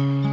[0.00, 0.29] Mm-hmm.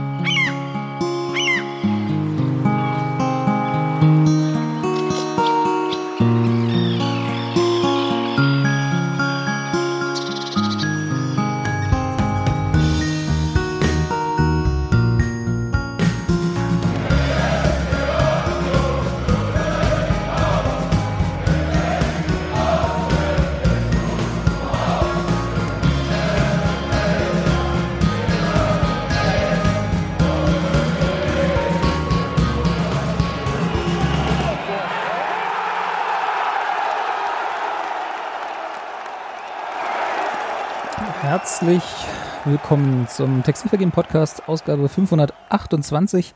[42.50, 46.34] Willkommen zum Textilvergehen Podcast, Ausgabe 528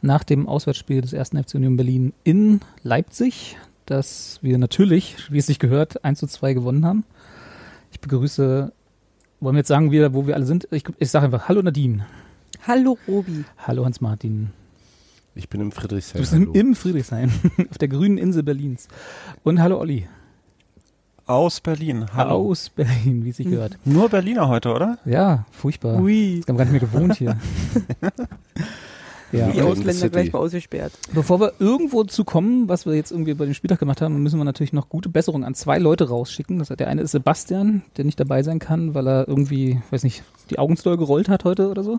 [0.00, 5.46] nach dem Auswärtsspiel des ersten FC Union Berlin in Leipzig, das wir natürlich, wie es
[5.46, 7.04] sich gehört, 1 zu 2 gewonnen haben.
[7.90, 8.72] Ich begrüße,
[9.40, 10.68] wollen wir jetzt sagen, wieder, wo wir alle sind?
[10.70, 12.06] Ich, ich sage einfach Hallo Nadine.
[12.66, 13.44] Hallo Robi.
[13.58, 14.50] Hallo Hans-Martin.
[15.34, 16.14] Ich bin im Friedrichshain.
[16.14, 17.30] Du bist im, im Friedrichshain,
[17.70, 18.88] auf der grünen Insel Berlins.
[19.42, 20.08] Und hallo Olli.
[21.26, 22.06] Aus Berlin.
[22.14, 22.50] Hallo.
[22.50, 23.78] Aus Berlin, wie es sich gehört.
[23.84, 24.98] Nur Berliner heute, oder?
[25.04, 26.00] Ja, furchtbar.
[26.00, 26.40] Ui.
[26.40, 27.36] Ich habe gar nicht mehr gewohnt hier.
[29.32, 29.48] ja.
[29.50, 30.92] Die Ausländer gleich mal ausgesperrt.
[31.12, 34.38] Bevor wir irgendwo zu kommen, was wir jetzt irgendwie bei dem Spieltag gemacht haben, müssen
[34.38, 36.58] wir natürlich noch gute Besserungen an zwei Leute rausschicken.
[36.58, 40.24] Das, der eine ist Sebastian, der nicht dabei sein kann, weil er irgendwie, weiß nicht,
[40.52, 41.98] die Augen zu doll gerollt hat heute oder so.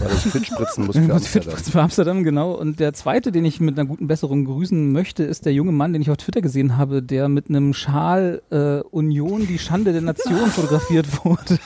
[0.00, 1.56] Weil ich fit spritzen muss für Amsterdam.
[1.56, 2.52] Fit für Amsterdam, genau.
[2.52, 5.92] Und der zweite, den ich mit einer guten Besserung grüßen möchte, ist der junge Mann,
[5.92, 10.02] den ich auf Twitter gesehen habe, der mit einem Schal äh, Union die Schande der
[10.02, 11.58] Nation fotografiert wurde.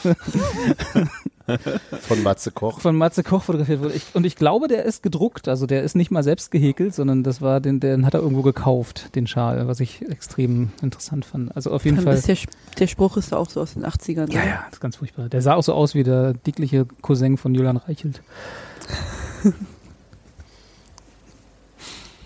[2.02, 2.80] Von Matze Koch.
[2.80, 3.94] von Matze Koch fotografiert wurde.
[3.94, 5.48] Ich, und ich glaube, der ist gedruckt.
[5.48, 8.42] Also der ist nicht mal selbst gehäkelt, sondern das war den, den hat er irgendwo
[8.42, 11.56] gekauft, den Schal, was ich extrem interessant fand.
[11.56, 12.16] Also auf jeden Fall.
[12.16, 12.36] Das der,
[12.78, 14.30] der Spruch ist auch so aus den 80ern.
[14.30, 14.46] Ja, oder?
[14.46, 15.28] ja, das ist ganz furchtbar.
[15.30, 18.22] Der sah auch so aus wie der dickliche Cousin von Julian Reichelt.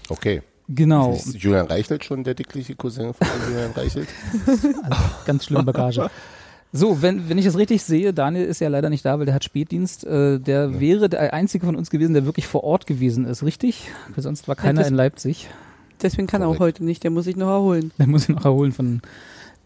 [0.08, 0.42] Okay.
[0.68, 1.12] Genau.
[1.14, 4.08] Ist Julian Reichelt schon der dickliche Cousin von Julian Reichelt?
[4.82, 6.10] Also ganz schlimme Bagage.
[6.74, 9.34] So, wenn, wenn ich es richtig sehe, Daniel ist ja leider nicht da, weil der
[9.34, 10.04] hat Spätdienst.
[10.04, 13.90] Äh, der wäre der einzige von uns gewesen, der wirklich vor Ort gewesen ist, richtig?
[14.14, 15.48] Weil sonst war keiner das- in Leipzig.
[16.00, 16.78] Deswegen kann er auch Korrekt.
[16.78, 17.92] heute nicht, der muss sich noch erholen.
[17.98, 19.02] Der muss ich noch erholen von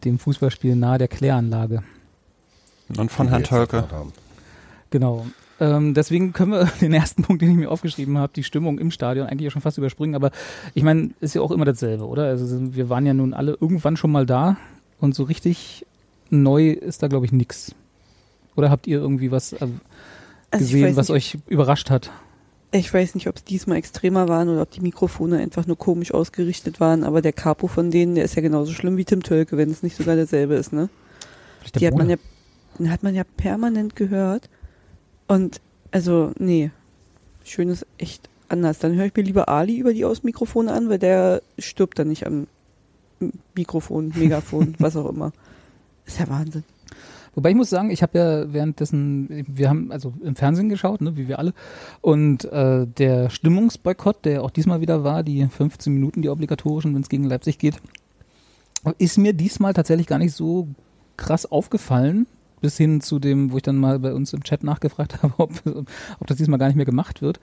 [0.05, 1.83] dem Fußballspiel nahe der Kläranlage.
[2.97, 3.85] Und von Herrn Tölke.
[4.91, 5.27] Genau.
[5.59, 8.91] Ähm, deswegen können wir den ersten Punkt, den ich mir aufgeschrieben habe, die Stimmung im
[8.91, 10.15] Stadion, eigentlich auch schon fast überspringen.
[10.15, 10.31] Aber
[10.75, 12.25] ich meine, ist ja auch immer dasselbe, oder?
[12.25, 14.57] Also wir waren ja nun alle irgendwann schon mal da
[15.01, 15.87] und so richtig
[16.31, 17.75] neu ist da, glaube ich, nix.
[18.55, 19.59] Oder habt ihr irgendwie was äh,
[20.51, 22.11] Also gesehen, weiß was nicht, euch überrascht hat?
[22.73, 26.13] Ich weiß nicht, ob es diesmal extremer waren oder ob die Mikrofone einfach nur komisch
[26.13, 29.57] ausgerichtet waren, aber der Capo von denen, der ist ja genauso schlimm wie Tim Tölke,
[29.57, 30.89] wenn es nicht sogar derselbe ist, ne?
[31.61, 32.19] Vielleicht der Die hat man Bruder?
[32.19, 32.36] ja,
[32.79, 34.49] den hat man ja permanent gehört.
[35.27, 35.61] Und
[35.91, 36.71] also, nee.
[37.45, 38.79] Schön ist echt anders.
[38.79, 42.27] Dann höre ich mir lieber Ali über die Außenmikrofone an, weil der stirbt dann nicht
[42.27, 42.47] am
[43.55, 45.33] Mikrofon, Megafon, was auch immer.
[46.05, 46.65] Ist ja Wahnsinn.
[47.35, 51.19] Wobei ich muss sagen, ich habe ja währenddessen, wir haben also im Fernsehen geschaut, ne,
[51.19, 51.53] wie wir alle,
[52.01, 57.03] und äh, der Stimmungsboykott, der auch diesmal wieder war, die 15 Minuten, die obligatorischen, wenn
[57.03, 57.77] es gegen Leipzig geht,
[58.97, 60.69] ist mir diesmal tatsächlich gar nicht so
[61.19, 62.27] krass aufgefallen,
[62.61, 65.51] bis hin zu dem, wo ich dann mal bei uns im Chat nachgefragt habe, ob,
[66.21, 67.41] ob das diesmal gar nicht mehr gemacht wird.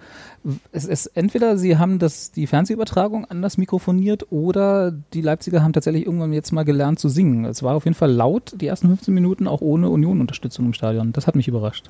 [0.71, 6.05] Es ist entweder sie haben das, die Fernsehübertragung anders mikrofoniert oder die Leipziger haben tatsächlich
[6.05, 7.45] irgendwann jetzt mal gelernt zu singen.
[7.45, 11.13] Es war auf jeden Fall laut, die ersten 15 Minuten, auch ohne Union-Unterstützung im Stadion.
[11.13, 11.89] Das hat mich überrascht.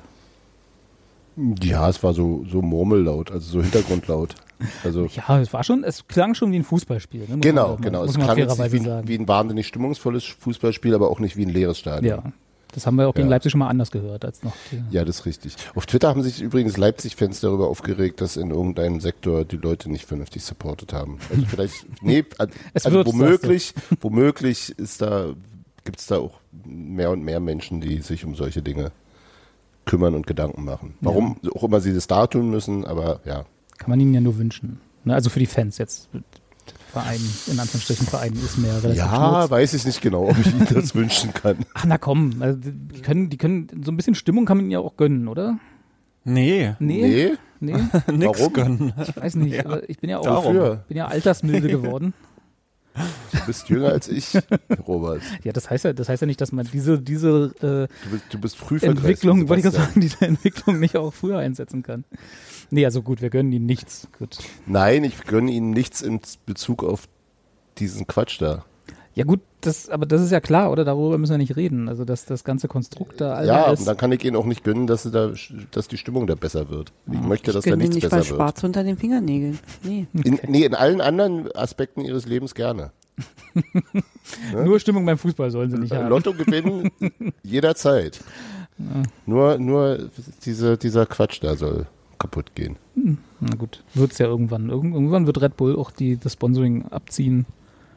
[1.62, 4.36] Ja, es war so, so Murmellaut, also so Hintergrundlaut.
[4.84, 7.26] Also Ja, es war schon, es klang schon wie ein Fußballspiel.
[7.28, 7.38] Ne?
[7.38, 8.00] Genau, man genau.
[8.02, 11.44] Muss Es klang jetzt nicht wie, wie ein wahnsinnig stimmungsvolles Fußballspiel, aber auch nicht wie
[11.44, 12.22] ein leeres Stadion.
[12.24, 12.32] ja,
[12.74, 13.30] das haben wir auch gegen Ja.
[13.34, 14.54] Leipzig schon mal anders gehört als noch.
[14.90, 15.56] Ja, das ist richtig.
[15.74, 20.06] Auf Twitter haben sich übrigens Leipzig-Fans darüber aufgeregt, dass in irgendeinem Sektor die Leute nicht
[20.06, 21.18] vernünftig supportet haben.
[21.30, 25.34] Also vielleicht, nee, also wird, womöglich, womöglich ist da,
[25.84, 28.90] gibt es da auch mehr und mehr Menschen, die sich um solche Dinge
[29.84, 30.94] kümmern und Gedanken machen.
[31.00, 33.44] Warum auch immer sie das da tun müssen, aber ja.
[33.78, 34.80] Kann man ihnen ja nur wünschen.
[35.04, 35.14] Ne?
[35.14, 36.08] Also für die Fans jetzt.
[36.94, 39.50] Verein, in Anführungsstrichen Verein ist mehr relativ Ja, schnurz.
[39.50, 41.58] weiß ich nicht genau, ob ich ihnen das wünschen kann.
[41.74, 44.72] Ach na komm, also die können, die können, so ein bisschen Stimmung kann man ihnen
[44.72, 45.58] ja auch gönnen, oder?
[46.24, 47.32] Nee, Nee?
[47.60, 47.82] Nee, Nee?
[48.12, 48.52] nix Warum?
[48.52, 48.92] gönnen.
[49.02, 50.84] Ich weiß nicht, aber ich bin ja auch Wofür?
[50.88, 52.14] bin ja altersmilde geworden.
[53.32, 54.38] Du bist jünger als ich,
[54.86, 55.20] Robert.
[55.42, 58.24] Ja, das heißt ja, das heißt ja nicht, dass man diese, diese äh, Du bist,
[58.30, 62.04] du bist früh Entwicklung, wollte ich gerade sagen, diese Entwicklung nicht auch früher einsetzen kann.
[62.74, 64.08] Nee, also gut, wir gönnen ihnen nichts.
[64.18, 64.38] Gut.
[64.66, 67.08] Nein, ich gönne ihnen nichts in Bezug auf
[67.78, 68.64] diesen Quatsch da.
[69.14, 70.84] Ja gut, das, aber das ist ja klar, oder?
[70.84, 71.88] Darüber müssen wir nicht reden.
[71.88, 74.64] Also dass das ganze Konstrukt da Ja, alles und dann kann ich ihnen auch nicht
[74.64, 75.30] gönnen, dass, da,
[75.70, 76.92] dass die Stimmung da besser wird.
[77.12, 78.26] Ich möchte, dass ich da gönne nichts nicht besser wird.
[78.26, 79.60] schwarz unter den Fingernägeln.
[79.84, 80.08] Nee.
[80.24, 82.90] In, nee, in allen anderen Aspekten ihres Lebens gerne.
[84.64, 86.08] nur Stimmung beim Fußball sollen sie nicht Äh, haben.
[86.08, 86.90] Lotto gewinnen
[87.44, 88.18] jederzeit.
[89.26, 90.10] Nur, nur
[90.44, 91.86] diese, dieser Quatsch da soll
[92.24, 92.76] kaputt gehen.
[93.40, 94.68] Na gut, wird's ja irgendwann.
[94.70, 97.46] Irgend- Irgendwann wird Red Bull auch die, das Sponsoring abziehen.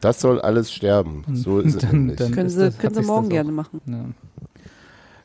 [0.00, 1.24] Das soll alles sterben.
[1.32, 3.80] So ist es Dann- Können sie, das- können sie morgen gerne machen.
[3.86, 4.04] Ja.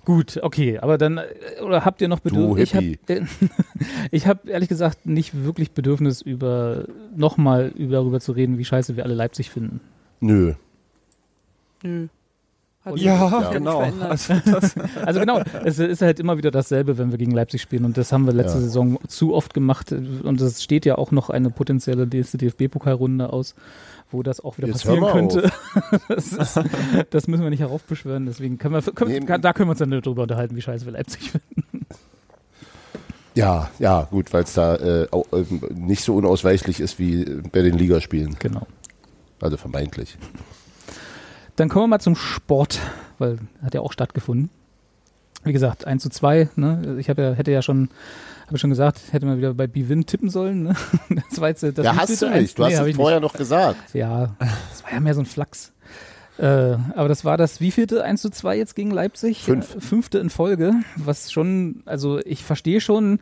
[0.06, 2.64] Gut, okay, aber dann, äh, oder habt ihr noch Bedürfnis?
[2.64, 3.26] Ich habe Hippie.
[4.12, 6.86] ich hab ehrlich gesagt nicht wirklich Bedürfnis, über
[7.16, 9.80] nochmal über, darüber zu reden, wie scheiße wir alle Leipzig finden.
[10.20, 10.54] Nö.
[11.84, 12.08] Nö.
[12.86, 13.80] Hat Ja, genau.
[14.02, 14.34] Also
[15.06, 18.12] Also genau, es ist halt immer wieder dasselbe, wenn wir gegen Leipzig spielen und das
[18.12, 18.64] haben wir letzte Ja.
[18.66, 23.56] Saison zu oft gemacht und es steht ja auch noch eine potenzielle nächste DFB-Pokalrunde aus,
[24.12, 25.52] wo das auch wieder Jetzt passieren könnte.
[26.10, 26.60] Das, ist,
[27.10, 29.80] das müssen wir nicht heraufbeschwören, deswegen können wir, können, Nee, kann, da können wir uns
[29.80, 31.86] dann drüber unterhalten, wie scheiße wir Leipzig finden.
[33.36, 37.62] Ja, ja, gut, weil es da äh, auch, ähm, nicht so unausweichlich ist wie bei
[37.62, 38.36] den Ligaspielen.
[38.40, 38.68] Genau.
[39.42, 40.18] Also vermeintlich.
[41.56, 42.80] Dann kommen wir mal zum Sport,
[43.20, 44.50] weil hat ja auch stattgefunden.
[45.44, 46.96] Wie gesagt, 1 zu 2, ne?
[47.00, 47.90] Ich habe ja, hätte ja schon,
[48.48, 50.76] habe schon gesagt, hätte mal wieder bei Bwin tippen sollen, ne?
[51.30, 52.58] Das war jetzt das ja, hast du Eins- nicht.
[52.60, 53.82] Du Nee, hast es vorher noch gesagt.
[53.94, 53.96] Nicht.
[53.96, 55.72] Ja, das war ja mehr so ein Flachs.
[56.40, 56.46] Äh,
[56.96, 59.44] aber das war das wievielte 1 zu 2 jetzt gegen Leipzig?
[59.44, 59.76] Fünf.
[59.76, 63.20] Äh, Fünfte in Folge, was schon, also ich verstehe schon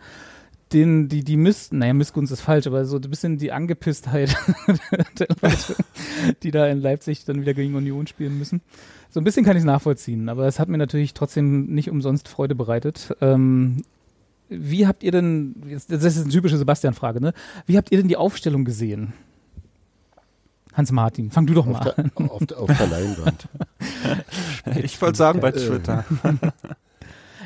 [0.74, 4.36] den, die, die Miss, naja, Missgunst ist falsch, aber so ein bisschen die Angepisstheit
[5.20, 5.76] der Leute,
[6.44, 8.62] die da in Leipzig dann wieder gegen Union spielen müssen.
[9.10, 12.28] So ein bisschen kann ich es nachvollziehen, aber es hat mir natürlich trotzdem nicht umsonst
[12.30, 13.16] Freude bereitet.
[13.22, 13.84] Ähm,
[14.50, 17.34] wie habt ihr denn, jetzt- das ist eine typische Sebastian-Frage, ne?
[17.66, 19.14] Wie habt ihr denn die Aufstellung gesehen?
[20.74, 22.12] Hans-Martin, fang du doch mal Auf an.
[22.18, 23.48] der, auf, der, auf der Leinwand.
[24.84, 26.06] ich wollte sagen bei Äh, Twitter.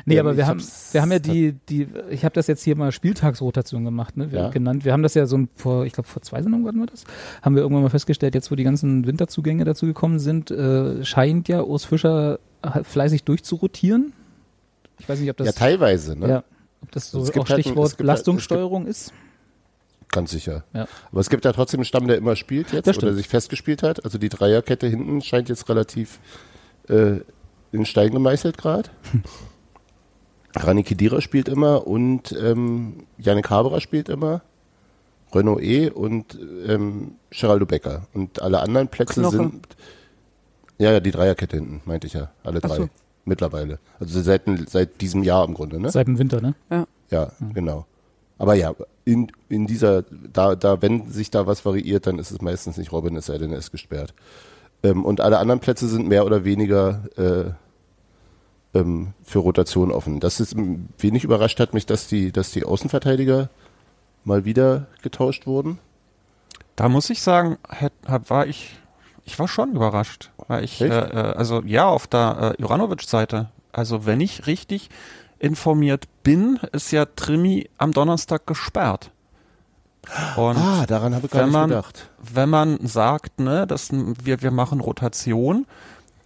[0.08, 0.62] Nee, aber wir haben,
[0.92, 4.30] wir haben ja die, die, ich habe das jetzt hier mal Spieltagsrotation gemacht, ne?
[4.30, 4.48] Wir Ja.
[4.50, 4.84] genannt.
[4.84, 7.04] Wir haben das ja so ein, vor, ich glaube vor zwei Sendungen hatten wir das,
[7.42, 11.48] haben wir irgendwann mal festgestellt, jetzt wo die ganzen Winterzugänge dazu gekommen sind, äh, scheint
[11.48, 14.12] ja Urs Fischer halt fleißig durchzurotieren.
[15.00, 16.28] Ich weiß nicht, ob das, Ja, teilweise, ne?
[16.28, 16.44] ja,
[16.82, 19.12] ob das so auch halt ein- Stichwort gibt halt- Belastungssteuerung ist.
[20.12, 20.62] Ganz sicher.
[20.72, 20.86] Ja.
[21.10, 24.04] Aber es gibt ja trotzdem einen Stamm, der immer spielt jetzt oder sich festgespielt hat.
[24.04, 26.20] Also die Dreierkette hinten scheint jetzt relativ
[26.88, 27.16] äh,
[27.72, 28.88] in Stein gemeißelt gerade.
[30.56, 34.42] Rani Kedira spielt immer und ähm, Yannick Haberer spielt immer.
[35.34, 38.06] Renault E und ähm, Geraldo Becker.
[38.14, 39.36] Und alle anderen Plätze Knoche.
[39.36, 39.66] sind.
[40.78, 42.30] Ja, ja, die Dreierkette hinten, meinte ich ja.
[42.42, 42.76] Alle Ach drei.
[42.76, 42.88] so.
[43.24, 43.78] Mittlerweile.
[43.98, 45.90] Also seit, seit diesem Jahr im Grunde, ne?
[45.90, 46.54] Seit dem Winter, ne?
[47.10, 47.86] Ja, genau.
[48.38, 48.72] Aber ja,
[49.04, 52.92] in, in dieser, da, da, wenn sich da was variiert, dann ist es meistens nicht
[52.92, 54.14] Robin, es sei denn, er ist gesperrt.
[54.82, 57.50] Ähm, und alle anderen Plätze sind mehr oder weniger äh,
[58.80, 60.20] ähm, für Rotation offen.
[60.20, 63.48] Das ist m, wenig überrascht hat mich, dass die, dass die Außenverteidiger
[64.24, 65.78] mal wieder getauscht wurden.
[66.76, 67.56] Da muss ich sagen,
[68.28, 68.76] war ich,
[69.24, 70.30] ich war schon überrascht.
[70.48, 74.90] Weil ich, äh, äh, also ja, auf der äh, Juranovic-Seite, also wenn ich richtig
[75.38, 79.10] informiert bin, ist ja Trimi am Donnerstag gesperrt.
[80.36, 82.10] Und Ah, daran habe ich gar nicht man- gedacht.
[82.22, 85.66] wenn man sagt, ne, dass wir, wir machen Rotation,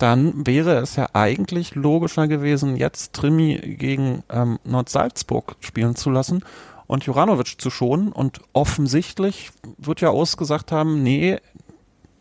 [0.01, 6.43] dann wäre es ja eigentlich logischer gewesen, jetzt Trimi gegen ähm, Nord-Salzburg spielen zu lassen
[6.87, 8.11] und Juranovic zu schonen.
[8.11, 11.39] Und offensichtlich wird ja ausgesagt haben, nee,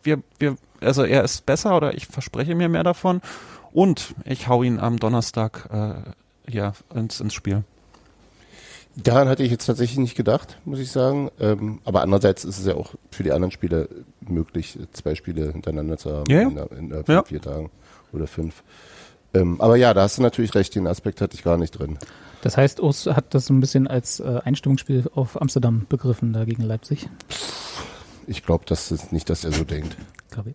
[0.03, 3.21] wir, wir, also er ist besser oder ich verspreche mir mehr davon
[3.71, 7.63] und ich hau ihn am Donnerstag äh, ja, ins, ins Spiel.
[8.95, 11.29] Daran hatte ich jetzt tatsächlich nicht gedacht, muss ich sagen.
[11.39, 13.87] Ähm, aber andererseits ist es ja auch für die anderen Spieler
[14.27, 16.41] möglich, zwei Spiele hintereinander zu haben ja.
[16.41, 17.23] in, der- in, der Ja.
[17.23, 17.69] vier Tagen
[18.11, 18.63] oder fünf.
[19.33, 21.97] Ähm, aber ja, da hast du natürlich recht, den Aspekt hatte ich gar nicht drin.
[22.41, 26.45] Das heißt, Urs hat das so ein bisschen als äh, Einstimmungsspiel auf Amsterdam begriffen, da
[26.45, 27.07] gegen Leipzig.
[28.27, 29.95] Ich glaube, das ist nicht, dass er so denkt.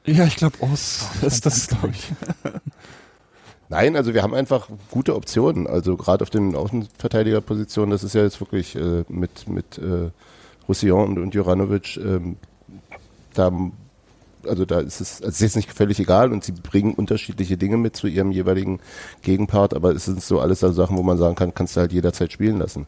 [0.04, 0.16] Ich.
[0.16, 2.12] Ja, ich glaube, Ost ist das, glaube ich.
[3.68, 5.66] Nein, also wir haben einfach gute Optionen.
[5.66, 10.10] Also gerade auf den Außenverteidigerpositionen, das ist ja jetzt wirklich äh, mit, mit äh,
[10.68, 12.36] Roussillon und, und Juranovic, ähm,
[13.34, 13.52] da,
[14.46, 17.56] also da ist es, also es ist jetzt nicht völlig egal und sie bringen unterschiedliche
[17.56, 18.80] Dinge mit zu ihrem jeweiligen
[19.22, 21.92] Gegenpart, aber es sind so alles so Sachen, wo man sagen kann, kannst du halt
[21.92, 22.86] jederzeit spielen lassen.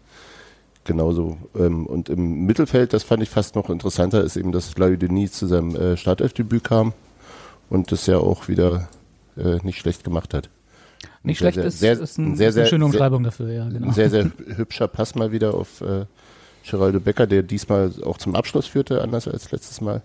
[0.84, 1.36] Genauso.
[1.58, 5.32] Ähm, und im Mittelfeld, das fand ich fast noch interessanter, ist eben, dass Larry Denis
[5.32, 6.92] zu seinem äh, Startelfdebüt kam
[7.68, 8.88] und das ja auch wieder
[9.36, 10.48] äh, nicht schlecht gemacht hat.
[11.26, 13.88] Nicht Sehr, schlecht sehr, ist, ist, ein, sehr, ist eine schöne Umschreibung dafür, ja, genau.
[13.88, 16.06] Ein sehr, sehr hübscher Pass mal wieder auf äh,
[16.64, 20.02] Geraldo Becker, der diesmal auch zum Abschluss führte, anders als letztes Mal.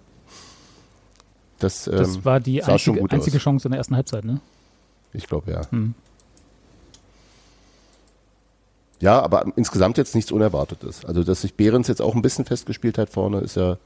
[1.60, 3.38] Das, ähm, Das war die einzige, einzige.
[3.38, 4.42] Chance in der ersten Halbzeit, ne?
[5.13, 5.62] Ich glaube, ja.
[5.70, 5.94] Hm.
[9.00, 11.06] Ja, aber insgesamt jetzt nichts Unerwartetes.
[11.06, 13.78] Also, dass sich Behrens jetzt auch ein bisschen festgespielt hat vorne, ist ja,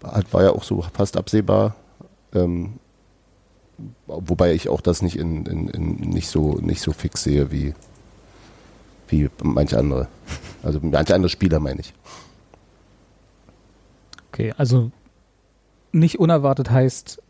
[0.00, 1.76] war ja auch so fast absehbar.
[2.34, 2.80] Ähm,
[4.06, 7.74] wobei ich auch das nicht in, in, in nicht so nicht so fix sehe wie
[9.08, 10.08] wie manche andere.
[10.62, 11.94] Also manche andere Spieler meine ich.
[14.28, 14.90] Okay, also
[15.92, 17.22] nicht unerwartet heißt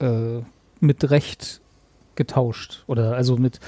[0.00, 0.40] äh,
[0.80, 1.60] mit Recht
[2.14, 2.84] getauscht.
[2.86, 3.60] Oder also mit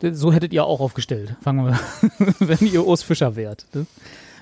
[0.00, 1.36] so hättet ihr auch aufgestellt.
[1.42, 1.78] Fangen wir,
[2.40, 3.66] wenn ihr Urs Fischer wärt.
[3.72, 3.86] Ne?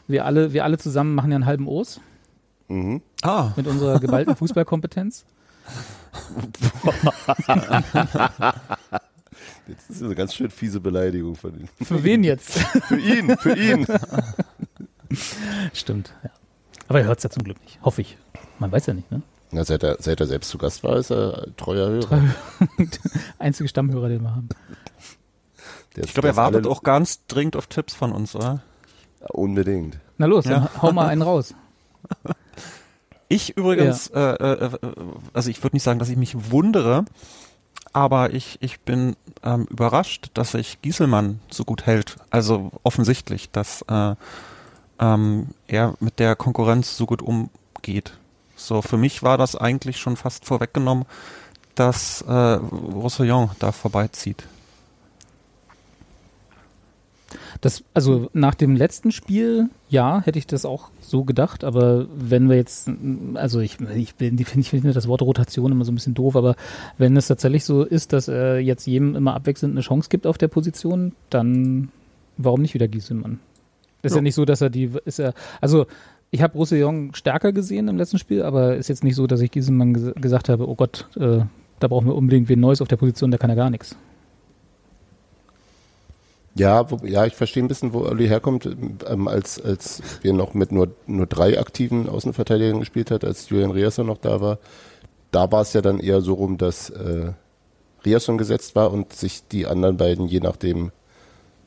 [0.06, 2.00] Wir alle, wir alle zusammen machen ja einen halben Urs
[2.70, 3.02] Mhm.
[3.22, 5.24] Ah, mit unserer geballten Fußballkompetenz.
[9.68, 11.68] Jetzt ist eine ganz schön fiese Beleidigung von Ihnen.
[11.82, 12.52] Für wen jetzt?
[12.58, 13.86] Für ihn, für ihn.
[15.72, 16.30] Stimmt, ja.
[16.88, 17.80] Aber er hört es ja zum Glück nicht.
[17.82, 18.16] Hoffe ich.
[18.58, 19.22] Man weiß ja nicht, ne?
[19.52, 22.22] Na, seit, er, seit er selbst zu Gast war, ist er treuer Hörer.
[23.38, 24.48] Einzige Stammhörer, den wir haben.
[25.96, 28.62] Der ich glaube, er wartet auch ganz dringend auf Tipps von uns, oder?
[29.28, 29.98] Unbedingt.
[30.18, 30.68] Na los, Ja.
[30.70, 31.54] dann hau mal einen raus.
[33.32, 34.78] Ich übrigens, äh, äh, äh,
[35.32, 37.04] also ich würde nicht sagen, dass ich mich wundere,
[37.92, 42.16] aber ich, ich bin ähm, überrascht, dass sich Gieselmann so gut hält.
[42.30, 44.16] Also offensichtlich, dass äh,
[44.98, 48.14] ähm, er mit der Konkurrenz so gut umgeht.
[48.56, 51.04] So, für mich war das eigentlich schon fast vorweggenommen,
[51.76, 54.42] dass äh, Roussillon da vorbeizieht.
[57.60, 62.48] Das, also nach dem letzten Spiel, ja, hätte ich das auch so gedacht, aber wenn
[62.48, 62.90] wir jetzt,
[63.34, 66.56] also ich, ich, bin- ich finde das Wort Rotation immer so ein bisschen doof, aber
[66.98, 70.38] wenn es tatsächlich so ist, dass er jetzt jedem immer abwechselnd eine Chance gibt auf
[70.38, 71.88] der Position, dann
[72.36, 73.38] warum nicht wieder Gieselmann?
[74.02, 74.22] Ist ja, Ja.
[74.22, 75.86] nicht so, dass er die, ist ja, also
[76.30, 79.50] ich habe Roussillon stärker gesehen im letzten Spiel, aber ist jetzt nicht so, dass ich
[79.50, 81.40] Gieselmann ges gesagt habe, oh Gott, äh,
[81.80, 83.96] da brauchen wir unbedingt wen Neues auf der Position, der kann ja gar nichts.
[86.54, 90.54] Ja, wo, ja, ich verstehe ein bisschen, wo Olli herkommt, ähm, als, als wir noch
[90.54, 94.58] mit nur, nur drei aktiven Außenverteidigern gespielt hat, als Julian Riasson noch da war.
[95.30, 97.32] Da war es ja dann eher so rum, dass äh,
[98.04, 100.90] Riasson gesetzt war und sich die anderen beiden je nachdem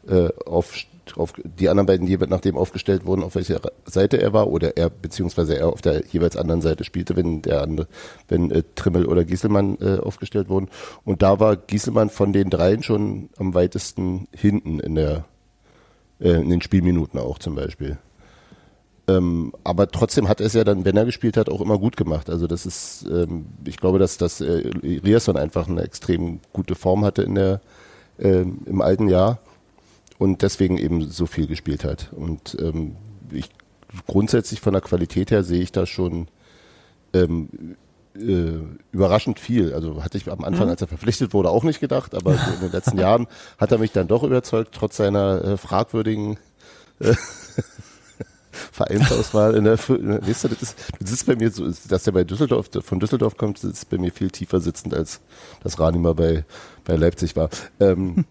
[0.07, 0.73] äh, auf,
[1.15, 4.89] auf die anderen beiden je nachdem aufgestellt wurden, auf welcher Seite er war oder er
[4.89, 7.87] beziehungsweise er auf der jeweils anderen Seite spielte, wenn der andere,
[8.27, 10.69] wenn äh, Trimmel oder Gieselmann äh, aufgestellt wurden.
[11.03, 15.25] Und da war Gieselmann von den dreien schon am weitesten hinten in der
[16.19, 17.97] äh, in den Spielminuten auch zum Beispiel.
[19.07, 21.97] Ähm, aber trotzdem hat er es ja dann, wenn er gespielt hat, auch immer gut
[21.97, 22.29] gemacht.
[22.29, 27.03] Also das ist, ähm, ich glaube, dass, dass äh, Riasson einfach eine extrem gute Form
[27.03, 27.59] hatte in der,
[28.17, 29.39] ähm, im alten Jahr
[30.23, 32.11] und deswegen eben so viel gespielt hat.
[32.13, 32.95] Und ähm,
[33.31, 33.49] ich
[34.07, 36.27] grundsätzlich von der Qualität her sehe ich da schon
[37.13, 37.49] ähm,
[38.15, 38.53] äh,
[38.93, 39.73] überraschend viel.
[39.73, 42.71] Also hatte ich am Anfang, als er verpflichtet wurde, auch nicht gedacht, aber in den
[42.71, 43.27] letzten Jahren
[43.57, 46.37] hat er mich dann doch überzeugt, trotz seiner äh, fragwürdigen
[46.99, 47.13] äh,
[48.71, 52.11] Vereinsauswahl in der, Fü- weißt du, das ist, das ist bei mir so, dass der
[52.13, 55.19] bei Düsseldorf, von Düsseldorf kommt, das ist bei mir viel tiefer sitzend, als
[55.63, 56.45] das Rani mal bei,
[56.85, 57.49] bei Leipzig war.
[57.79, 58.25] Ähm,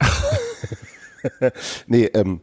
[1.86, 2.40] nee, ähm,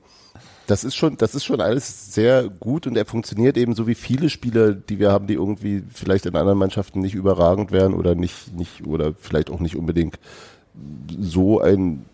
[0.68, 3.96] das ist schon, das ist schon alles sehr gut und er funktioniert eben so wie
[3.96, 8.16] viele Spieler, die wir haben, die irgendwie vielleicht in anderen Mannschaften nicht überragend wären oder
[8.16, 10.20] nicht, nicht, oder vielleicht auch nicht unbedingt
[11.20, 12.06] so ein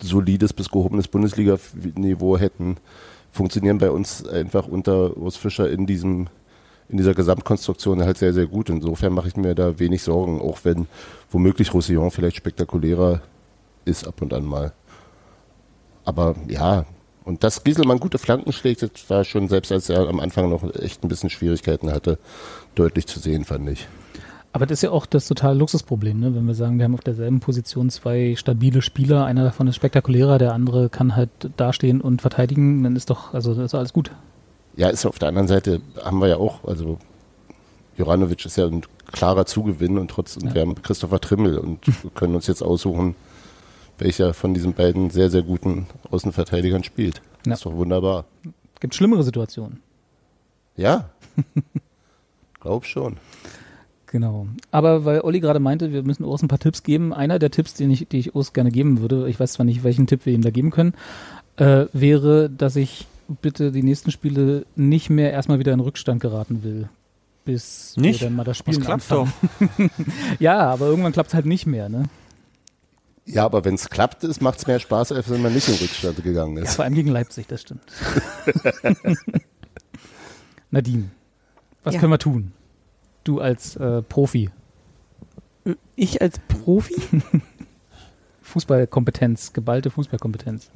[0.00, 2.76] solides bis gehobenes Bundesliga-Niveau hätten,
[3.30, 6.28] funktionieren bei uns einfach unter Urs Fischer in diesem,
[6.88, 8.68] in dieser Gesamtkonstruktion halt sehr, sehr gut.
[8.68, 10.86] Insofern mache ich mir da wenig Sorgen, auch wenn
[11.30, 13.22] womöglich Roussillon vielleicht spektakulärer
[13.84, 14.72] ist ab und an mal.
[16.04, 16.84] Aber ja,
[17.24, 20.62] und dass Gieselmann gute Flanken schlägt, das war schon, selbst als er am Anfang noch
[20.74, 22.18] echt ein bisschen Schwierigkeiten hatte,
[22.74, 23.86] deutlich zu sehen, fand ich.
[24.54, 26.34] Aber das ist ja auch das totale Luxusproblem, ne?
[26.34, 30.36] wenn wir sagen, wir haben auf derselben Position zwei stabile Spieler, einer davon ist spektakulärer,
[30.38, 34.10] der andere kann halt dastehen und verteidigen, dann ist doch, also ist alles gut.
[34.76, 36.98] Ja, ist auf der anderen Seite haben wir ja auch, also
[37.96, 40.54] Joranovic ist ja ein klarer Zugewinn und trotzdem, Ja.
[40.54, 43.14] wir haben Christopher Trimmel und wir können uns jetzt aussuchen,
[43.98, 47.22] welcher von diesen beiden sehr, sehr guten Außenverteidigern spielt.
[47.46, 47.54] Ja.
[47.54, 48.24] Ist doch wunderbar.
[48.80, 49.80] Gibt schlimmere Situationen.
[50.76, 51.10] Ja.
[52.60, 53.16] Glaub schon.
[54.06, 54.46] Genau.
[54.70, 57.14] Aber weil Olli gerade meinte, wir müssen Urs ein paar Tipps geben.
[57.14, 59.84] Einer der Tipps, den ich, die ich Urs gerne geben würde, ich weiß zwar nicht,
[59.84, 60.94] welchen Tipp wir ihm da geben können,
[61.56, 63.06] äh, wäre, dass ich
[63.40, 66.88] bitte die nächsten Spiele nicht mehr erstmal wieder in Rückstand geraten will.
[67.44, 68.20] Bis Nicht?
[68.20, 69.32] wir dann mal das Das Spielen klappt anfangen.
[70.38, 72.04] Ja, aber irgendwann klappt es halt nicht mehr, ne?
[73.24, 76.22] Ja, aber wenn es klappt, macht es mehr Spaß, als wenn man nicht in Rückstand
[76.24, 76.74] gegangen Ja, ist.
[76.74, 77.82] vor allem gegen Leipzig, das stimmt.
[80.70, 81.10] Nadine,
[81.84, 82.00] was Ja.
[82.00, 82.52] können wir tun?
[83.24, 84.50] Du als äh, Profi.
[85.94, 86.96] Ich als Profi?
[88.42, 90.70] Fußballkompetenz, geballte Fußballkompetenz.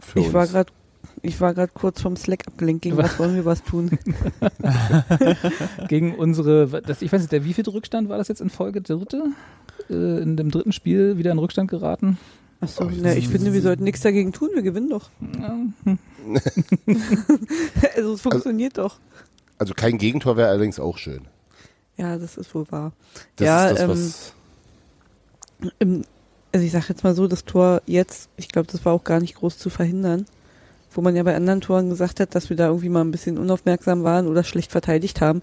[0.00, 0.72] Für Ich war gerade
[1.22, 2.82] ich war gerade kurz vom Slack abgelenkt.
[2.82, 3.90] Gegen was wollen wir was tun?
[5.88, 8.80] Gegen unsere, das, ich weiß nicht, der wievielte Rückstand war das jetzt in Folge?
[8.80, 9.24] Der dritte?
[9.90, 12.18] Äh, in dem dritten Spiel wieder in Rückstand geraten?
[12.60, 14.50] Achso, Oh, na, ich finde, wir sollten nichts dagegen tun.
[14.54, 15.10] Wir gewinnen doch.
[15.38, 15.58] Ja,
[17.96, 18.98] also es funktioniert doch.
[19.58, 21.22] Also kein Gegentor wäre allerdings auch schön.
[21.96, 22.92] Ja, das ist wohl wahr.
[23.36, 25.70] Das Ja, ist das, ähm, was.
[25.78, 26.02] Im,
[26.52, 29.20] also ich sage jetzt mal so, das Tor jetzt, ich glaube, das war auch gar
[29.20, 30.26] nicht groß zu verhindern.
[30.96, 33.36] Wo man ja bei anderen Toren gesagt hat, dass wir da irgendwie mal ein bisschen
[33.36, 35.42] unaufmerksam waren oder schlecht verteidigt haben.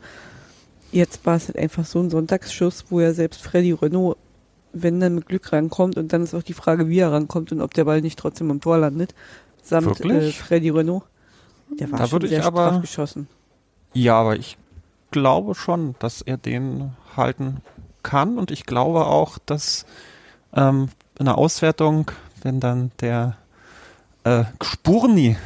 [0.92, 4.18] Jetzt war es halt einfach so ein Sonntagsschuss, wo ja selbst Freddy Renault,
[4.74, 7.62] wenn dann mit Glück rankommt und dann ist auch die Frage, wie er rankommt und
[7.62, 9.14] ob der Ball nicht trotzdem im Tor landet,
[9.62, 10.32] samt äh?
[10.32, 11.04] Freddy Renault.
[11.80, 13.28] Der war Da schon würde ich sehr aber- geschossen.
[13.94, 14.58] Ja, aber ich
[15.12, 17.58] glaube schon, dass er den halten
[18.02, 19.86] kann und ich glaube auch, dass
[20.56, 22.10] ähm, in der Auswertung,
[22.42, 23.38] wenn dann der
[24.24, 25.38] äh, Spurni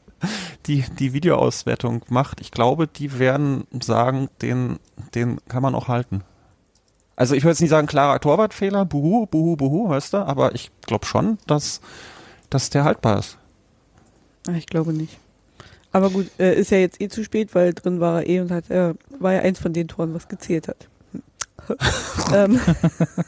[0.66, 4.78] die, die Videoauswertung macht, ich glaube, die werden sagen, den,
[5.14, 6.22] den kann man auch halten.
[7.16, 10.70] Also ich würde jetzt nicht sagen, klarer Torwartfehler, buhu, buhu, buhu, weißt du, aber ich
[10.86, 11.80] glaube schon, dass,
[12.50, 13.38] dass der haltbar ist.
[14.48, 15.18] Ah, Ich glaube nicht.
[15.92, 18.50] Aber gut, äh, ist ja jetzt eh zu spät, weil drin war er eh und
[18.50, 20.88] hat, äh, war ja eins von den Toren, was gezählt hat.
[22.34, 22.60] ähm,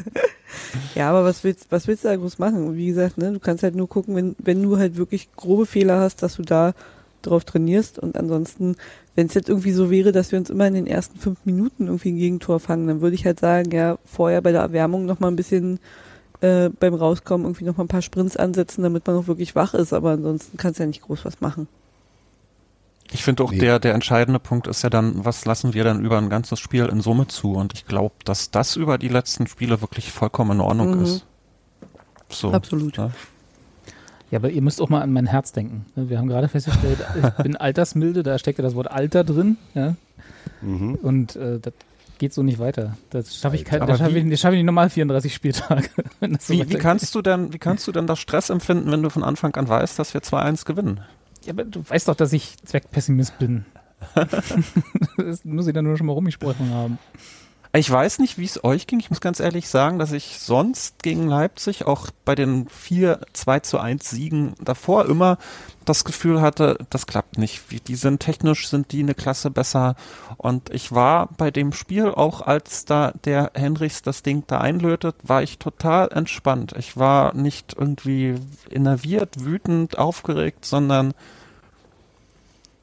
[0.96, 2.68] ja, aber was willst, was willst du da groß machen?
[2.68, 5.66] Und wie gesagt, ne, du kannst halt nur gucken, wenn, wenn du halt wirklich grobe
[5.66, 6.74] Fehler hast, dass du da
[7.22, 8.76] drauf trainierst und ansonsten,
[9.16, 11.88] wenn es jetzt irgendwie so wäre, dass wir uns immer in den ersten fünf Minuten
[11.88, 15.20] irgendwie ein Gegentor fangen, dann würde ich halt sagen, ja, vorher bei der Erwärmung noch
[15.20, 15.80] mal ein bisschen
[16.42, 19.74] äh, beim Rauskommen irgendwie noch mal ein paar Sprints ansetzen, damit man auch wirklich wach
[19.74, 21.68] ist, aber ansonsten kannst du ja nicht groß was machen.
[23.12, 23.60] Ich finde auch Nee.
[23.60, 26.86] der, der entscheidende Punkt ist ja dann, was lassen wir dann über ein ganzes Spiel
[26.86, 27.54] in Summe zu?
[27.54, 31.04] Und ich glaube, dass das über die letzten Spiele wirklich vollkommen in Ordnung Mhm.
[31.04, 31.26] ist.
[32.30, 32.52] So.
[32.52, 32.98] Absolut.
[32.98, 33.12] Ja.
[34.32, 35.86] Ja, aber ihr müsst auch mal an mein Herz denken.
[35.96, 36.10] ne?
[36.10, 36.98] Wir haben gerade festgestellt,
[37.38, 39.96] ich bin altersmilde, da steckt ja das Wort Alter drin, ja.
[40.62, 40.96] Mhm.
[40.96, 41.74] Und äh, das
[42.18, 42.98] geht so nicht weiter.
[43.12, 45.90] Das schaffe ich, kein, das schaffe ich, das schaffe ich nicht normal 34 Spieltage.
[46.40, 49.24] so Wie, kannst du denn, wie kannst du denn das Stress empfinden, wenn du von
[49.24, 51.02] Anfang an weißt, dass wir 2-1 gewinnen?
[51.46, 53.66] Ja, aber du weißt doch, dass ich Zweckpessimist bin.
[55.18, 56.98] das muss ich dann nur schon mal rumgesprochen haben.
[57.76, 59.02] Ich weiß nicht, wie es euch ging.
[59.02, 63.60] Ich muss ganz ehrlich sagen, dass ich sonst gegen Leipzig auch bei den vier 2
[63.60, 65.38] zu 1 Siegen davor immer
[65.84, 67.64] das Gefühl hatte, das klappt nicht.
[67.90, 69.96] Die sind technisch, sind die eine Klasse besser.
[70.38, 75.18] Und ich war bei dem Spiel, auch als da der Henrichs das Ding da einlötet,
[75.24, 76.74] war ich total entspannt.
[76.80, 78.36] Ich war nicht irgendwie
[78.70, 81.14] innerviert, wütend, aufgeregt, sondern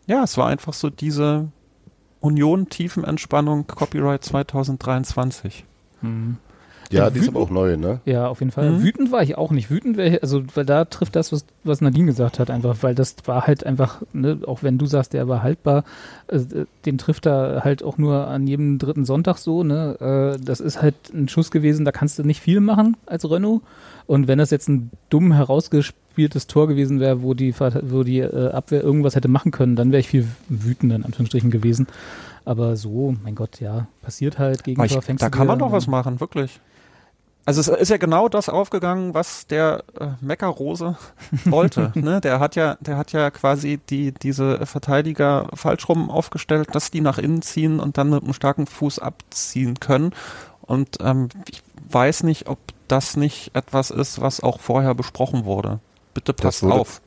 [0.06, 1.48] ja, es war einfach so diese
[2.22, 5.64] Union Tiefenentspannung Copyright 2023.
[6.00, 6.38] Hm.
[6.92, 8.00] Ja, Ja, die ist aber auch neu, ne?
[8.04, 8.70] Ja, auf jeden Fall.
[8.70, 8.82] Mhm.
[8.82, 9.70] Wütend war ich auch nicht.
[9.70, 12.94] Wütend wäre, ich- also, weil da trifft das, was, was Nadine gesagt hat, einfach, weil
[12.94, 15.84] das war halt einfach, ne, auch wenn du sagst, der war haltbar,
[16.28, 16.40] äh,
[16.86, 20.82] den trifft er halt auch nur an jedem dritten Sonntag so, ne, äh, das ist
[20.82, 23.62] halt ein Schuss gewesen, da kannst du nicht viel machen als Renault.
[24.06, 28.50] Und wenn das jetzt ein dumm herausgespieltes Tor gewesen wäre, wo die, wo die äh,
[28.50, 31.86] Abwehr irgendwas hätte machen können, dann wäre ich viel wütender in Anführungsstrichen gewesen.
[32.44, 34.80] Aber so, mein Gott, ja, passiert halt gegen
[35.22, 36.58] da kann man doch was machen, wirklich.
[37.44, 40.96] Also es ist ja genau das aufgegangen, was der äh, Meckerrose
[41.44, 41.90] wollte.
[41.98, 42.20] ne?
[42.20, 47.00] Der hat ja, der hat ja quasi die diese Verteidiger falsch rum aufgestellt, dass die
[47.00, 50.12] nach innen ziehen und dann mit einem starken Fuß abziehen können.
[50.60, 55.80] Und ähm, ich weiß nicht, ob das nicht etwas ist, was auch vorher besprochen wurde.
[56.14, 57.00] Bitte passt auf.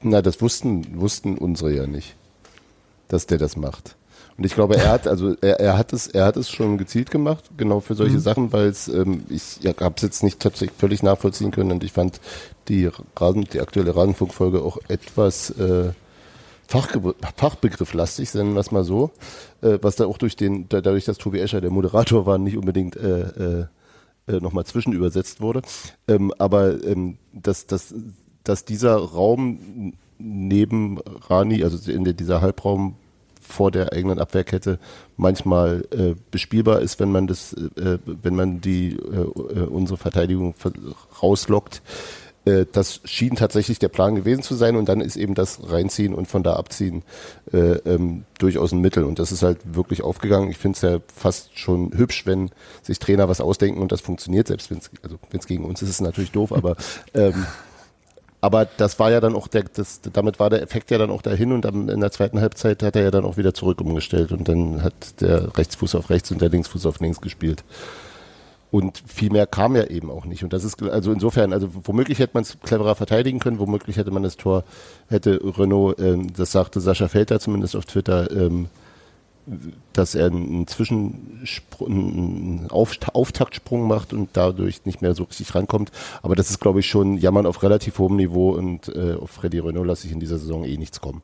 [0.00, 2.16] Na, das wussten, wussten unsere ja nicht,
[3.08, 3.96] dass der das macht.
[4.38, 7.10] Und ich glaube, er hat, also er, er hat es, er hat es schon gezielt
[7.10, 8.20] gemacht, genau für solche Mhm.
[8.20, 11.84] Sachen, weil es, ähm, ich ja, habe es jetzt nicht tatsächlich völlig nachvollziehen können und
[11.84, 12.20] ich fand
[12.68, 15.92] die Rasen, die aktuelle Rasenfunkfolge auch etwas äh,
[16.68, 19.10] Fachge Fachbegrifflastig, nennen wir es mal so,
[19.62, 22.56] äh, was da auch durch den, da, dadurch, dass Tobi Escher der Moderator war, nicht
[22.56, 23.66] unbedingt äh, äh,
[24.28, 25.62] äh, nochmal zwischenübersetzt wurde.
[26.08, 27.94] Ähm, aber ähm, dass, dass,
[28.44, 32.96] dass dieser Raum neben Rani, also in der, dieser Halbraum
[33.46, 34.78] vor der eigenen Abwehrkette
[35.16, 40.54] manchmal äh, bespielbar ist, wenn man das, äh, wenn man die äh, äh, unsere Verteidigung
[40.54, 40.72] ver-
[41.22, 41.82] rauslockt.
[42.44, 46.14] Äh, das schien tatsächlich der Plan gewesen zu sein und dann ist eben das reinziehen
[46.14, 47.02] und von da abziehen
[47.52, 50.50] äh, ähm, durchaus ein Mittel und das ist halt wirklich aufgegangen.
[50.50, 52.50] Ich finde es ja fast schon hübsch, wenn
[52.82, 55.88] sich Trainer was ausdenken und das funktioniert, selbst wenn es also wenn's gegen uns ist,
[55.88, 56.76] ist es natürlich doof, aber
[57.14, 57.46] ähm,
[58.46, 61.20] Aber das war ja dann auch der, das, damit war der Effekt ja dann auch
[61.20, 64.30] dahin und dann in der zweiten Halbzeit hat er ja dann auch wieder zurück umgestellt
[64.30, 67.64] und dann hat der Rechtsfuß auf rechts und der Linksfuß auf links gespielt.
[68.70, 70.44] Und viel mehr kam ja eben auch nicht.
[70.44, 74.12] Und das ist, also insofern, also womöglich hätte man es cleverer verteidigen können, womöglich hätte
[74.12, 74.62] man das Tor,
[75.08, 78.68] hätte Renault, ähm, das sagte Sascha Felter zumindest auf Twitter, ähm,
[79.92, 85.92] dass er einen Zwischensprung, einen Auf Auftaktsprung macht und dadurch nicht mehr so richtig rankommt.
[86.22, 89.60] Aber das ist, glaube ich, schon Jammern auf relativ hohem Niveau und äh, auf Freddy
[89.60, 91.22] Renault lasse ich in dieser Saison eh nichts kommen.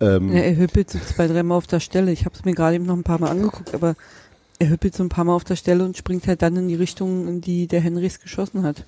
[0.00, 2.12] Ähm, ja, er hüppelt so zwei, dreimal auf der Stelle.
[2.12, 3.96] Ich habe es mir gerade eben noch ein paar Mal angeguckt, aber
[4.58, 6.76] er hüppelt so ein paar Mal auf der Stelle und springt halt dann in die
[6.76, 8.84] Richtung, in die der Henrys geschossen hat.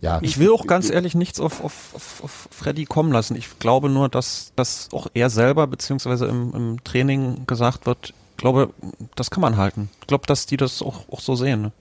[0.00, 3.36] Ja, ich will auch ganz ehrlich nichts auf, auf, auf, auf Freddy kommen lassen.
[3.36, 8.14] Ich glaube nur, dass das auch er selber beziehungsweise im, im Training gesagt wird.
[8.30, 8.70] Ich glaube,
[9.16, 9.90] das kann man halten.
[10.00, 11.62] Ich glaube, dass die das auch, auch so sehen.
[11.62, 11.72] Ne?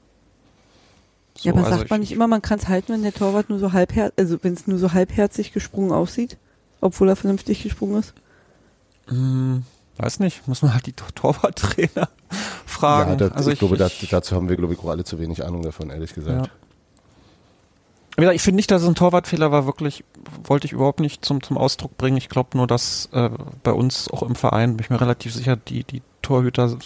[1.37, 3.49] So, ja, aber also sagt man nicht immer, man kann es halten, wenn der Torwart
[3.49, 6.37] nur so halbherzig, also wenn es nur so halbherzig gesprungen aussieht,
[6.81, 8.13] obwohl er vernünftig gesprungen ist?
[9.07, 9.63] Hm,
[9.97, 12.09] weiß nicht, muss man halt die Torwarttrainer
[12.65, 13.11] fragen.
[13.11, 15.17] Ja, das, also ich, ich glaube, ich, dazu haben wir, glaube ich, auch alle zu
[15.19, 16.47] wenig Ahnung davon, ehrlich gesagt.
[16.47, 16.51] Ja.
[18.17, 20.03] Ich finde nicht, dass es ein Torwartfehler war, wirklich,
[20.43, 22.17] wollte ich überhaupt nicht zum, zum Ausdruck bringen.
[22.17, 23.29] Ich glaube nur, dass äh,
[23.63, 26.77] bei uns auch im Verein, bin ich mir relativ sicher, die, die Torhüter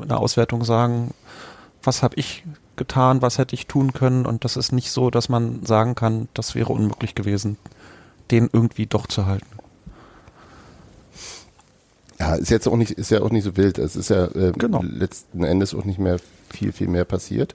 [0.00, 1.12] in der Auswertung sagen,
[1.82, 2.44] was habe ich
[2.76, 6.28] getan, was hätte ich tun können und das ist nicht so, dass man sagen kann,
[6.32, 7.58] das wäre unmöglich gewesen,
[8.30, 9.60] den irgendwie doch zu halten.
[12.18, 13.78] Ja, ist jetzt auch nicht, ist ja auch nicht so wild.
[13.78, 14.82] Es ist ja äh, genau.
[14.82, 16.18] letzten Endes auch nicht mehr
[16.50, 17.54] viel, viel mehr passiert.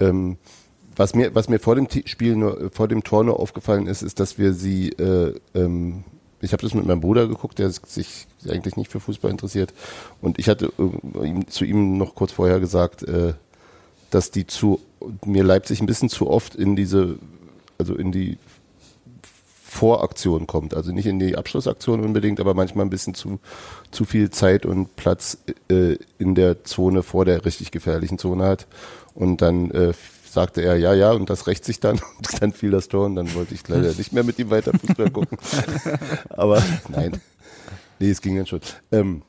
[0.00, 0.36] Ähm,
[0.98, 4.20] was mir, was mir vor dem Spiel nur, vor dem Tor nur aufgefallen ist, ist,
[4.20, 6.04] dass wir sie, äh, ähm,
[6.40, 9.72] ich habe das mit meinem Bruder geguckt, der sich eigentlich nicht für Fußball interessiert,
[10.20, 13.34] und ich hatte äh, zu ihm noch kurz vorher gesagt, äh,
[14.10, 14.80] dass die zu
[15.24, 17.16] mir Leipzig ein bisschen zu oft in diese,
[17.78, 18.38] also in die
[19.62, 23.38] Voraktion kommt, also nicht in die Abschlussaktion unbedingt, aber manchmal ein bisschen zu
[23.90, 25.38] zu viel Zeit und Platz
[25.70, 28.66] äh, in der Zone vor der richtig gefährlichen Zone hat.
[29.14, 29.92] Und dann äh,
[30.38, 31.98] sagte er, ja, ja, und das rächt sich dann.
[32.18, 34.72] Und dann fiel das Tor und dann wollte ich leider nicht mehr mit ihm weiter
[34.72, 35.36] Fußball gucken.
[36.30, 37.20] Aber nein.
[37.98, 38.60] Nee, es ging dann schon.
[38.92, 39.22] Ähm,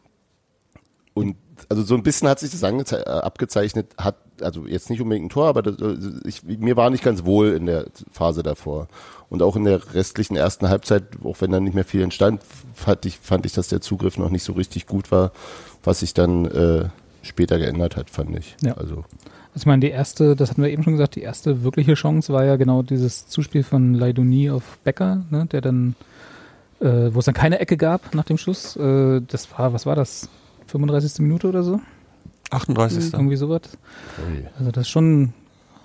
[1.15, 1.35] und
[1.67, 5.29] also so ein bisschen hat sich das äh, abgezeichnet, hat, also jetzt nicht unbedingt ein
[5.29, 8.87] Tor, aber das, äh, ich, mir war nicht ganz wohl in der Phase davor.
[9.29, 12.41] Und auch in der restlichen ersten Halbzeit, auch wenn dann nicht mehr viel entstand,
[12.75, 15.31] fand ich, fand ich, dass der Zugriff noch nicht so richtig gut war,
[15.83, 16.89] was sich dann äh,
[17.23, 18.55] später geändert hat, fand ich.
[18.61, 18.77] Ja.
[18.77, 19.03] Also
[19.53, 22.31] also ich meine, die erste, das hatten wir eben schon gesagt, die erste wirkliche Chance
[22.31, 25.95] war ja genau dieses Zuspiel von Leidoni auf Becker, ne, der dann,
[26.79, 28.75] äh, wo es dann keine Ecke gab nach dem Schuss.
[28.75, 30.29] Äh, das war, was war das?
[30.67, 31.19] 35.
[31.19, 31.81] Minute oder so?
[32.51, 33.13] 38.
[33.13, 33.61] Irgendwie sowas.
[34.57, 35.33] Also das ist schon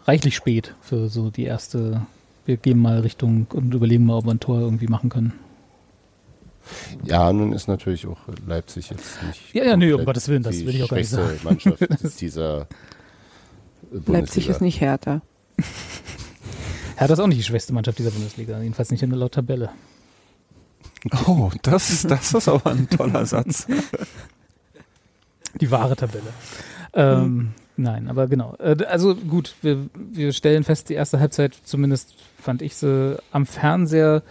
[0.06, 2.02] reichlich spät für so die erste,
[2.44, 5.32] wir gehen mal Richtung und überlegen mal, ob wir ein Tor irgendwie machen können.
[7.04, 9.54] Ja, nun ist natürlich auch Leipzig jetzt nicht.
[9.54, 11.38] Ja, ja, nee, um Gottes Willen, das will ich auch gar nicht sagen.
[11.42, 11.80] Mannschaft
[12.20, 12.66] dieser
[14.00, 14.18] Bundesliga.
[14.20, 15.22] Leipzig ist nicht härter.
[16.96, 19.70] Hertha ist auch nicht die schwächste Mannschaft dieser Bundesliga, jedenfalls nicht in der laut Tabelle.
[21.26, 23.66] Oh, das, das ist aber ein toller Satz.
[25.60, 26.32] Die wahre Tabelle.
[26.94, 27.52] Ähm, mhm.
[27.76, 28.54] Nein, aber genau.
[28.58, 33.46] Äh, also gut, wir, wir stellen fest, die erste Halbzeit, zumindest fand ich sie am
[33.46, 34.22] Fernseher,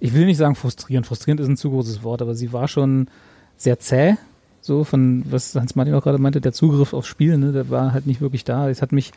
[0.00, 3.08] ich will nicht sagen frustrierend, frustrierend ist ein zu großes Wort, aber sie war schon
[3.56, 4.16] sehr zäh,
[4.64, 8.06] so von, was Hans-Martin auch gerade meinte, der Zugriff aufs Spiel, ne, der war halt
[8.06, 8.70] nicht wirklich da.
[8.70, 9.12] Es hat mich,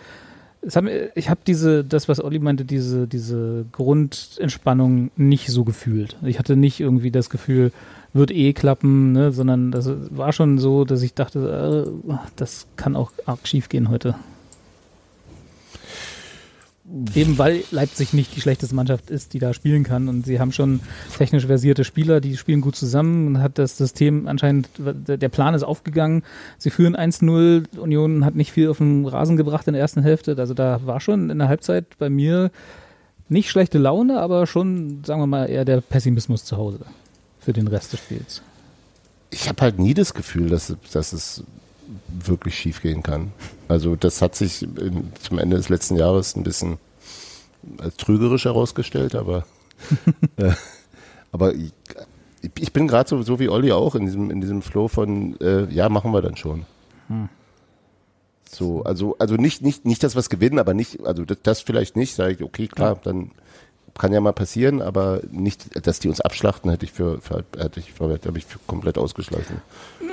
[0.61, 0.83] es hat,
[1.15, 6.17] ich habe diese, das, was Olli meinte, diese, diese Grundentspannung nicht so gefühlt.
[6.23, 7.71] Ich hatte nicht irgendwie das Gefühl,
[8.13, 12.97] wird eh klappen, ne, sondern das war schon so, dass ich dachte, äh, das kann
[12.97, 14.15] auch arg schief gehen heute.
[17.15, 20.07] Eben weil Leipzig nicht die schlechteste Mannschaft ist, die da spielen kann.
[20.07, 20.79] Und sie haben schon
[21.17, 25.63] technisch versierte Spieler, die spielen gut zusammen und hat das System anscheinend, der Plan ist
[25.63, 26.23] aufgegangen.
[26.57, 30.35] Sie führen 1-0, Union hat nicht viel auf den Rasen gebracht in der ersten Hälfte.
[30.37, 32.51] Also da war schon in der Halbzeit bei mir
[33.27, 36.79] nicht schlechte Laune, aber schon, sagen wir mal, eher der Pessimismus zu Hause
[37.39, 38.41] für den Rest des Spiels.
[39.29, 41.43] Ich habe halt nie das Gefühl, dass, dass es
[42.07, 43.31] wirklich schief gehen kann.
[43.67, 46.77] Also das hat sich in, zum Ende des letzten Jahres ein bisschen
[47.79, 49.45] als trügerisch herausgestellt, aber,
[50.37, 50.51] äh,
[51.31, 51.73] aber ich,
[52.59, 55.65] ich bin gerade so, so wie Olli auch in diesem, in diesem Flow von, äh,
[55.73, 56.65] ja, machen wir dann schon.
[57.07, 57.29] Hm.
[58.49, 61.61] So, also, also nicht, nicht, nicht, dass wir es gewinnen, aber nicht, also das, das
[61.61, 63.31] vielleicht nicht, sage ich, okay, klar, dann
[63.97, 67.79] kann ja mal passieren, aber nicht, dass die uns abschlachten, hätte ich für, für hätte
[67.79, 69.61] ich, habe ich für komplett ausgeschlossen.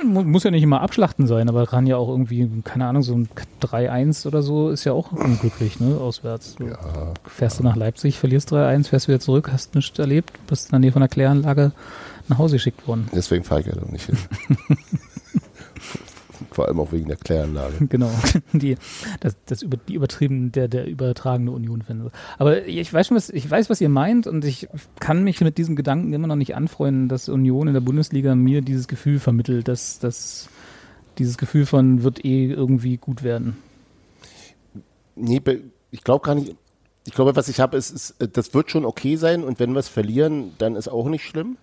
[0.03, 3.29] Muss ja nicht immer abschlachten sein, aber kann ja auch irgendwie, keine Ahnung, so ein
[3.61, 6.55] 3-1 oder so ist ja auch unglücklich, ne, auswärts.
[6.55, 10.67] Du Ja, fährst du nach Leipzig, verlierst 3-1, fährst wieder zurück, hast nichts erlebt, bist
[10.67, 11.71] in der Nähe von der Kläranlage
[12.27, 13.07] nach Hause geschickt worden.
[13.13, 14.17] deswegen fahre ich ja doch nicht hin.
[16.55, 17.85] Vor allem auch wegen der Kläranlage.
[17.89, 18.09] Genau,
[18.53, 18.77] die,
[19.19, 22.09] das, das über, die übertrieben, der, der übertragene Union-Fan.
[22.37, 24.69] Aber ich weiß schon, was, ich weiß, was ihr meint und ich
[25.01, 28.61] kann mich mit diesem Gedanken immer noch nicht anfreunden, dass Union in der Bundesliga mir
[28.61, 30.47] dieses Gefühl vermittelt, dass, dass
[31.17, 33.57] dieses Gefühl von wird eh irgendwie gut werden.
[35.17, 35.41] Nee,
[35.91, 36.55] ich glaube gar nicht.
[37.05, 39.79] Ich glaube, was ich habe, ist, ist, das wird schon okay sein und wenn wir
[39.79, 41.57] es verlieren, dann ist auch nicht schlimm.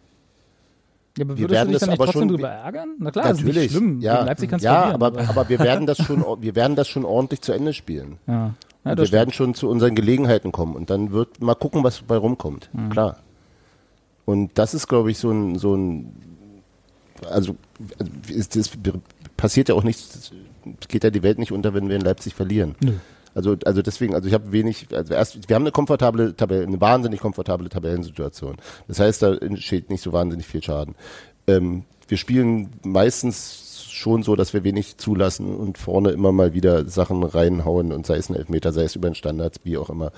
[1.18, 2.94] Ja, aber Wir werden du dich das aber schon- drüber ärgern?
[2.98, 3.62] Na klar, das ist Natürlich.
[3.64, 4.00] nicht schlimm.
[4.00, 7.04] Ja, Leipzig kannst ja verlieren, aber, aber wir werden das schon, wir werden das schon
[7.04, 8.18] ordentlich zu Ende spielen.
[8.26, 8.54] ja.
[8.84, 9.12] Ja, das wir stimmt.
[9.12, 12.68] werden schon zu unseren Gelegenheiten kommen und dann wird mal gucken, was bei rumkommt.
[12.72, 12.90] Mhm.
[12.90, 13.18] Klar.
[14.24, 16.16] Und das ist, glaube ich, so ein, so ein,
[17.30, 17.56] also,
[17.98, 18.70] also ist, das
[19.36, 20.32] passiert ja auch nichts,
[20.80, 22.74] es geht ja die Welt nicht unter, wenn wir in Leipzig verlieren.
[22.80, 22.92] Nö.
[23.34, 26.80] Also, also deswegen, also ich habe wenig, also erst, wir haben eine komfortable Tabelle, eine
[26.80, 28.56] wahnsinnig komfortable Tabellensituation.
[28.88, 30.94] Das heißt, da entsteht nicht so wahnsinnig viel Schaden.
[31.46, 36.86] Ähm, wir spielen meistens schon so, dass wir wenig zulassen und vorne immer mal wieder
[36.88, 40.12] Sachen reinhauen und sei es ein Elfmeter, sei es über den Standards, wie auch immer.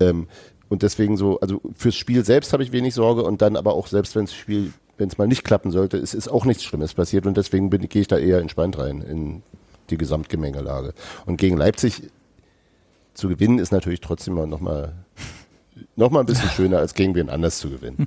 [0.00, 0.28] Ähm,
[0.68, 3.86] und deswegen so, also fürs Spiel selbst habe ich wenig Sorge und dann aber auch
[3.86, 6.94] selbst wenn das Spiel, wenn es mal nicht klappen sollte, es ist auch nichts Schlimmes
[6.94, 9.42] passiert und deswegen gehe ich da eher entspannt rein in
[9.90, 10.92] die Gesamtgemengelage.
[11.26, 12.10] Und gegen Leipzig
[13.18, 14.94] zu gewinnen ist natürlich trotzdem mal nochmal
[15.96, 18.06] noch mal ein bisschen schöner, als gegen wen anders zu gewinnen.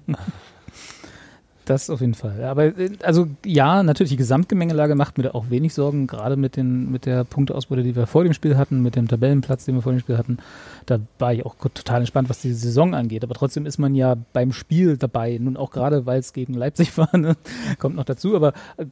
[1.65, 2.43] Das auf jeden Fall.
[2.43, 6.55] Aber äh, also ja, natürlich die Gesamtgemengelage macht mir da auch wenig Sorgen, gerade mit
[6.55, 9.81] den mit der Punkteausbeute, die wir vor dem Spiel hatten, mit dem Tabellenplatz, den wir
[9.81, 10.37] vor dem Spiel hatten.
[10.85, 13.23] Da war ich auch total entspannt, was die Saison angeht.
[13.23, 15.37] Aber trotzdem ist man ja beim Spiel dabei.
[15.39, 17.35] Nun auch gerade, weil es gegen Leipzig war, ne?
[17.79, 18.35] kommt noch dazu.
[18.35, 18.85] Aber äh,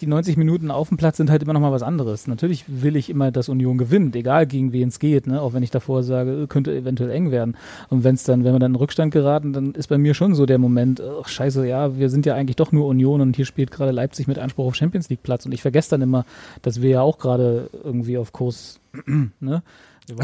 [0.00, 2.26] die 90 Minuten auf dem Platz sind halt immer noch mal was anderes.
[2.26, 5.26] Natürlich will ich immer, dass Union gewinnt, egal gegen wen es geht.
[5.26, 5.40] Ne?
[5.40, 7.56] Auch wenn ich davor sage, äh, könnte eventuell eng werden.
[7.88, 10.46] Und wenn dann, wenn wir dann in Rückstand geraten, dann ist bei mir schon so
[10.46, 13.70] der Moment, ach scheiße, ja, wir sind ja eigentlich doch nur Union und hier spielt
[13.70, 15.46] gerade Leipzig mit Anspruch auf Champions League Platz.
[15.46, 16.24] Und ich vergesse dann immer,
[16.62, 18.80] dass wir ja auch gerade irgendwie auf Kurs,
[19.40, 19.62] ne?
[20.08, 20.16] Wir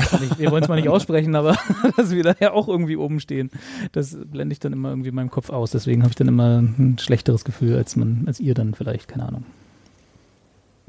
[0.50, 1.56] wollen es mal nicht, wir aussprechen, aber
[1.96, 3.50] dass wir da ja auch irgendwie oben stehen,
[3.92, 5.70] das blende ich dann immer irgendwie in meinem Kopf aus.
[5.70, 9.26] Deswegen habe ich dann immer ein schlechteres Gefühl als man, als ihr dann vielleicht, keine
[9.28, 9.44] Ahnung.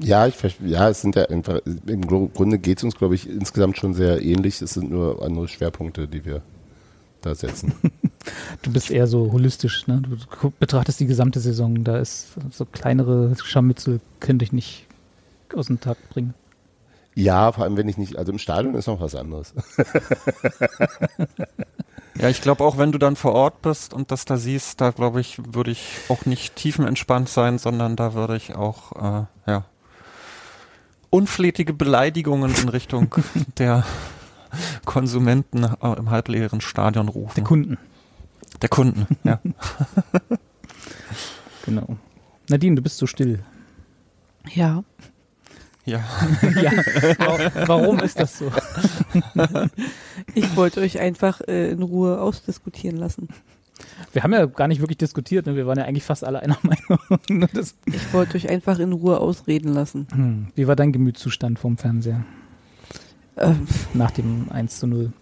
[0.00, 0.34] Ja, ich
[0.66, 3.94] ja, es sind ja einfach, im Gru- Grunde geht es uns, glaube ich, insgesamt schon
[3.94, 4.60] sehr ähnlich.
[4.60, 6.42] Es sind nur andere Schwerpunkte, die wir
[7.20, 7.74] da setzen.
[8.60, 10.02] Du bist eher so holistisch, ne?
[10.02, 14.86] Du betrachtest die gesamte Saison, da ist so kleinere Scharmützel könnte ich nicht
[15.56, 16.34] aus dem Takt bringen.
[17.14, 19.54] ja, vor allem wenn ich nicht, also im Stadion ist noch was anderes.
[22.20, 24.90] Ja, ich glaube auch, wenn du dann vor Ort bist und das da siehst, da
[24.90, 29.64] glaube ich, würde ich auch nicht tiefenentspannt sein, sondern da würde ich auch, äh, ja,
[31.08, 33.14] unflätige Beleidigungen in Richtung
[33.58, 33.84] der
[34.84, 37.34] Konsumenten äh, im halbleeren Stadion rufen.
[37.36, 37.78] Der Kunden,
[38.62, 39.40] Der Kunden, ja.
[41.64, 41.96] genau.
[42.48, 43.40] Nadine, du bist so still.
[44.54, 44.82] Ja.
[45.84, 45.98] ja.
[46.62, 46.72] ja,
[47.18, 48.50] wa- warum ist das so?
[50.34, 53.28] Ich wollte euch einfach äh, in Ruhe ausdiskutieren lassen.
[54.12, 55.56] Wir haben ja gar nicht wirklich diskutiert, ne?
[55.56, 57.48] wir waren ja eigentlich fast alle einer Meinung.
[57.86, 60.06] Ich wollte euch einfach in Ruhe ausreden lassen.
[60.12, 60.46] hm.
[60.54, 62.24] Wie war dein Gemütszustand vom Fernseher
[63.40, 65.12] Ähm, nach dem 1 zu 0?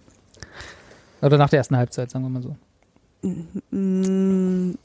[1.21, 2.55] Oder nach der ersten Halbzeit, sagen wir mal so.
[3.71, 4.75] mh,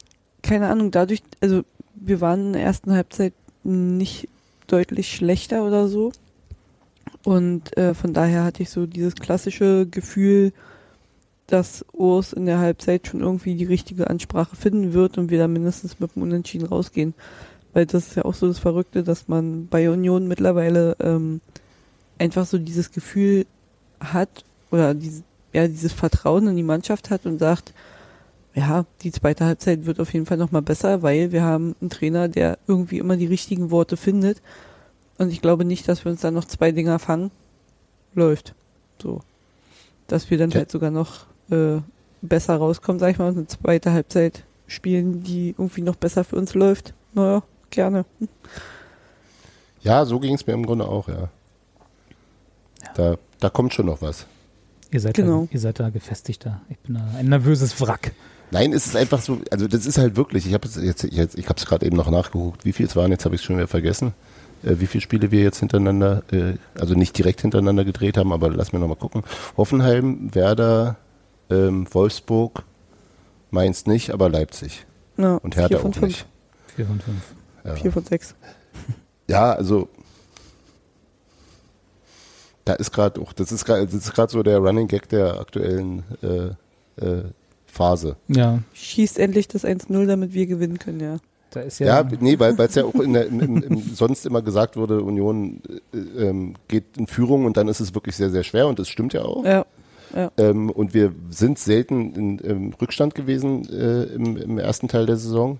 [0.43, 1.63] keine Ahnung, dadurch, also
[1.95, 4.29] wir waren in der ersten Halbzeit nicht
[4.67, 6.13] deutlich schlechter oder so.
[7.25, 10.53] Und äh, von daher hatte ich so dieses klassische Gefühl,
[11.47, 15.53] dass Urs in der Halbzeit schon irgendwie die richtige Ansprache finden wird und wir dann
[15.53, 17.15] mindestens mit dem Unentschieden rausgehen.
[17.73, 21.41] Weil das ist ja auch so das Verrückte, dass man bei Union mittlerweile ähm,
[22.19, 23.47] einfach so dieses Gefühl
[24.01, 25.23] hat oder dieses,
[25.53, 27.73] ja, dieses Vertrauen in die Mannschaft hat und sagt,
[28.55, 32.29] ja, die zweite Halbzeit wird auf jeden Fall nochmal besser, weil wir haben einen Trainer,
[32.29, 34.41] der irgendwie immer die richtigen Worte findet.
[35.19, 37.31] Und ich glaube nicht, dass wir uns dann noch zwei Dinger fangen.
[38.15, 38.55] Läuft.
[39.03, 39.23] So.
[40.07, 40.59] Dass wir dann Ja.
[40.59, 41.81] halt sogar noch äh,
[42.23, 46.37] besser rauskommen, sag ich mal, und eine zweite Halbzeit spielen, die irgendwie noch besser für
[46.37, 46.95] uns läuft.
[47.13, 48.05] Naja, gerne.
[49.83, 51.29] Ja, so ging es mir im Grunde auch, ja.
[52.95, 54.27] Da, da kommt schon noch was.
[54.91, 55.43] Ihr seid, Genau.
[55.45, 56.61] da, ihr seid da gefestigter.
[56.69, 58.13] Ich bin da ein nervöses Wrack.
[58.51, 61.37] Nein, es ist einfach so, also das ist halt wirklich, ich habe es jetzt, jetzt,
[61.37, 63.45] ich habe es gerade eben noch nachgeguckt, wie viel es waren, jetzt habe ich es
[63.45, 64.13] schon wieder vergessen,
[64.63, 68.51] äh, wie viele Spiele wir jetzt hintereinander, äh, also nicht direkt hintereinander gedreht haben, aber
[68.51, 69.25] lass mir nochmal gucken.
[69.57, 70.97] Hoffenheim, Werder,
[71.51, 72.63] ähm, Wolfsburg,
[73.51, 74.87] Mainz nicht, aber Leipzig.
[75.17, 76.07] Ja, Und Hertha vier von auch fünf.
[76.09, 76.27] nicht.
[76.77, 77.23] Vier von fünf.
[77.65, 77.75] Ja.
[77.77, 78.35] Vier von sechs.
[79.27, 79.89] Ja, also
[82.65, 85.41] da ist gerade auch, das ist gerade, das ist gerade so der Running Gag der
[85.41, 87.25] aktuellen äh, äh,
[87.67, 88.17] Phase.
[88.29, 91.17] Ja, Schießt endlich das 1-0, damit wir gewinnen können, ja.
[91.51, 92.09] da ist Ja, ja.
[92.21, 95.61] nee, weil es ja auch in der, im, im, im, sonst immer gesagt wurde, Union
[95.93, 98.89] äh, ähm, geht in Führung und dann ist es wirklich sehr, sehr schwer und das
[98.89, 99.45] stimmt ja auch.
[99.45, 99.67] Ja.
[100.37, 105.17] Ähm, und wir sind selten in, im Rückstand gewesen äh, im, im ersten Teil der
[105.17, 105.59] Saison.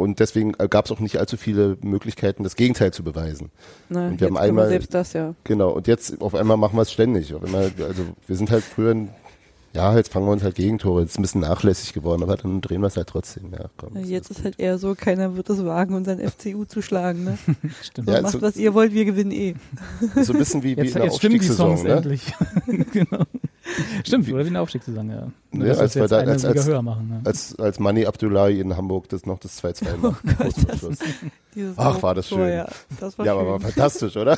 [0.00, 3.50] Äh, und deswegen gab es auch nicht allzu viele Möglichkeiten, das Gegenteil zu beweisen.
[3.88, 5.34] Na, Und jetzt wir haben einmal- selbst das, ja.
[5.44, 7.34] Genau, und jetzt auf einmal machen wir es ständig.
[7.34, 9.08] Auf einmal, also wir sind halt früher, ein-
[9.72, 11.02] ja, jetzt fangen wir uns halt Gegentore.
[11.02, 13.52] Jetzt ist ein bisschen nachlässig geworden, aber dann drehen wir es halt trotzdem.
[13.52, 16.18] Ja, komm, Ja, ist Jetzt alles ist halt eher so, keiner wird es wagen, unseren
[16.18, 17.38] FCU zu schlagen, ne?
[17.82, 18.08] Stimmt.
[18.08, 19.54] Ja, Macht, so- was ihr wollt, wir gewinnen eh.
[20.22, 21.86] so ein bisschen wie, wie Jetzt, in der jetzt stimmen die Songs Aufstiegssaison.
[21.86, 22.72] Ne?
[22.72, 22.92] endlich.
[22.92, 23.24] genau.
[24.04, 25.28] Stimmt, oder wie eine Aufstiegssaison, ja.
[25.52, 27.10] Nur, Ja, dass als wir da- als- als- höher machen.
[27.12, 27.20] Ja.
[27.28, 30.22] Als, als Mani Abdullahi in Hamburg das noch das 2-2 macht.
[30.36, 30.98] vor Schluss.
[31.54, 32.48] Dieses Ach, war das Tor, schön.
[32.56, 33.40] Ja, das war Ja, schön.
[33.40, 34.36] aber war fantastisch, oder?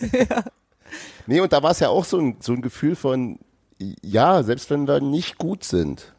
[1.26, 3.38] Nee, und da war es ja auch so ein, so ein Gefühl von,
[4.02, 6.12] ja, selbst wenn wir nicht gut sind,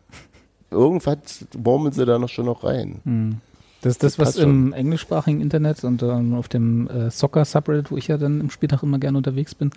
[0.72, 3.00] irgendwas murmeln sie da noch schon noch rein.
[3.06, 3.42] Hm.
[3.86, 4.50] Das ist das, was passt schon.
[4.50, 8.82] im englischsprachigen Internet und ähm, auf dem äh, Soccer-Subreddit, wo ich ja dann im Spieltag
[8.82, 9.70] immer gerne unterwegs bin,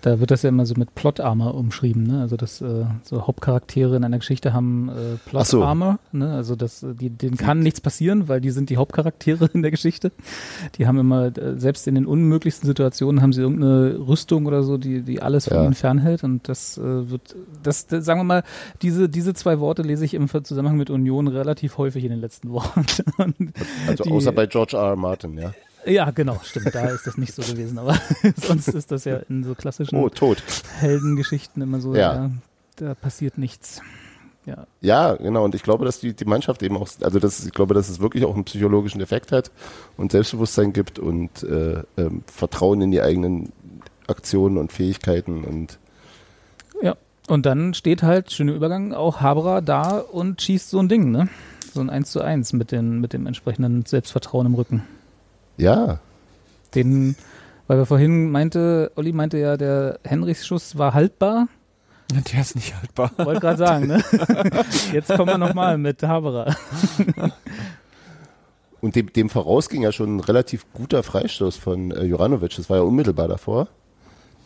[0.00, 2.04] da wird das ja immer so mit Plot-Armor umschrieben.
[2.04, 2.22] Ne?
[2.22, 4.92] Also, dass äh, so Hauptcharaktere in einer Geschichte haben äh,
[5.34, 5.58] Ach so.
[5.58, 5.98] Plot-Armor.
[6.12, 6.32] Ne?
[6.32, 9.70] Also, dass, äh, die, denen kann nichts passieren, weil die sind die Hauptcharaktere in der
[9.70, 10.10] Geschichte.
[10.76, 14.78] Die haben immer, äh, selbst in den unmöglichsten Situationen, haben sie irgendeine Rüstung oder so,
[14.78, 15.64] die, die alles von Ja.
[15.64, 16.24] ihnen fernhält.
[16.24, 18.42] Und das äh, wird, das, das, sagen wir mal,
[18.80, 22.50] diese, diese zwei Worte lese ich im Zusammenhang mit Union relativ häufig in den letzten
[22.52, 22.84] Wochen.
[23.86, 24.90] Also Die- außer bei George R.
[24.90, 24.96] R.
[24.96, 25.52] Martin, ja.
[25.86, 26.74] ja, genau, stimmt.
[26.74, 27.98] Da ist das nicht so gewesen, aber
[28.36, 30.10] sonst ist das ja in so klassischen Oh.
[30.78, 32.14] Heldengeschichten immer so, Ja.
[32.14, 32.30] ja.
[32.76, 33.80] da passiert nichts.
[34.46, 35.44] Ja, Ja, genau.
[35.44, 38.00] Und ich glaube, dass die, die Mannschaft eben auch, also das, ich glaube, dass es
[38.00, 39.50] wirklich auch einen psychologischen Effekt hat
[39.98, 43.52] und Selbstbewusstsein gibt und äh, ähm, Vertrauen in die eigenen
[44.06, 45.78] Aktionen und Fähigkeiten und
[46.82, 46.96] ja.
[47.28, 51.28] Und dann steht halt, schöner Übergang, auch Habra da und schießt so ein Ding, ne?
[51.72, 54.82] So ein 1 zu 1 mit, den, mit dem entsprechenden Selbstvertrauen im Rücken.
[55.56, 56.00] ja,
[56.74, 57.16] Den,
[57.66, 61.46] weil wir vorhin meinte, Olli meinte ja, der Henrichs Schuss war haltbar.
[62.32, 63.12] Der ist nicht haltbar.
[63.18, 64.02] Wollte gerade sagen, ne?
[64.92, 66.56] Jetzt kommen wir nochmal mit Habra.
[68.80, 72.56] Und dem, dem voraus ging ja schon ein relativ guter Freistoß von äh, Juranovic.
[72.56, 73.68] Das war ja unmittelbar davor,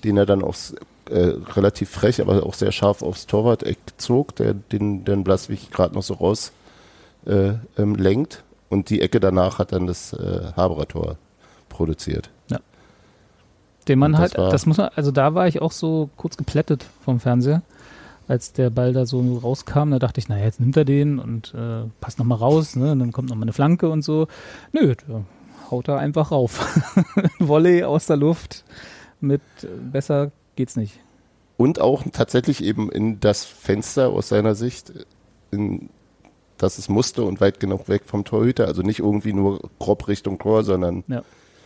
[0.03, 0.75] den er dann aufs,
[1.09, 5.95] äh, relativ frech, aber auch sehr scharf aufs Torwart-Eck zog, der den, den Blaswig gerade
[5.95, 6.53] noch so raus
[7.27, 8.45] äh, ähm, lenkt.
[8.69, 11.17] Und die Ecke danach hat dann das äh, Haberer-Tor
[11.69, 12.31] produziert.
[13.89, 17.21] Den man halt, das muss man, also da war ich auch so kurz geplättet vom
[17.21, 17.63] Fernseher,
[18.29, 19.91] als der Ball da so rauskam.
[19.91, 22.93] Da dachte ich, naja, jetzt nimmt er den und äh, passt nochmal raus, ne?
[22.93, 24.27] Und dann kommt nochmal eine Flanke und so.
[24.73, 24.95] Nö,
[25.71, 26.83] haut da einfach rauf.
[27.39, 28.65] Volley aus der Luft
[29.21, 30.99] mit äh, besser geht's nicht.
[31.57, 34.93] Und auch tatsächlich eben in das Fenster aus seiner Sicht,
[35.51, 35.91] in
[36.59, 38.67] das es musste und weit genug weg vom Torhüter.
[38.67, 41.05] Also nicht irgendwie nur grob Richtung Tor, sondern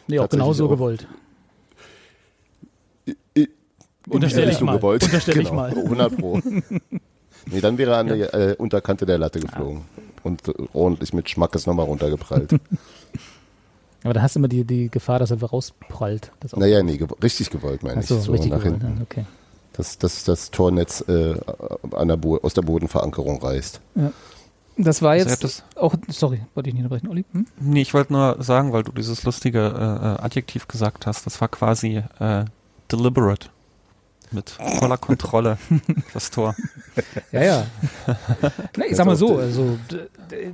[0.07, 0.71] Nee, auch genau so auch.
[0.71, 1.07] gewollt.
[3.35, 3.49] in
[4.09, 4.77] Unterstell die ich mal.
[4.77, 5.03] gewollt.
[5.05, 5.71] Unterstell ich genau, mal.
[5.77, 6.41] 100 Pro.
[7.47, 9.83] nee, dann wäre er an der äh, Unterkante der Latte geflogen
[10.23, 12.53] und äh, ordentlich mit Schmackes nochmal runtergeprallt.
[14.05, 16.31] Aber da hast du immer die, die Gefahr, dass er rausprallt.
[16.41, 18.09] Das naja, nee, ge richtig gewollt, meine Ach ich.
[18.09, 18.81] so, So richtig nach gewollt.
[18.83, 18.97] hinten.
[18.99, 19.25] ja, Okay.
[19.75, 21.35] Dass das, das Tornetz äh,
[21.93, 23.81] der aus der Bodenverankerung reißt.
[24.81, 27.25] Das war jetzt das- auch, sorry, wollte ich nicht unterbrechen, Olli?
[27.33, 27.47] Hm?
[27.61, 29.63] Nee, ich wollte nur sagen, weil du dieses lustige äh,
[30.23, 32.45] äh, Adjektiv gesagt hast, das war quasi äh,
[32.91, 33.49] deliberate.
[34.33, 35.59] Mit voller Kontrolle,
[36.15, 36.55] das Tor.
[37.33, 37.67] Ja, ja.
[38.77, 39.79] Na, ich sag mal so, also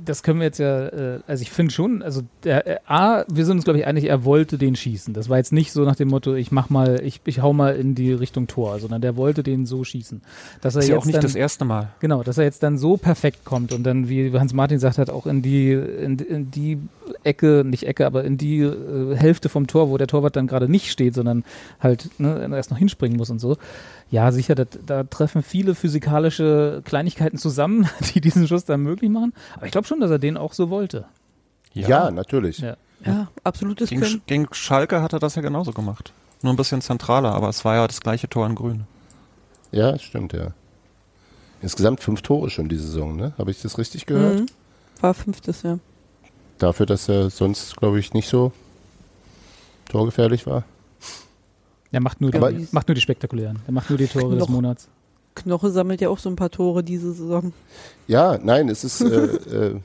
[0.03, 3.45] das können wir jetzt ja, äh, also ich finde schon, also der äh, A, wir
[3.45, 5.13] sind uns glaube ich einig, er wollte den schießen.
[5.13, 7.75] Das war jetzt nicht so nach dem Motto, ich mach mal, ich, ich hau mal
[7.75, 10.21] in die Richtung Tor, sondern der wollte den so schießen.
[10.61, 11.89] Dass er ist ja auch nicht dann, das erste Mal.
[11.99, 15.09] Genau, dass er jetzt dann so perfekt kommt und dann, wie Hans Martin gesagt hat,
[15.09, 16.79] auch in die, in, in die
[17.25, 20.69] Ecke, nicht Ecke, aber in die äh, Hälfte vom Tor, wo der Torwart dann gerade
[20.69, 21.43] nicht steht, sondern
[21.79, 23.57] halt ne, erst noch hinspringen muss und so.
[24.11, 29.33] Ja, sicher, das, da treffen viele physikalische Kleinigkeiten zusammen, die diesen Schuss dann möglich machen.
[29.55, 31.05] Aber ich glaube schon, dass er den auch so wollte.
[31.73, 32.59] Ja, natürlich.
[32.59, 32.77] Ja.
[33.05, 34.21] Ja, absolutes Gegen, Können.
[34.25, 36.13] Gegen Schalke hat er das ja genauso gemacht.
[36.41, 38.85] Nur ein bisschen zentraler, aber es war ja das gleiche Tor in Grün.
[39.71, 40.53] Ja, stimmt, ja.
[41.61, 43.33] Insgesamt fünf Tore schon die Saison, ne?
[43.37, 44.41] Habe ich das richtig gehört?
[44.41, 44.45] Mhm.
[45.01, 45.79] War fünftes, ja.
[46.57, 48.51] Dafür, dass er sonst, glaube ich, nicht so
[49.89, 50.63] torgefährlich war.
[51.91, 53.59] Er macht nur, Aber- die, macht nur die spektakulären.
[53.67, 54.49] Er macht nur die Tore des Noch.
[54.49, 54.87] Monats.
[55.35, 57.51] Knoche sammelt ja auch so ein paar Tore diese Saison.
[58.07, 59.05] Ja, nein, es ist, äh,
[59.75, 59.79] äh,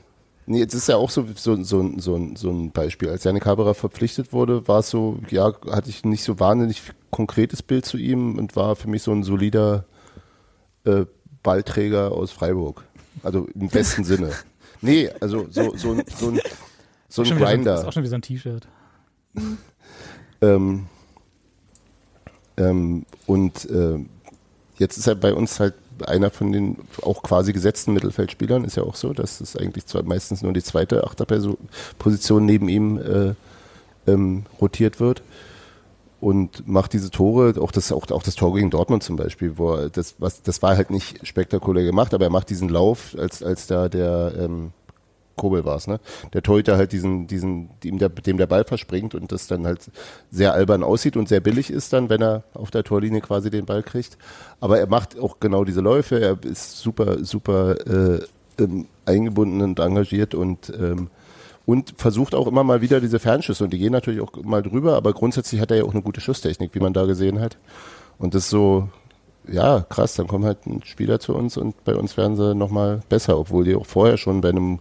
[0.45, 3.09] nee, es ist ja auch so, so, so, so, so ein Beispiel.
[3.09, 7.61] Als Janik Haberer verpflichtet wurde, war es so, ja, hatte ich nicht so wahnsinnig konkretes
[7.61, 9.85] Bild zu ihm und war für mich so ein solider
[10.85, 11.05] äh,
[11.43, 12.83] Ballträger aus Freiburg.
[13.23, 14.31] Also im besten Sinne.
[14.81, 16.39] Nee, also so, so, ein- so ein,
[17.09, 17.87] so ein wieder Das ist Grinder.
[17.87, 18.67] auch schon wie so ein T-Shirt.
[20.41, 20.87] Ähm,
[22.57, 23.99] ähm, und äh,
[24.77, 25.75] jetzt ist er bei uns halt
[26.05, 30.01] einer von den auch quasi gesetzten Mittelfeldspielern, ist ja auch so, dass es eigentlich zwar
[30.03, 33.33] meistens nur die zweite Achterposition neben ihm äh,
[34.11, 35.21] ähm, rotiert wird
[36.21, 39.73] und macht diese Tore, auch das, auch, auch das Tor gegen Dortmund zum Beispiel, wo
[39.73, 43.41] er das, was, das war halt nicht spektakulär gemacht, aber er macht diesen Lauf, als,
[43.41, 44.71] als da der ähm,
[45.35, 45.99] Kobel war es, ne?
[46.33, 49.89] Der Torhüter halt diesen, diesen, dem der, dem der Ball verspringt und das dann halt
[50.29, 53.65] sehr albern aussieht und sehr billig ist dann, wenn er auf der Torlinie quasi den
[53.65, 54.19] Ball kriegt.
[54.59, 58.19] Aber er macht auch genau diese Läufe, er ist super, super äh,
[58.59, 61.09] ähm, eingebunden und engagiert und ähm,
[61.65, 64.95] und versucht auch immer mal wieder diese Fernschüsse und die gehen natürlich auch mal drüber,
[64.95, 67.57] aber grundsätzlich hat er ja auch eine gute Schusstechnik, wie man da gesehen hat.
[68.17, 68.89] Und das ist so,
[69.47, 73.01] ja, krass, dann kommen halt ein Spieler zu uns und bei uns werden sie nochmal
[73.09, 74.79] besser, obwohl die auch vorher schon bei einem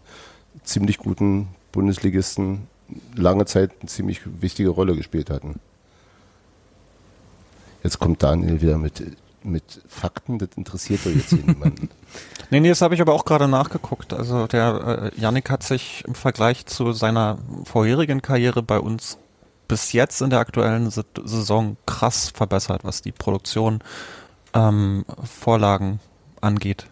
[0.62, 2.66] ziemlich guten Bundesligisten
[3.14, 5.60] lange Zeit eine ziemlich wichtige Rolle gespielt hatten.
[7.82, 9.02] Jetzt kommt Daniel wieder mit,
[9.42, 11.88] mit Fakten, das interessiert doch jetzt hier niemanden.
[12.50, 14.12] Nee, nee, das habe ich aber auch gerade nachgeguckt.
[14.12, 19.18] Also der äh, Yannick hat sich im Vergleich zu seiner vorherigen Karriere bei uns
[19.68, 23.80] bis jetzt in der aktuellen Sa- Saison krass verbessert, was die Produktion
[24.52, 26.00] ähm, Vorlagen
[26.40, 26.86] angeht.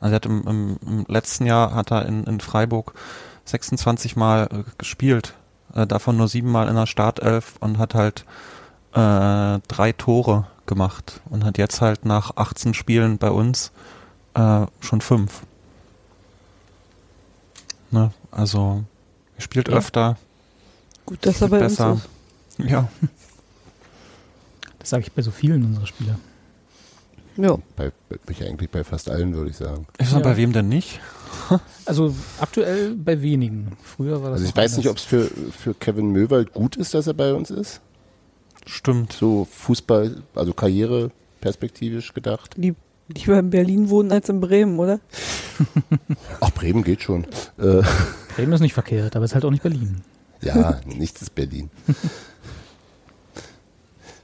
[0.00, 2.94] Also er hat im, im, im letzten Jahr hat er in, in Freiburg
[3.44, 5.34] 26 Mal äh, gespielt,
[5.74, 8.24] äh, davon nur sieben Mal in der Startelf und hat halt
[8.94, 13.70] äh, drei Tore gemacht und hat jetzt halt nach 18 Spielen bei uns
[14.34, 15.42] äh, schon fünf.
[17.90, 18.10] Ne?
[18.30, 18.84] Also
[19.36, 19.74] er spielt Ja.
[19.76, 20.16] öfter.
[21.06, 22.00] Gut, dass er bei uns Besser.
[22.58, 22.70] ist.
[22.70, 22.88] Ja.
[24.78, 26.18] Das sage ich bei so vielen unserer Spieler.
[27.36, 27.56] Ja.
[27.76, 29.86] bei, bei, eigentlich bei fast allen, würde ich sagen.
[29.98, 30.24] Ist er Ja.
[30.24, 31.00] bei wem denn nicht?
[31.86, 33.76] Also aktuell bei wenigen.
[33.82, 35.02] Früher war das Also ich weiß nicht, ob anders.
[35.02, 37.80] es für, für Kevin Möwald gut ist, dass er bei uns ist.
[38.66, 39.12] Stimmt.
[39.12, 41.10] So Fußball, also Karriere
[41.40, 42.56] perspektivisch gedacht.
[42.56, 42.76] Lieb,
[43.08, 45.00] lieber in Berlin wohnen als in Bremen, oder?
[46.40, 47.24] Ach, Bremen geht schon.
[47.58, 47.82] Äh,
[48.34, 50.02] Bremen ist nicht verkehrt, aber es ist halt auch nicht Berlin.
[50.40, 51.70] ja, nichts ist Berlin.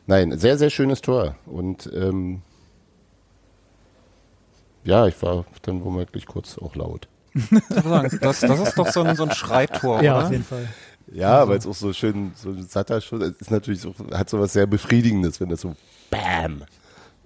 [0.06, 1.36] Nein, sehr, sehr schönes Tor.
[1.44, 2.40] Und ähm,
[4.84, 7.08] ja, ich war dann womöglich kurz auch laut.
[8.20, 10.26] Das, das ist doch so ein, so ein Schreitor, ja, oder?
[10.26, 10.66] auf jeden Fall.
[11.12, 14.28] Ja, weil es auch so schön, so ein satter Schuss, es ist natürlich so, hat
[14.28, 15.74] so was sehr Befriedigendes, wenn das so
[16.10, 16.64] BAM.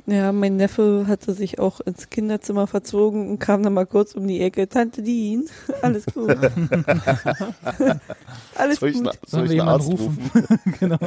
[0.07, 4.27] Ja, mein Neffe hatte sich auch ins Kinderzimmer verzogen und kam dann mal kurz um
[4.27, 4.69] die Ecke.
[4.69, 5.49] Tante Dien,
[5.83, 6.37] alles gut.
[8.57, 9.05] alles Soll ich, gut.
[9.05, 10.31] na- soll Sollen ich wir einen Arzt jemanden rufen?
[10.35, 10.75] rufen?
[10.81, 10.99] genau.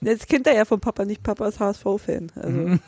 [0.00, 1.22] Jetzt kennt er ja von Papa nicht.
[1.22, 2.32] Papa ist HSV-Fan.
[2.36, 2.80] Also, Mhm.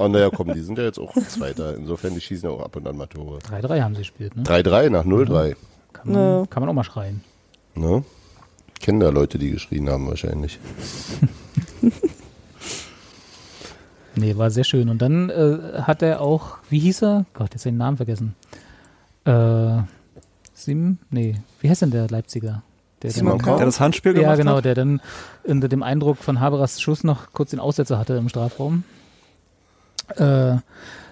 [0.00, 1.74] Oh, naja, komm, die sind ja jetzt auch Zweiter.
[1.76, 3.38] Insofern, die schießen ja auch ab und an mal Tore.
[3.40, 4.44] 3-3 haben sie gespielt, ne?
[4.44, 5.56] 3-3 nach 0-3.
[5.92, 6.46] Kann man, Ja.
[6.48, 7.22] kann man auch mal schreien.
[7.74, 8.04] Ne?
[8.80, 10.60] Kennen da Leute, die geschrien haben wahrscheinlich.
[14.18, 14.88] Nee, war sehr schön.
[14.88, 17.24] Und dann äh, hat er auch, wie hieß er?
[17.34, 18.34] Gott, jetzt den Namen vergessen.
[19.24, 19.78] Äh,
[20.54, 20.98] Sim?
[21.10, 22.62] Nee, wie heißt denn der Leipziger?
[23.02, 23.56] Der Simon dann- Kaul?
[23.58, 24.64] Der das Handspiel gemacht Ja, genau, hat?
[24.64, 25.00] der dann
[25.44, 28.82] unter dem Eindruck von Haberers Schuss noch kurz den Aussetzer hatte im Strafraum.
[30.16, 30.56] Äh,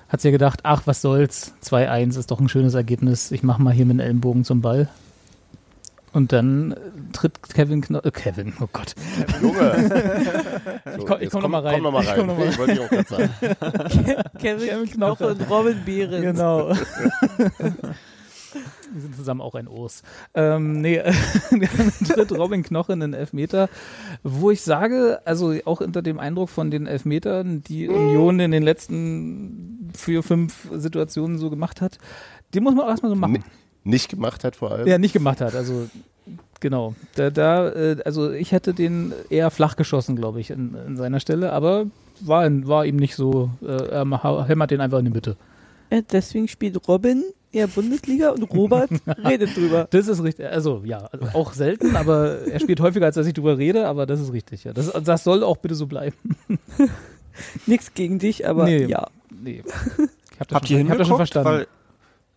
[0.09, 3.73] hat sich gedacht, ach, was soll's, 2-1 ist doch ein schönes Ergebnis, ich mach mal
[3.73, 4.89] hier mit dem Ellenbogen zum Ball.
[6.17, 6.77] Und dann äh,
[7.13, 8.95] tritt Kevin Kno äh, Kevin, oh Gott.
[9.43, 9.91] Junge!
[10.97, 11.75] So, komm- ich jetzt komm noch mal rein.
[11.75, 12.17] Komm noch mal Ich rein.
[12.17, 13.31] komm noch mal Ich wollte ich auch gerade sagen.
[14.39, 16.23] Kevin, Kevin Knoche und Robin Behrens.
[16.23, 16.69] Genau.
[18.93, 20.03] Wir sind zusammen auch ein Os.
[20.33, 21.03] Ähm, nee,
[21.51, 23.69] dann tritt Robin Knoche in den Elfmeter,
[24.23, 28.63] wo ich sage, also auch unter dem Eindruck von den Elfmetern, die Union in den
[28.63, 31.99] letzten vier, fünf Situationen so gemacht hat,
[32.55, 33.45] die muss man auch erstmal so machen.
[33.87, 34.87] Ni- Nicht gemacht hat vor allem.
[34.87, 35.89] Ja, nicht gemacht hat, also
[36.61, 36.95] genau.
[37.15, 41.21] Da, da äh, also ich hätte den eher flach geschossen, glaube ich, in, in seiner
[41.21, 41.87] Stelle, aber
[42.21, 45.37] war, war ihm nicht so, äh, er hämmert den einfach in die Mitte.
[45.91, 47.23] Ja, deswegen spielt Robin
[47.53, 48.91] eher Bundesliga und Robert
[49.25, 49.87] redet drüber.
[49.91, 50.47] Das ist richtig.
[50.47, 54.05] Also ja, also auch selten, aber er spielt häufiger, als dass ich drüber rede, aber
[54.07, 54.65] das ist richtig.
[54.65, 54.73] Ja.
[54.73, 56.17] Das, das soll auch bitte so bleiben.
[57.67, 58.87] Nichts gegen dich, aber Nee.
[58.87, 59.07] ja.
[59.31, 59.63] Nee.
[60.37, 61.49] Ich hab das Habt schon, ihr ich hab das schon verstanden.
[61.51, 61.67] Weil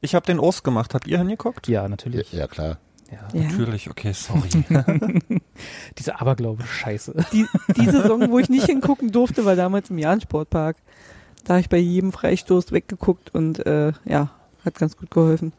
[0.01, 0.93] ich habe den Ost gemacht.
[0.93, 1.67] Habt ihr hingeguckt?
[1.67, 2.31] ja, Ja, natürlich.
[2.33, 2.77] ja, klar.
[3.11, 3.17] Ja.
[3.39, 3.47] ja.
[3.49, 4.49] Natürlich, okay, sorry.
[5.97, 7.15] Diese Aberglaube, scheiße.
[7.33, 7.45] Die,
[7.75, 10.77] die Saison, wo ich nicht hingucken durfte, war damals im Jahn-Sportpark.
[11.43, 14.29] Da habe ich bei jedem Freistoß weggeguckt und äh, ja,
[14.63, 15.53] hat ganz gut geholfen.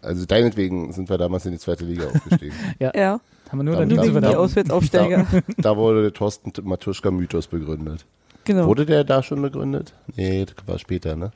[0.00, 2.54] Also deinetwegen sind wir damals in die zweite Liga aufgestiegen.
[2.78, 5.26] Ja, Haben wir nur Dann- dann die Auswärtsaufsteiger.
[5.58, 8.06] da wurde der Thorsten Matuschka-Mythos begründet.
[8.44, 8.66] genau.
[8.66, 9.92] Wurde der da schon begründet?
[10.14, 11.32] Nee, das war später, ne?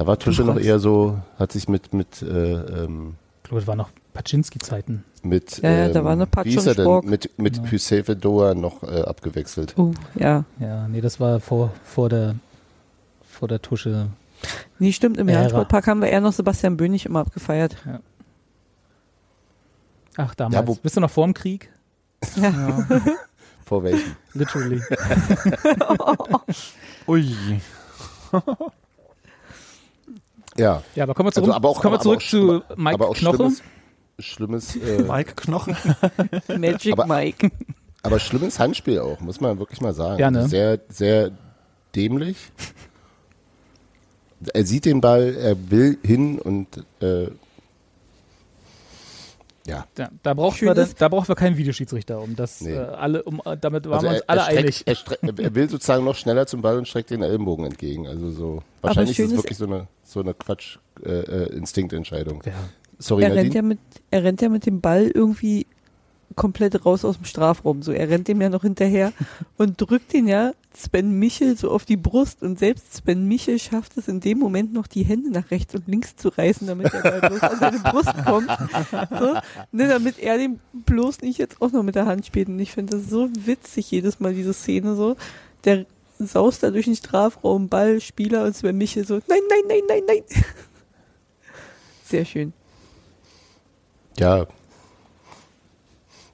[0.00, 3.66] Da war Tusche noch eher so, hat sich mit, mit, äh, ähm, Ich glaube, das
[3.66, 5.04] waren noch Paczynski-Zeiten.
[5.22, 7.10] mit, Ja, ja, da ähm, war eine wie und er denn?
[7.10, 7.68] Mit, mit Genau.
[7.68, 9.74] Hüsefe Doa noch äh, abgewechselt.
[9.76, 10.44] Oh, ja.
[10.58, 12.36] Ja, nee, das war vor, vor der
[13.28, 14.06] vor der Tusche.
[14.78, 15.28] Nee, stimmt, im.
[15.28, 17.76] Herrensportpark haben wir eher noch Sebastian Bönig immer abgefeiert.
[20.16, 20.54] Ach, damals.
[20.54, 21.70] Ja, wo- Bist du noch vorm Krieg?
[22.36, 22.86] Ja.
[23.66, 24.16] Vor welchem?
[24.32, 24.80] Literally.
[27.06, 27.60] Ui.
[30.56, 30.82] Ja.
[30.94, 32.94] Ja, aber kommen wir zurück, Also, aber auch- kommen wir aber zurück auch zu Mike
[32.94, 33.36] aber auch Knoche.
[33.36, 33.62] schlimmes,
[34.18, 35.76] schlimmes, äh, Mike Knochen.
[36.58, 37.50] Magic Aber- Mike.
[38.02, 40.18] aber schlimmes Handspiel auch, muss man wirklich mal sagen.
[40.18, 40.48] Ja, ne?
[40.48, 41.30] Sehr, sehr
[41.94, 42.36] dämlich.
[44.54, 46.66] Er sieht den Ball, er will hin und
[47.00, 47.28] äh,
[49.66, 49.86] ja.
[49.94, 52.72] Da, da, braucht ist- da braucht wir keinen Videoschiedsrichter, um das Nee.
[52.74, 54.82] äh, alle, um, äh, damit waren Also wir uns er, alle er, streckt, einig.
[54.86, 58.06] er, streck, er will sozusagen noch schneller zum Ball und streckt den Ellenbogen entgegen.
[58.08, 62.42] Also so wahrscheinlich ist es ist- wirklich so eine so eine Quatsch äh, äh, Instinktentscheidung.
[62.44, 62.52] Ja.
[62.98, 63.78] Sorry, Er rennt, ja mit,
[64.10, 65.66] er rennt ja mit dem Ball irgendwie
[66.40, 67.82] komplett raus aus dem Strafraum.
[67.82, 69.12] So, er rennt dem ja noch hinterher
[69.58, 72.42] und drückt den ja Sven Michel so auf die Brust.
[72.42, 75.86] Und selbst Sven Michel schafft es in dem Moment noch, die Hände nach rechts und
[75.86, 78.48] links zu reißen, damit Ball bloß an seine Brust kommt.
[79.10, 79.34] So,
[79.70, 82.48] ne, damit er dem bloß nicht jetzt auch noch mit der Hand spielt.
[82.48, 85.16] Und ich finde das so witzig jedes Mal, diese Szene so.
[85.66, 85.84] Der
[86.18, 90.02] saust da durch den Strafraum, Ball, Spieler und Sven Michel so, nein, nein, nein, nein,
[90.06, 90.22] nein.
[92.04, 92.54] Sehr schön.
[94.18, 94.46] Ja.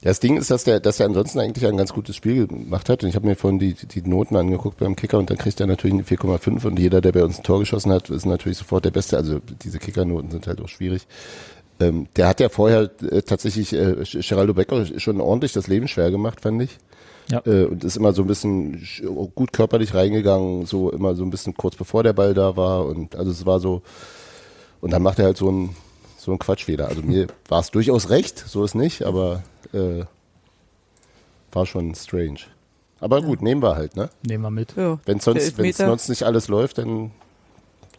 [0.07, 3.03] Das Ding ist, dass der, dass er ansonsten eigentlich ein ganz gutes Spiel gemacht hat.
[3.03, 5.67] Und ich habe mir vorhin die, die Noten angeguckt beim Kicker und dann kriegt er
[5.67, 8.85] natürlich eine 4,5 und jeder, der bei uns ein Tor geschossen hat, ist natürlich sofort
[8.85, 9.17] der Beste.
[9.17, 11.07] Also diese Kickernoten sind halt auch schwierig.
[11.81, 16.11] Ähm, der hat ja vorher äh, tatsächlich äh, Geraldo Becker schon ordentlich das Leben schwer
[16.13, 16.79] gemacht, fand ich.
[17.29, 17.43] Ja.
[17.45, 19.05] Äh, und ist immer so ein bisschen sch-
[19.35, 22.87] gut körperlich reingegangen, so immer so ein bisschen kurz bevor der Ball da war.
[22.87, 23.83] Und also es war so,
[24.81, 25.71] und dann macht er halt so ein
[26.27, 26.89] so ein Quatsch wieder.
[26.89, 30.05] Also mir war es durchaus recht, so ist nicht, aber äh,
[31.53, 32.41] war schon strange.
[32.99, 34.11] Aber gut, nehmen wir halt, ne?
[34.27, 34.75] Nehmen wir mit.
[34.77, 37.13] Ja, Wenn sonst, wenn sonst nicht alles läuft, dann,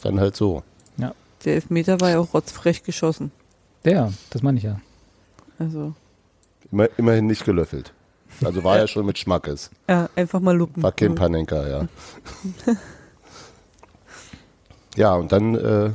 [0.02, 0.64] dann halt so.
[0.98, 3.32] der Elfmeter war ja auch rotzfrech geschossen.
[3.86, 4.82] Der, das meine ich ja.
[5.58, 5.94] Also,
[6.70, 7.94] Immer, immerhin nicht gelöffelt.
[8.44, 9.70] Also war ja schon mit Schmackes.
[9.88, 10.84] ja, einfach mal lupen.
[10.84, 11.16] War kein.
[11.16, 11.88] Panenka, ja.
[14.98, 15.92] ja, und dann, äh,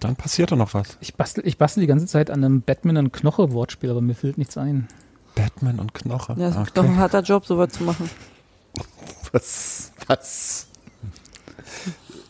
[0.00, 0.96] Dann passierte noch was.
[1.00, 4.38] Ich bastel, ich bastel die ganze Zeit an einem Batman- und Knoche-Wortspiel, aber mir fällt
[4.38, 4.88] nichts ein.
[5.34, 6.34] Batman und Knoche.
[6.38, 8.08] Ja, das ist doch ein harter Job, sowas zu machen.
[9.32, 10.66] was, was?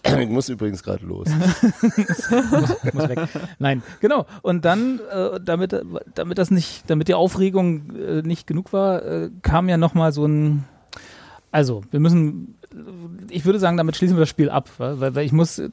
[0.21, 1.29] Ich muss übrigens gerade los.
[2.93, 3.29] muss weg.
[3.59, 4.25] Nein, genau.
[4.41, 5.79] Und dann, äh, damit,
[6.15, 10.25] damit das nicht, damit die Aufregung äh, nicht genug war, äh, kam ja nochmal so
[10.25, 10.65] ein.
[11.51, 12.58] Also, wir müssen,
[13.31, 15.71] ich würde sagen, damit schließen wir das Spiel ab, weil, weil ich muss äh,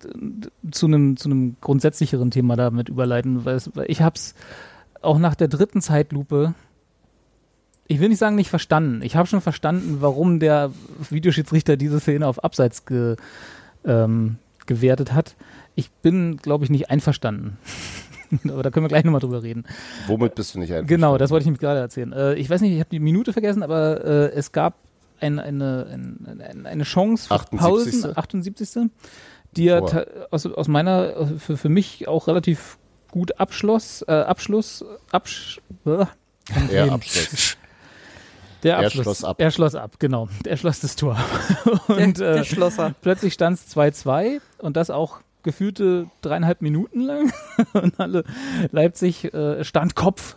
[0.71, 4.35] zu einem zu einem grundsätzlicheren Thema damit überleiten, weil, es, weil ich hab's
[5.01, 6.53] auch nach der dritten Zeitlupe,
[7.87, 9.01] ich will nicht sagen nicht verstanden.
[9.03, 10.71] Ich habe schon verstanden, warum der
[11.09, 13.15] Videoschiedsrichter diese Szene auf Abseits ge,
[13.85, 15.35] ähm, gewertet hat.
[15.75, 17.57] Ich bin, glaube ich, nicht einverstanden.
[18.49, 19.65] Aber da können wir gleich nochmal drüber reden.
[20.07, 20.87] Womit bist du nicht einverstanden?
[20.87, 22.11] Genau, das wollte ich nämlich gerade erzählen.
[22.11, 24.75] Äh, ich weiß nicht, ich habe die Minute vergessen, aber äh, es gab
[25.25, 27.59] ein, eine, ein, ein, eine Chance für 78..
[27.59, 28.83] Pausen, 78.
[29.55, 32.77] Die er aus, aus meiner, äh, für, für mich auch relativ
[33.09, 35.89] gut abschloss, äh, Abschluss, Absch, äh,
[36.69, 36.89] Eher reden.
[36.89, 37.57] Abschluss.
[38.63, 39.03] der Er Abschluss.
[39.03, 39.37] schloss ab.
[39.39, 40.27] Er schloss ab, genau.
[40.45, 41.17] Er schloss das Tor.
[41.87, 42.93] Der, Und der äh, Schlosser.
[43.01, 47.31] plötzlich stand es 2-2 und das auch gefühlte dreieinhalb Minuten lang.
[47.73, 48.23] und alle
[48.71, 50.35] Leipzig äh, stand Kopf.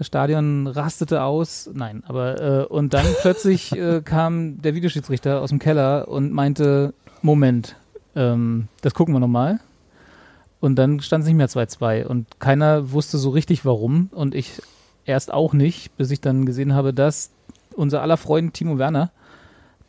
[0.00, 1.68] Das Stadion rastete aus.
[1.74, 6.94] Nein, aber äh, und dann plötzlich äh, kam der Videoschiedsrichter aus dem Keller und meinte,
[7.20, 7.76] Moment,
[8.16, 9.60] ähm, das gucken wir nochmal.
[10.58, 14.62] Und dann stand es nicht mehr 2-2 und keiner wusste so richtig warum und ich
[15.04, 17.30] erst auch nicht, bis ich dann gesehen habe, dass
[17.74, 19.10] unser aller Freund Timo Werner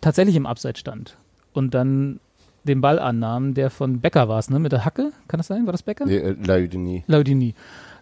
[0.02, 1.16] tatsächlich im Abseits stand
[1.54, 2.20] und dann
[2.64, 4.60] den Ball annahm, der von Becker war es, ne?
[4.60, 5.66] Mit der Hacke, kann das sein?
[5.66, 6.06] War das Becker?
[6.06, 7.04] Nee, äh, Laudini.
[7.08, 7.56] Laudini.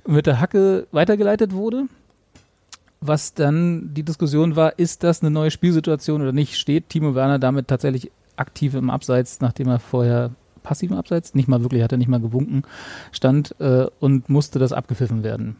[0.07, 1.85] Mit der Hacke weitergeleitet wurde.
[3.01, 6.57] Was dann die Diskussion war, ist das eine neue Spielsituation oder nicht?
[6.57, 10.31] Steht Timo Werner damit tatsächlich aktiv im Abseits, nachdem er vorher
[10.63, 12.63] passiv im Abseits, nicht mal wirklich, hat er nicht mal gewunken,
[13.11, 15.55] stand äh, und musste das abgepfiffen werden.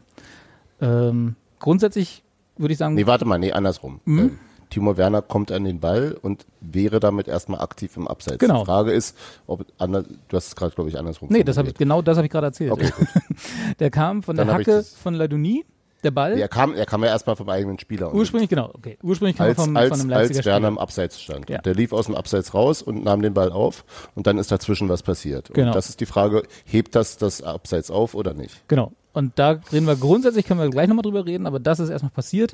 [0.82, 2.24] Ähm, grundsätzlich
[2.58, 4.02] würde ich sagen, Nee, warte mal, nee, andersrum.
[4.06, 4.20] Mhm.
[4.20, 4.30] Äh,
[4.70, 8.40] Timo Werner kommt an den Ball und wäre damit erstmal aktiv im Abseits.
[8.40, 8.60] Genau.
[8.60, 9.18] Die Frage ist,
[9.48, 12.28] ob ander, du hast es gerade, glaube ich, andersrum Nee, das ich, genau das habe
[12.28, 12.72] ich gerade erzählt.
[12.72, 12.92] Okay.
[13.80, 15.66] Der kam von der Dann ich Hacke von Ladouni,
[16.04, 16.38] der Ball.
[16.38, 18.14] Er kam, er kam ja erstmal vom eigenen Spieler.
[18.14, 18.98] Ursprünglich, genau, okay.
[19.04, 20.68] Ursprünglich kam er als, vom, als, von einem als Leipziger Werner Spieler.
[20.70, 21.50] im Abseits stand.
[21.50, 21.58] Ja.
[21.60, 23.84] Der lief aus dem Abseits raus und nahm den Ball auf
[24.16, 25.54] und dann ist dazwischen was passiert.
[25.54, 25.68] Genau.
[25.68, 28.68] Und das ist die Frage, hebt das das Abseits auf oder nicht?
[28.68, 28.94] Genau.
[29.14, 32.12] Und da reden wir grundsätzlich, können wir gleich nochmal drüber reden, aber das ist erstmal
[32.12, 32.54] passiert.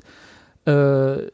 [0.64, 1.30] Äh,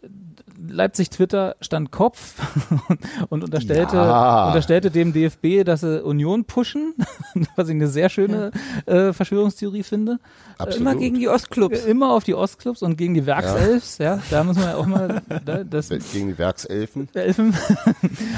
[0.69, 2.41] Leipzig Twitter stand Kopf
[3.29, 4.47] und unterstellte, Ja.
[4.49, 6.95] unterstellte dem DFB, dass sie Union pushen,
[7.57, 8.51] was ich eine sehr schöne
[8.87, 10.19] äh, Verschwörungstheorie finde.
[10.59, 10.81] Absolut.
[10.81, 11.85] Immer gegen die Ostclubs.
[11.85, 14.21] Immer auf die Ostclubs und gegen die Werkselfs, ja.
[14.31, 17.09] da muss man ja auch mal da, das Gegen die Werkselfen.
[17.15, 17.55] Elfen.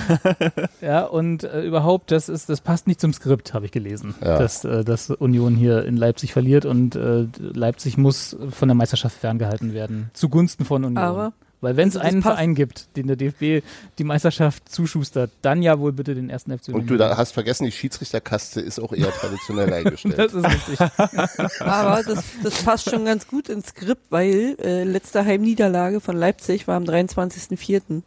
[0.80, 4.14] ja, und äh, überhaupt, das ist, das passt nicht zum Skript, habe ich gelesen.
[4.20, 4.38] Ja.
[4.38, 9.16] Dass, äh, dass Union hier in Leipzig verliert und äh, Leipzig muss von der Meisterschaft
[9.16, 10.10] ferngehalten werden.
[10.14, 10.98] Zugunsten von Union.
[10.98, 11.32] Aber
[11.64, 13.64] Weil wenn es also einen passt- Verein gibt, den der DFB
[13.98, 17.64] die Meisterschaft zuschustert, dann ja wohl bitte den ersten FC Und du da hast vergessen,
[17.64, 20.16] die Schiedsrichterkaste ist auch eher traditionell eingestellt.
[20.16, 20.80] Das ist richtig.
[21.60, 26.68] Aber das, das passt schon ganz gut ins Skript, weil äh, letzte Heimniederlage von Leipzig
[26.68, 28.02] war am 23.04.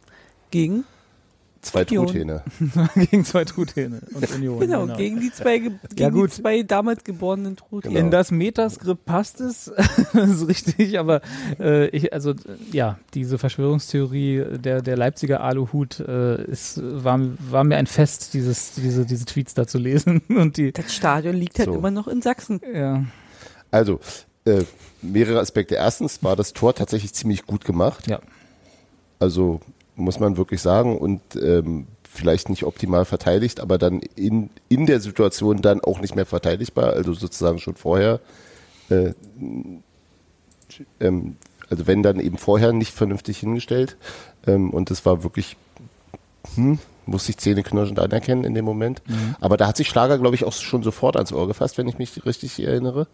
[0.50, 0.84] gegen,
[1.68, 2.06] Zwei Union.
[2.06, 2.42] Truthähne.
[3.10, 4.60] gegen zwei Truthähne und Union.
[4.60, 6.30] genau, gegen die zwei, ge gegen gut.
[6.30, 7.94] die zwei damals geborenen Truthähne.
[7.94, 8.06] Genau.
[8.06, 9.70] In das Metaskript passt es,
[10.12, 11.20] das ist richtig, aber
[11.60, 12.34] äh, ich, also äh,
[12.72, 18.72] ja, diese Verschwörungstheorie der, der Leipziger Aluhut äh, ist, war, war mir ein Fest, dieses,
[18.72, 21.74] diese, diese Tweets da zu lesen und die, Das Stadion liegt halt So.
[21.74, 22.60] immer noch in Sachsen.
[22.74, 23.04] ja,
[23.70, 24.00] Also,
[24.44, 24.64] äh,
[25.02, 25.74] mehrere Aspekte.
[25.74, 28.06] Erstens war das Tor tatsächlich ziemlich gut gemacht.
[28.08, 28.20] ja,
[29.18, 29.60] Also
[29.98, 35.00] muss man wirklich sagen und ähm, vielleicht nicht optimal verteidigt, aber dann in, in der
[35.00, 38.20] Situation dann auch nicht mehr verteidigbar, also sozusagen schon vorher.
[38.88, 39.12] Äh,
[41.00, 41.36] ähm,
[41.68, 43.96] also wenn dann eben vorher nicht vernünftig hingestellt
[44.46, 45.56] ähm, und das war wirklich,
[46.54, 49.02] hm, muss ich zähneknirschend anerkennen in dem Moment.
[49.40, 51.98] Aber da hat sich Schlager, glaube ich, auch schon sofort ans Ohr gefasst, wenn ich
[51.98, 53.06] mich richtig erinnere.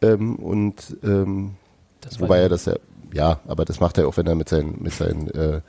[0.00, 1.52] Ähm, und ähm,
[2.18, 2.74] Wobei er das ja,
[3.12, 5.60] ja, aber das macht er auch, wenn er mit seinen, mit seinen äh,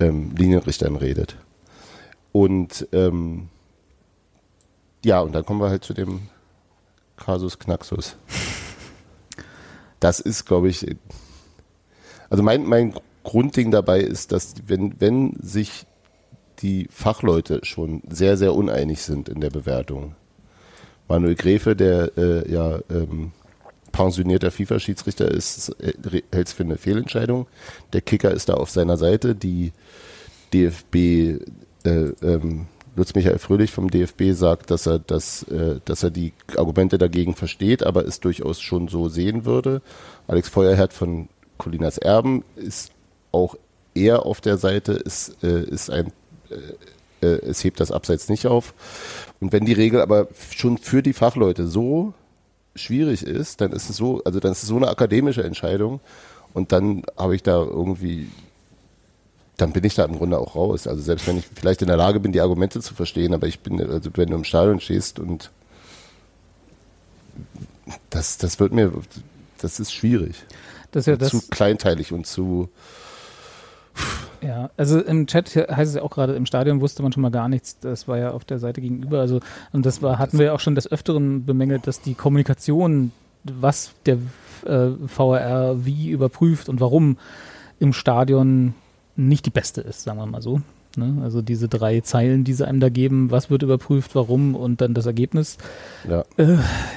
[0.00, 1.36] ähm, Linienrichtern redet.
[2.32, 3.48] Und ähm,
[5.04, 6.28] ja, und dann kommen wir halt zu dem
[7.16, 8.16] Kasus Knaxus.
[9.98, 10.86] Das ist, glaube ich,
[12.30, 15.86] also mein, mein Grundding dabei ist, dass wenn, wenn sich
[16.60, 20.14] die Fachleute schon sehr, sehr uneinig sind in der Bewertung.
[21.08, 23.32] Manuel Gräfe, der äh, ja ähm,
[23.92, 27.46] pensionierter FIFA-Schiedsrichter ist, äh, hält es für eine Fehlentscheidung.
[27.92, 29.34] Der Kicker ist da auf seiner Seite.
[29.34, 29.72] Die
[30.52, 31.90] DFB, äh,
[32.22, 36.98] ähm, Lutz Michael Fröhlich vom DFB sagt, dass er, das, äh, dass er die Argumente
[36.98, 39.80] dagegen versteht, aber es durchaus schon so sehen würde.
[40.26, 42.92] Alex Feuerherd von Colinas Erben ist
[43.32, 43.56] auch
[43.94, 46.12] eher auf der Seite, ist, äh, ist ein
[46.50, 46.56] äh,
[47.22, 48.74] äh, es hebt das Abseits nicht auf.
[49.40, 52.14] Und wenn die Regel aber schon für die Fachleute so
[52.74, 56.00] schwierig ist, dann ist es so, also dann ist es so eine akademische Entscheidung
[56.52, 58.28] und dann habe ich da irgendwie,
[59.60, 60.86] dann bin ich da im Grunde auch raus.
[60.86, 63.60] Also selbst wenn ich vielleicht in der Lage bin, die Argumente zu verstehen, aber ich
[63.60, 65.50] bin, also wenn du im Stadion stehst und
[68.10, 68.92] das, das wird mir,
[69.58, 70.36] das ist schwierig.
[70.92, 72.68] das ist ja das, zu kleinteilig und zu,
[74.42, 77.30] Ja, also im Chat heißt es ja auch gerade, im Stadion wusste man schon mal
[77.30, 77.78] gar nichts.
[77.80, 79.20] Das war ja auf der Seite gegenüber.
[79.20, 79.40] Also,
[79.72, 83.12] und das war, hatten wir ja auch schon des Öfteren bemängelt, dass die Kommunikation,
[83.44, 84.18] was der
[84.64, 87.18] äh, VRR wie überprüft und warum
[87.78, 88.74] im Stadion
[89.28, 90.60] nicht die beste ist, sagen wir mal so.
[90.96, 91.20] Ne?
[91.22, 94.92] Also diese drei Zeilen, die sie einem da geben, was wird überprüft, warum und dann
[94.92, 95.56] das Ergebnis.
[96.08, 96.24] ja.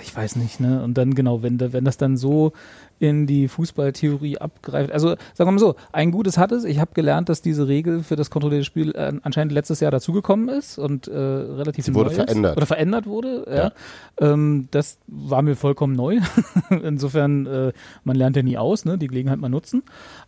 [0.02, 0.84] Ich weiß nicht, ne?
[0.84, 2.54] Und dann genau, wenn, wenn das dann so
[3.00, 4.92] in die Fußballtheorie abgreift.
[4.92, 6.64] Also sagen wir mal so, ein Gutes hat es.
[6.64, 10.50] Ich habe gelernt, dass diese Regel für das kontrollierte Spiel äh, anscheinend letztes Jahr dazugekommen
[10.50, 12.30] ist und äh, relativ Sie wurde neu ist.
[12.30, 12.58] verändert.
[12.58, 13.46] Oder verändert wurde.
[13.54, 13.72] Ja.
[14.26, 16.20] Ähm, das war mir vollkommen neu.
[16.70, 18.98] Insofern, äh, man lernt ja nie aus, ne?
[18.98, 19.84] die Gelegenheit mal nutzen.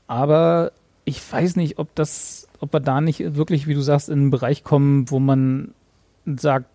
[0.07, 0.71] Aber
[1.05, 4.31] ich weiß nicht, ob das, ob wir da nicht wirklich, wie du sagst, in einen
[4.31, 5.73] Bereich kommen, wo man
[6.25, 6.65] sagt,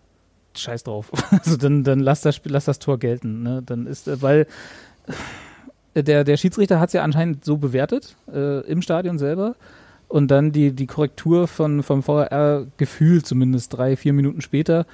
[0.55, 1.11] scheiß drauf.
[1.31, 3.43] Also dann, dann lass das Spiel, lass das Tor gelten.
[3.43, 3.61] Ne?
[3.65, 4.47] Dann ist, äh, weil
[5.93, 9.55] äh, der, der Schiedsrichter hat es ja anscheinend so bewertet, äh, im Stadion selber.
[10.07, 14.85] Und dann die, die Korrektur von, vom VRR gefühlt zumindest drei, vier Minuten später,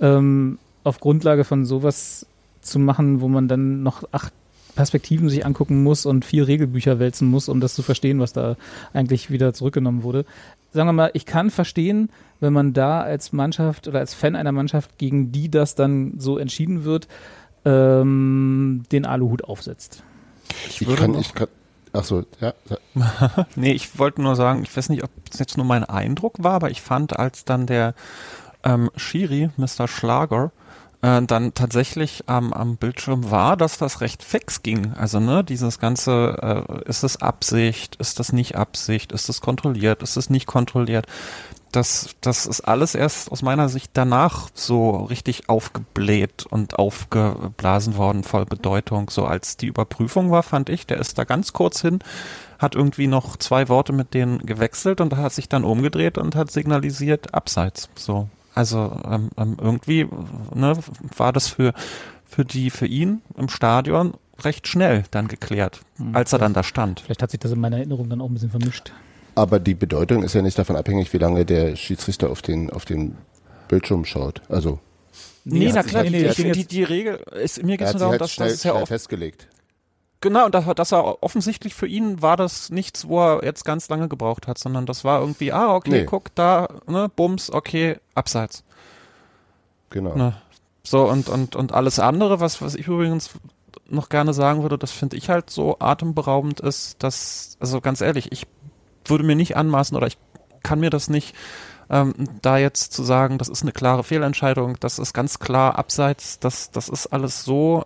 [0.00, 2.26] ähm, auf Grundlage von sowas
[2.62, 4.32] zu machen, wo man dann noch acht
[4.76, 8.56] Perspektiven sich angucken muss und vier Regelbücher wälzen muss, um das zu verstehen, was da
[8.92, 10.24] eigentlich wieder zurückgenommen wurde.
[10.72, 14.52] Sagen wir mal, ich kann verstehen, wenn man da als Mannschaft oder als Fan einer
[14.52, 17.08] Mannschaft, gegen die das dann so entschieden wird,
[17.64, 20.04] ähm, den Aluhut aufsetzt.
[20.68, 21.48] Ich, würde kann, ich kann,
[21.92, 22.52] Ach so, ja.
[23.56, 26.52] Nee, ich wollte nur sagen, ich weiß nicht, ob es jetzt nur mein Eindruck war,
[26.52, 27.94] aber ich fand, als dann der
[28.64, 29.88] ähm, Schiri, Mr.
[29.88, 30.52] Schlager,
[31.06, 34.92] äh, dann tatsächlich ähm, am Bildschirm war, dass das recht fix ging.
[34.94, 40.02] Also ne, dieses ganze, äh, ist es Absicht, ist das nicht Absicht, ist es kontrolliert,
[40.02, 41.06] ist es nicht kontrolliert.
[41.70, 48.24] Das, das ist alles erst aus meiner Sicht danach so richtig aufgebläht und aufgeblasen worden,
[48.24, 49.10] voll Bedeutung.
[49.10, 52.00] So als die Überprüfung war, fand ich, der ist da ganz kurz hin,
[52.58, 56.50] hat irgendwie noch zwei Worte mit denen gewechselt und hat sich dann umgedreht und hat
[56.50, 57.90] signalisiert, abseits.
[57.94, 58.28] So.
[58.56, 60.08] Also ähm, ähm, irgendwie
[60.54, 60.76] ne,
[61.16, 61.74] war das für,
[62.24, 66.62] für die, für ihn im Stadion recht schnell dann geklärt, Hm, als er dann da
[66.62, 67.00] stand.
[67.00, 68.92] Vielleicht hat sich das in meiner Erinnerung dann auch ein bisschen vermischt.
[69.34, 72.86] Aber die Bedeutung ist ja nicht davon abhängig, wie lange der Schiedsrichter auf den, auf
[72.86, 73.16] den
[73.68, 74.40] Bildschirm schaut.
[74.48, 74.78] Also,
[75.44, 78.00] Nee, hat na klar, nee, nee, die, die, die Regel ist, mir geht es nur
[78.00, 79.46] darum, halt dass schnell, das ist ja schnell auch, festgelegt.
[80.20, 84.08] Genau, dass, dass er offensichtlich für ihn war das nichts, wo er jetzt ganz lange
[84.08, 86.04] gebraucht hat, sondern das war irgendwie, ah, okay, Nee.
[86.04, 88.64] guck, da, ne, Bums, okay, abseits.
[89.90, 90.14] Genau.
[90.14, 90.36] Ne?
[90.82, 93.30] So, und, und, und alles andere, was, was ich übrigens
[93.88, 98.32] noch gerne sagen würde, das finde ich halt so atemberaubend ist, dass, also ganz ehrlich,
[98.32, 98.46] ich
[99.04, 100.18] würde mir nicht anmaßen oder ich
[100.62, 101.34] kann mir das nicht,
[101.88, 106.40] ähm, da jetzt zu sagen, das ist eine klare Fehlentscheidung, das ist ganz klar abseits,
[106.40, 107.84] das, das ist alles so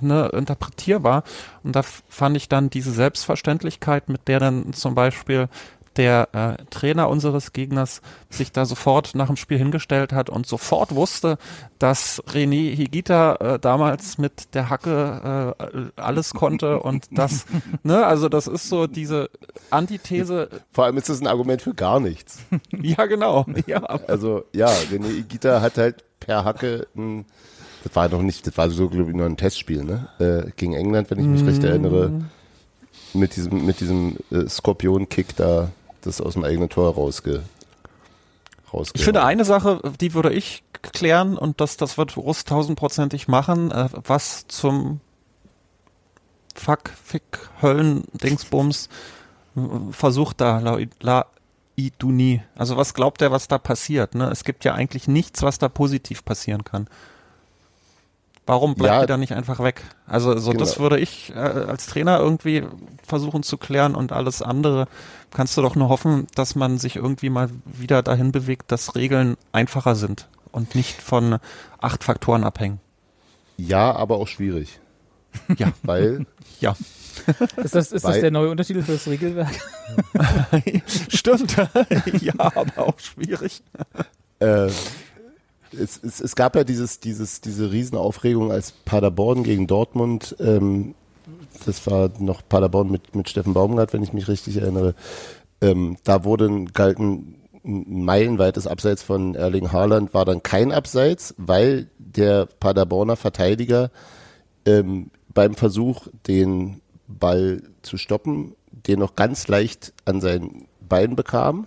[0.00, 1.24] ne, interpretierbar.
[1.62, 5.48] Und da fand ich dann diese Selbstverständlichkeit, mit der dann zum Beispiel
[5.96, 10.94] der äh, Trainer unseres Gegners sich da sofort nach dem Spiel hingestellt hat und sofort
[10.94, 11.38] wusste,
[11.78, 17.46] dass René Higita äh, damals mit der Hacke äh, alles konnte und das,
[17.82, 19.30] ne, also das ist so diese
[19.70, 22.38] Antithese, Vor allem ist das ein Argument für gar nichts.
[22.72, 27.24] ja genau, ja, Also, ja, René Igita hat halt per Hacke ein,
[27.86, 30.08] das war noch nicht, das war so, glaube ich, nur ein Testspiel, ne?
[30.18, 32.10] Äh, gegen England, wenn ich mich recht erinnere,
[33.14, 35.70] mit diesem, mit diesem äh, Skorpion-Kick da
[36.00, 37.44] das aus dem eigenen Tor rausge,
[38.72, 43.28] rausge Ich finde eine Sache, die würde ich klären und das, das wird Russ tausendprozentig
[43.28, 45.00] machen, äh, was zum
[46.56, 47.22] Fuck, Fick,
[47.62, 48.88] Höllen, Dingsbums
[49.92, 51.26] versucht da La, La
[51.76, 52.42] Iduni.
[52.56, 54.16] Also was glaubt er, was da passiert?
[54.16, 54.28] Ne?
[54.30, 56.88] Es gibt ja eigentlich nichts, was da positiv passieren kann.
[58.46, 59.00] Warum bleibt Ja.
[59.00, 59.82] er da nicht einfach weg?
[60.06, 60.82] Also so das Genau.
[60.84, 62.62] würde ich äh, als Trainer irgendwie
[63.04, 64.86] versuchen zu klären und alles andere
[65.32, 69.36] kannst du doch nur hoffen, dass man sich irgendwie mal wieder dahin bewegt, dass Regeln
[69.52, 71.38] einfacher sind und nicht von
[71.80, 72.80] acht Faktoren abhängen.
[73.56, 74.78] Ja, aber auch schwierig.
[75.58, 75.72] Ja.
[75.82, 76.24] Weil,
[76.60, 76.76] Ja,
[77.56, 79.50] Ist das, ist das der neue Untertitel für das Regelwerk?
[81.08, 81.56] stimmt.
[82.20, 83.62] ja, aber auch schwierig.
[84.38, 84.68] äh,
[85.72, 90.94] es, es, es gab ja dieses, dieses, diese Riesenaufregung, als Paderborn gegen Dortmund, ähm,
[91.64, 94.94] das war noch Paderborn mit, mit Steffen Baumgart, wenn ich mich richtig erinnere,
[95.60, 100.72] ähm, da wurde ein, galt ein, ein meilenweites Abseits von Erling Haaland, war dann kein
[100.72, 103.90] Abseits, weil der Paderborner Verteidiger
[104.64, 111.66] ähm, beim Versuch, den Ball zu stoppen, den noch ganz leicht an sein Bein bekam,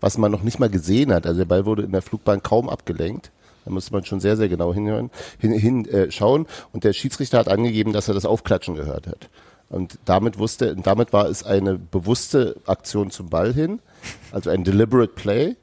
[0.00, 1.26] was man noch nicht mal gesehen hat.
[1.26, 3.30] Also der Ball wurde in der Flugbahn kaum abgelenkt.
[3.64, 6.46] Da musste man schon sehr, sehr genau hinhören, hin, hin äh, schauen.
[6.72, 9.28] Und der Schiedsrichter hat angegeben, dass er das Aufklatschen gehört hat.
[9.68, 13.80] Und damit wusste, und damit war es eine bewusste Aktion zum Ball hin,
[14.32, 15.56] also ein deliberate play.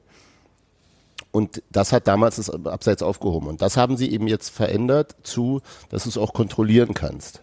[1.32, 3.48] Und das hat damals das Abseits aufgehoben.
[3.48, 7.42] Und das haben sie eben jetzt verändert zu, dass du es auch kontrollieren kannst.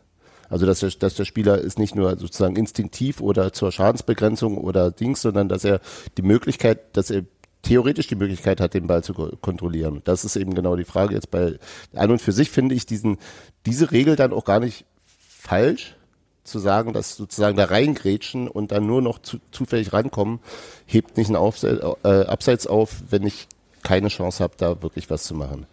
[0.52, 4.90] Also dass der, dass der Spieler ist nicht nur sozusagen instinktiv oder zur Schadensbegrenzung oder
[4.90, 5.80] Dings, sondern dass er
[6.18, 7.22] die Möglichkeit, dass er
[7.62, 10.02] theoretisch die Möglichkeit hat, den Ball zu ko- kontrollieren.
[10.04, 11.58] Das ist eben genau die Frage jetzt bei
[11.94, 13.16] an und für sich finde ich diesen
[13.64, 14.84] diese Regel dann auch gar nicht
[15.16, 15.96] falsch
[16.44, 20.40] zu sagen, dass sozusagen da reingrätschen und dann nur noch zu, zufällig rankommen,
[20.84, 23.46] hebt nicht ein äh, Abseits auf, wenn ich
[23.82, 25.66] keine Chance habe, da wirklich was zu machen.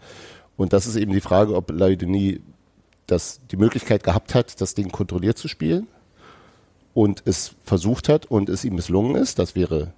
[0.55, 2.39] Und das ist eben die Frage, ob Laudini
[3.11, 5.87] das die Möglichkeit gehabt hat, das Ding kontrolliert zu spielen
[6.93, 9.39] und es versucht hat und es ihm misslungen ist.
[9.39, 9.93] Das wäre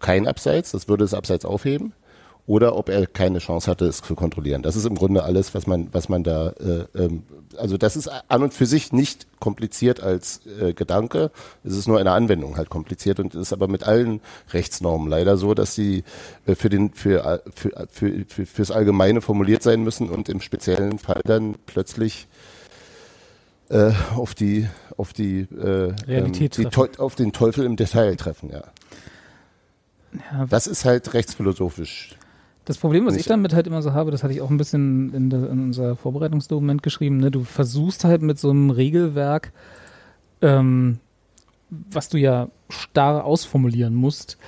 [0.00, 1.92] kein Abseits, das würde das Abseits aufheben.
[2.48, 4.62] Oder ob er keine Chance hatte, es zu kontrollieren.
[4.62, 7.24] Das ist im Grunde alles, was man, was man da, äh, ähm,
[7.58, 11.30] also das ist an und für sich nicht kompliziert als äh, Gedanke.
[11.62, 15.36] Es ist nur in der Anwendung halt kompliziert und ist aber mit allen Rechtsnormen leider
[15.36, 16.04] so, dass sie
[16.46, 20.40] äh, für den, für, äh, für, für, für, fürs Allgemeine formuliert sein müssen und im
[20.40, 22.28] speziellen Fall dann plötzlich
[23.68, 28.48] äh, auf die, auf die, äh, Realität ähm, die auf den Teufel im Detail treffen,
[28.48, 28.62] ja.
[30.32, 32.16] Ja, Das ist halt rechtsphilosophisch.
[32.68, 35.14] Das Problem, was ich damit halt immer so habe, das hatte ich auch ein bisschen
[35.14, 37.30] in, der, in unser Vorbereitungsdokument geschrieben, ne?
[37.30, 39.52] du versuchst halt mit so einem Regelwerk
[40.42, 40.98] ähm,
[41.70, 44.38] was du ja starr ausformulieren musst,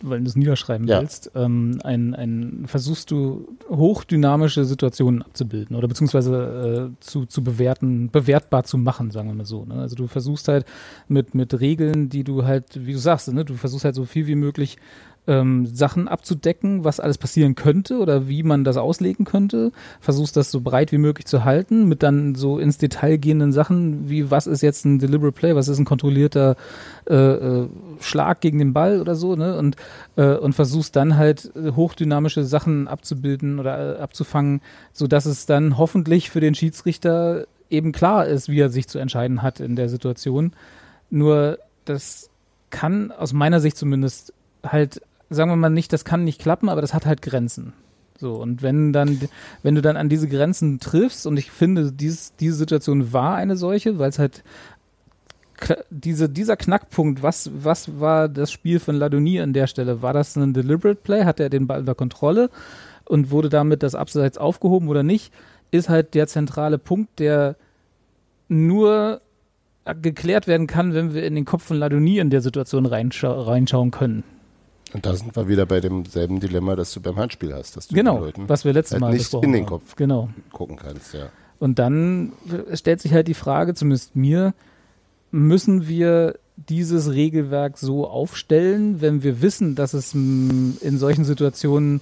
[0.00, 1.00] weil du es niederschreiben Ja.
[1.00, 8.10] willst, ähm, ein, ein, versuchst du hochdynamische Situationen abzubilden oder beziehungsweise äh, zu, zu bewerten,
[8.10, 9.64] bewertbar zu machen, sagen wir mal so.
[9.64, 9.74] Ne?
[9.74, 10.66] Also du versuchst halt
[11.08, 13.44] mit, mit Regeln, die du halt, wie du sagst, ne?
[13.44, 14.76] du versuchst halt so viel wie möglich
[15.26, 19.72] ähm, Sachen abzudecken, was alles passieren könnte oder wie man das auslegen könnte.
[20.00, 24.08] Versuchst das so breit wie möglich zu halten, mit dann so ins Detail gehenden Sachen,
[24.08, 26.56] wie was ist jetzt ein Deliberate Play, was ist ein kontrollierter
[27.08, 27.68] äh, äh,
[28.00, 29.56] Schlag gegen den Ball oder so, ne?
[29.56, 29.76] Und,
[30.16, 34.60] äh, und versuchst dann halt äh, hochdynamische Sachen abzubilden oder äh, abzufangen,
[34.92, 39.42] sodass es dann hoffentlich für den Schiedsrichter eben klar ist, wie er sich zu entscheiden
[39.42, 40.52] hat in der Situation.
[41.10, 42.30] Nur das
[42.70, 44.32] kann aus meiner Sicht zumindest
[44.64, 45.00] halt,
[45.34, 47.72] sagen wir mal nicht, das kann nicht klappen, aber das hat halt Grenzen.
[48.18, 49.20] So, und wenn dann,
[49.62, 53.56] wenn du dann an diese Grenzen triffst, und ich finde, dies, diese Situation war eine
[53.56, 54.44] solche, weil es halt
[55.90, 60.02] diese, dieser Knackpunkt, was, was war das Spiel von Ladonie an der Stelle?
[60.02, 61.24] War das ein Deliberate Play?
[61.24, 62.50] Hat er den Ball unter Kontrolle
[63.04, 65.32] und wurde damit das Abseits aufgehoben oder nicht?
[65.70, 67.56] Ist halt der zentrale Punkt, der
[68.48, 69.20] nur
[70.00, 73.90] geklärt werden kann, wenn wir in den Kopf von Ladonie in der Situation reinschau reinschauen
[73.90, 74.24] können.
[74.94, 77.94] Und da sind wir wieder bei demselben Dilemma, das du beim Handspiel hast, dass du
[77.94, 79.66] Genau, den Leuten was wir letztes halt Mal nicht in den.
[79.66, 80.28] Kopf Genau.
[80.52, 81.26] gucken kannst, ja.
[81.58, 82.32] Und dann
[82.74, 84.54] stellt sich halt die Frage, zumindest mir,
[85.30, 92.00] müssen wir dieses Regelwerk so aufstellen, wenn wir wissen, dass es mh, in solchen Situationen,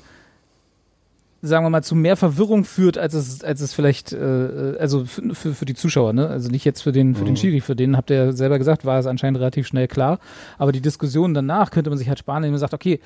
[1.45, 5.55] sagen wir mal, zu mehr Verwirrung führt, als es, als es vielleicht, äh, also für,
[5.55, 6.29] für, die Zuschauer, ne?
[6.29, 7.37] Also nicht jetzt für den, für den Mhm.
[7.37, 10.21] Schiri, für den habt ihr ja selber gesagt, war es anscheinend relativ schnell klar.
[10.57, 13.01] Aber die Diskussion danach könnte man sich halt sparen, indem man sagt, okay,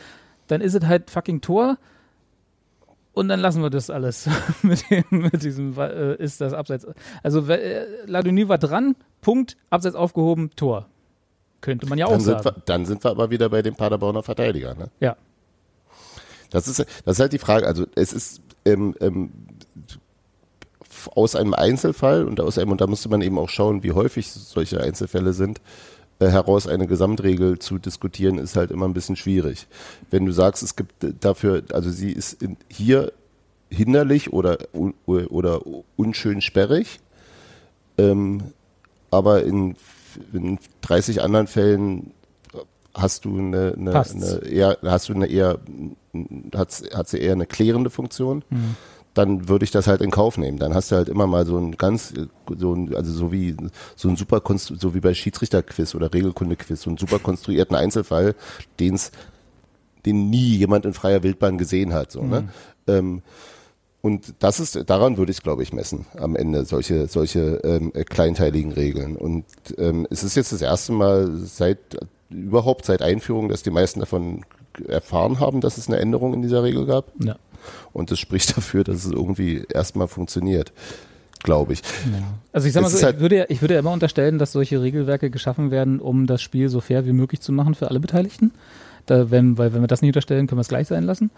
[0.48, 1.78] dann ist es halt fucking Tor.
[3.14, 4.28] Und dann lassen wir das alles
[4.62, 6.86] mit, dem, mit diesem, äh, ist das Abseits.
[7.22, 10.86] Also äh, Ladonie war dran, Punkt, Abseits aufgehoben, Tor.
[11.62, 12.56] Könnte man ja auch Dann sind, sagen.
[12.56, 14.74] wir, dann sind wir aber wieder bei dem Paderborner Verteidiger.
[14.74, 14.90] Ne?
[15.00, 15.16] Ja.
[16.50, 17.66] Das, ist, das ist halt die Frage.
[17.66, 19.30] Also es ist ähm, ähm,
[21.14, 24.30] aus einem Einzelfall und aus einem, und da müsste man eben auch schauen, wie häufig
[24.30, 25.60] solche Einzelfälle sind,
[26.18, 29.66] äh, heraus eine Gesamtregel zu diskutieren, ist halt immer ein bisschen schwierig.
[30.10, 33.12] Wenn du sagst, es gibt äh, dafür, also sie ist in, hier
[33.68, 34.58] hinderlich oder,
[35.04, 35.60] oder
[35.96, 37.00] unschön sperrig,
[37.98, 38.42] ähm,
[39.10, 39.76] aber in,
[40.32, 42.12] in 30 anderen Fällen
[42.94, 45.58] hast du eine, eine, eine eher, hast du eine eher,
[46.54, 48.44] hat, hat sie eher eine klärende Funktion,
[49.14, 50.58] dann würde ich das halt in Kauf nehmen.
[50.58, 52.12] Dann hast du halt immer mal so ein ganz,
[52.58, 53.56] so ein, also so wie
[53.94, 58.34] so ein super so wie bei Schiedsrichterquiz oder Regelkunde-Quiz, so einen super konstruierten Einzelfall,
[58.78, 59.12] den's,
[60.04, 62.12] den nie jemand in freier Wildbahn gesehen hat.
[62.12, 62.48] So, ne?
[62.86, 63.22] Ähm,
[64.02, 68.04] und das ist, daran würde ich glaube ich, messen am Ende, solche, solche ähm, äh,
[68.04, 69.16] kleinteiligen Regeln.
[69.16, 69.46] Und
[69.78, 71.78] ähm, es ist jetzt das erste Mal seit
[72.30, 74.44] überhaupt seit Einführung, dass die meisten davon
[74.88, 77.06] erfahren haben, dass es eine Änderung in dieser Regel gab.
[77.22, 77.36] ja.
[77.92, 80.72] Und das spricht dafür, dass es irgendwie erstmal funktioniert,
[81.42, 81.82] glaube ich.
[82.52, 84.38] Also ich sag mal so, ist halt- ich, würde ja, ich würde ja immer unterstellen,
[84.38, 87.88] dass solche Regelwerke geschaffen werden, um das Spiel so fair wie möglich zu machen für
[87.90, 88.52] alle Beteiligten.
[89.06, 91.30] Da, wenn, weil wenn wir das nicht unterstellen, können wir es gleich sein lassen.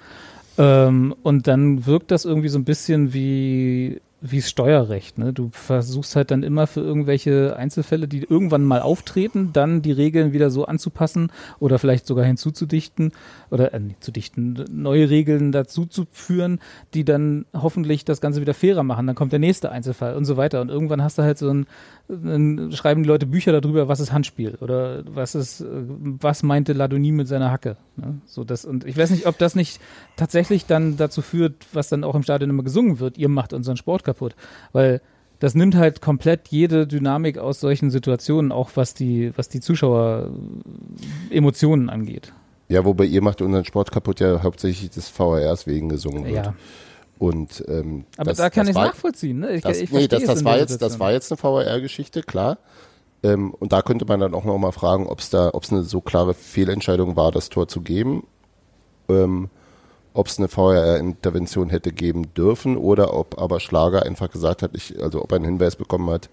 [0.59, 5.18] Ähm, und dann wirkt das irgendwie so ein bisschen wie wie Steuerrecht.
[5.18, 5.32] Ne?
[5.32, 10.32] Du versuchst halt dann immer für irgendwelche Einzelfälle, die irgendwann mal auftreten, dann die Regeln
[10.32, 13.12] wieder so anzupassen oder vielleicht sogar hinzuzudichten
[13.50, 16.58] oder äh, zu dichten, neue Regeln dazu zu führen,
[16.94, 19.06] die dann hoffentlich das Ganze wieder fairer machen.
[19.06, 20.60] Dann kommt der nächste Einzelfall und so weiter.
[20.60, 21.66] Und irgendwann hast du halt so ein,
[22.09, 26.72] dann schreiben die Leute Bücher darüber, was ist Handspiel oder was ist, äh, was meinte
[26.72, 27.76] Ladonie mit seiner Hacke.
[27.96, 28.20] Ne?
[28.24, 29.80] So das, und ich weiß nicht, ob das nicht
[30.16, 33.76] tatsächlich dann dazu führt, was dann auch im Stadion immer gesungen wird, ihr macht unseren
[33.76, 34.34] Sport kaputt.
[34.72, 35.02] Weil
[35.38, 40.30] das nimmt halt komplett jede Dynamik aus solchen Situationen, auch was die, was die Zuschauer
[41.30, 42.32] äh, Emotionen angeht.
[42.68, 46.46] Ja, wobei ihr macht unseren Sport kaputt ja hauptsächlich des VRs wegen gesungen wird.
[46.46, 46.54] Ja.
[47.18, 49.40] Und ähm, Aber das, da kann das ich war- nachvollziehen.
[49.40, 49.52] Ne?
[49.56, 52.58] Ich, Das, ich nee, das, es das war jetzt, das war jetzt eine VR-Geschichte, klar.
[53.24, 55.72] Ähm, und da könnte man dann auch noch mal fragen, ob es da, ob es
[55.72, 58.24] eine so klare Fehlentscheidung war, das Tor zu geben,
[59.08, 59.50] ähm,
[60.14, 65.02] ob es eine VR-Intervention hätte geben dürfen oder ob aber Schlager einfach gesagt hat, ich,
[65.02, 66.28] also ob er einen Hinweis bekommen hat,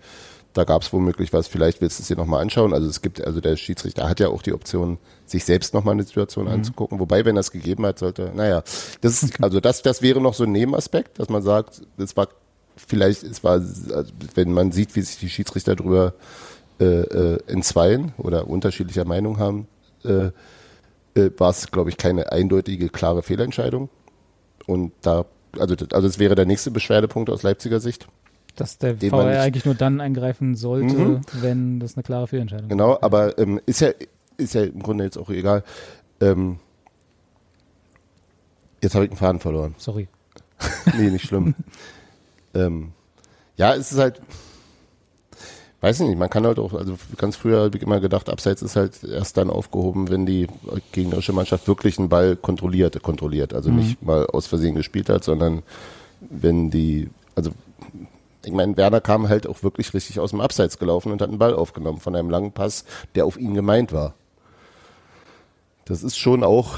[0.56, 2.74] da gab es womöglich was, vielleicht willst du es dir nochmal anschauen.
[2.74, 6.04] Also es gibt, also der Schiedsrichter hat ja auch die Option, sich selbst nochmal eine
[6.04, 7.00] Situation anzugucken.
[7.00, 8.64] Wobei, wenn er es gegeben hat, sollte, naja,
[9.02, 12.30] das ist, also das, das wäre noch so ein Nebenaspekt, dass man sagt, es war
[12.78, 16.14] vielleicht, es war, also wenn man sieht, wie sich die Schiedsrichter drüber
[16.80, 19.68] äh, äh, entzweien oder unterschiedlicher Meinung haben,
[20.04, 20.30] äh,
[21.20, 23.90] äh, war es, glaube ich, keine eindeutige, klare Fehlentscheidung.
[24.68, 25.26] Und da,
[25.60, 28.08] also, das- also es wäre der nächste Beschwerdepunkt aus Leipziger Sicht.
[28.56, 31.22] Dass der Den VR eigentlich nur dann eingreifen sollte, Mhm.
[31.42, 33.90] wenn das eine klare Fehlentscheidung Genau, aber ähm, ist ja
[34.38, 35.64] ist ja im Grunde jetzt auch egal.
[36.22, 36.60] Ähm,
[38.82, 39.76] jetzt habe ich den Faden verloren.
[39.78, 40.08] Sorry.
[40.98, 41.56] nee, nicht schlimm.
[42.54, 42.92] ähm,
[43.58, 44.22] ja, es ist halt,
[45.82, 48.62] weiß ich nicht, man kann halt auch, also ganz früher habe ich immer gedacht, Abseits
[48.62, 50.48] ist halt erst dann aufgehoben, wenn die
[50.92, 53.76] gegnerische Mannschaft wirklich einen Ball kontrolliert, kontrolliert, also Mhm.
[53.78, 55.64] nicht mal aus Versehen gespielt hat, sondern
[56.22, 57.52] wenn die, also
[58.46, 61.40] ich meine, Werner kam halt auch wirklich richtig aus dem Abseits gelaufen und hat einen
[61.40, 62.86] Ball aufgenommen von einem langen Pass,
[63.16, 64.14] der auf ihn gemeint war.
[65.86, 66.78] Das ist schon auch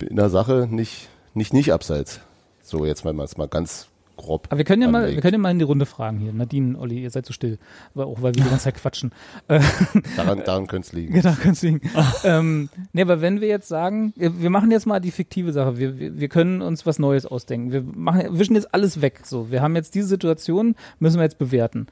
[0.00, 2.20] in der Sache nicht, nicht, nicht Abseits.
[2.62, 3.88] So, jetzt mal, mal ganz
[4.20, 4.46] grob.
[4.50, 5.16] Aber wir können ja mal, anlegen.
[5.16, 6.32] wir können ja mal in die Runde fragen hier.
[6.32, 7.58] Nadine, Olli, ihr seid so still.
[7.94, 9.12] Aber auch weil wir die ganze Zeit quatschen.
[9.48, 9.60] Äh,
[10.16, 11.14] Daran, daran könnte es liegen.
[11.14, 11.80] Genau, kannst du liegen.
[12.24, 15.78] ähm, nee, aber wenn wir jetzt sagen, wir wir machen jetzt mal die fiktive Sache,
[15.78, 17.72] wir, wir, wir können uns was Neues ausdenken.
[17.72, 19.20] Wir machen, wischen jetzt alles weg.
[19.24, 21.86] So, wir haben jetzt diese Situation, müssen wir jetzt bewerten.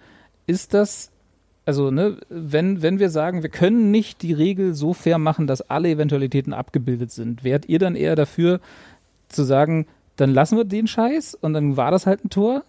[0.46, 1.10] Ist das,
[1.64, 5.62] also, ne, wenn, wenn wir sagen, wir können nicht die Regel so fair machen, dass
[5.62, 8.60] alle Eventualitäten abgebildet sind, wärt ihr dann eher dafür
[9.28, 9.86] zu sagen,
[10.18, 12.64] dann lassen wir den Scheiß und dann war das halt ein Tor?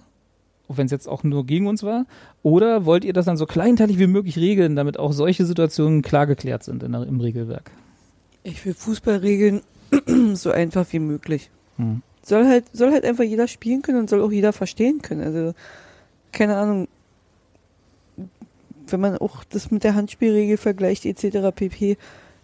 [0.69, 2.05] auch wenn es jetzt auch nur gegen uns war?
[2.43, 6.27] Oder wollt ihr das dann so kleinteilig wie möglich regeln, damit auch solche Situationen klar
[6.27, 7.71] geklärt sind in der, im Regelwerk?
[8.43, 9.61] Ich will Fußball regeln
[10.33, 11.49] so einfach wie möglich.
[11.77, 12.01] Hm.
[12.21, 15.23] Soll halt, soll halt einfach jeder spielen können und soll auch jeder verstehen können.
[15.23, 15.53] Also,
[16.31, 16.87] keine Ahnung,
[18.87, 21.49] wenn man auch das mit der Handspielregel vergleicht, etc.
[21.55, 21.97] pp.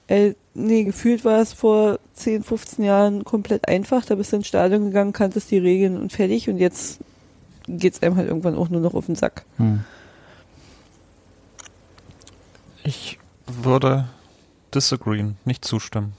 [0.07, 4.05] Äh, nee, gefühlt war es vor 10, 15 Jahren komplett einfach.
[4.05, 6.49] Da bist du ins Stadion gegangen, kanntest die Regeln und fertig.
[6.49, 6.99] Und jetzt
[7.67, 9.45] geht's einem halt irgendwann auch nur noch auf den Sack.
[9.57, 9.83] Hm.
[12.83, 14.07] Ich würde
[14.73, 16.13] disagreeen, nicht zustimmen.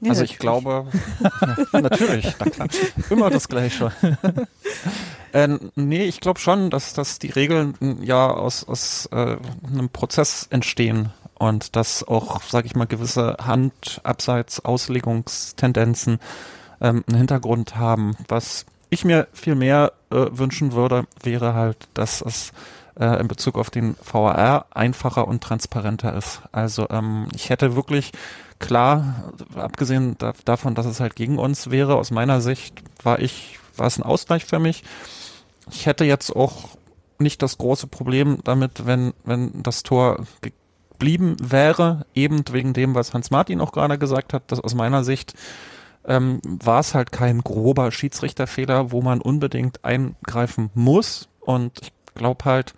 [0.00, 0.40] Ja, also ich natürlich.
[0.40, 0.86] glaube,
[1.72, 2.68] ja, natürlich, na klar,
[3.10, 3.92] immer das Gleiche.
[5.32, 9.36] äh, nee, ich glaube schon, dass, dass die Regeln ja aus, aus äh,
[9.66, 16.18] einem Prozess entstehen und dass auch, sage ich mal, gewisse Handabseits-Auslegungstendenzen
[16.80, 18.16] ähm, einen Hintergrund haben.
[18.28, 22.52] Was ich mir viel mehr äh, wünschen würde, wäre halt, dass es
[22.98, 26.42] äh, in Bezug auf den VAR einfacher und transparenter ist.
[26.52, 28.12] Also ähm, ich hätte wirklich
[28.58, 33.58] klar, abgesehen da, davon, dass es halt gegen uns wäre, aus meiner Sicht war ich,
[33.76, 34.82] war es ein Ausgleich für mich.
[35.70, 36.70] Ich hätte jetzt auch
[37.18, 40.24] nicht das große Problem damit, wenn, wenn das Tor
[40.98, 45.04] geblieben wäre, eben wegen dem, was Hans Martin auch gerade gesagt hat, dass aus meiner
[45.04, 45.34] Sicht
[46.04, 51.28] ähm, war es halt kein grober Schiedsrichterfehler, wo man unbedingt eingreifen muss.
[51.40, 52.74] Und ich glaube halt,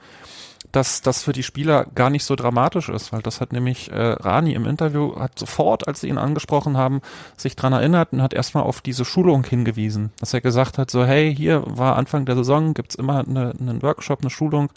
[0.73, 4.13] dass das für die Spieler gar nicht so dramatisch ist, weil das hat nämlich äh,
[4.13, 7.01] Rani im Interview, hat sofort, als sie ihn angesprochen haben,
[7.37, 11.05] sich dran erinnert und hat erstmal auf diese Schulung hingewiesen, dass er gesagt hat, so
[11.05, 14.71] hey, hier war Anfang der Saison, gibt's immer eine, einen Workshop, eine Schulung,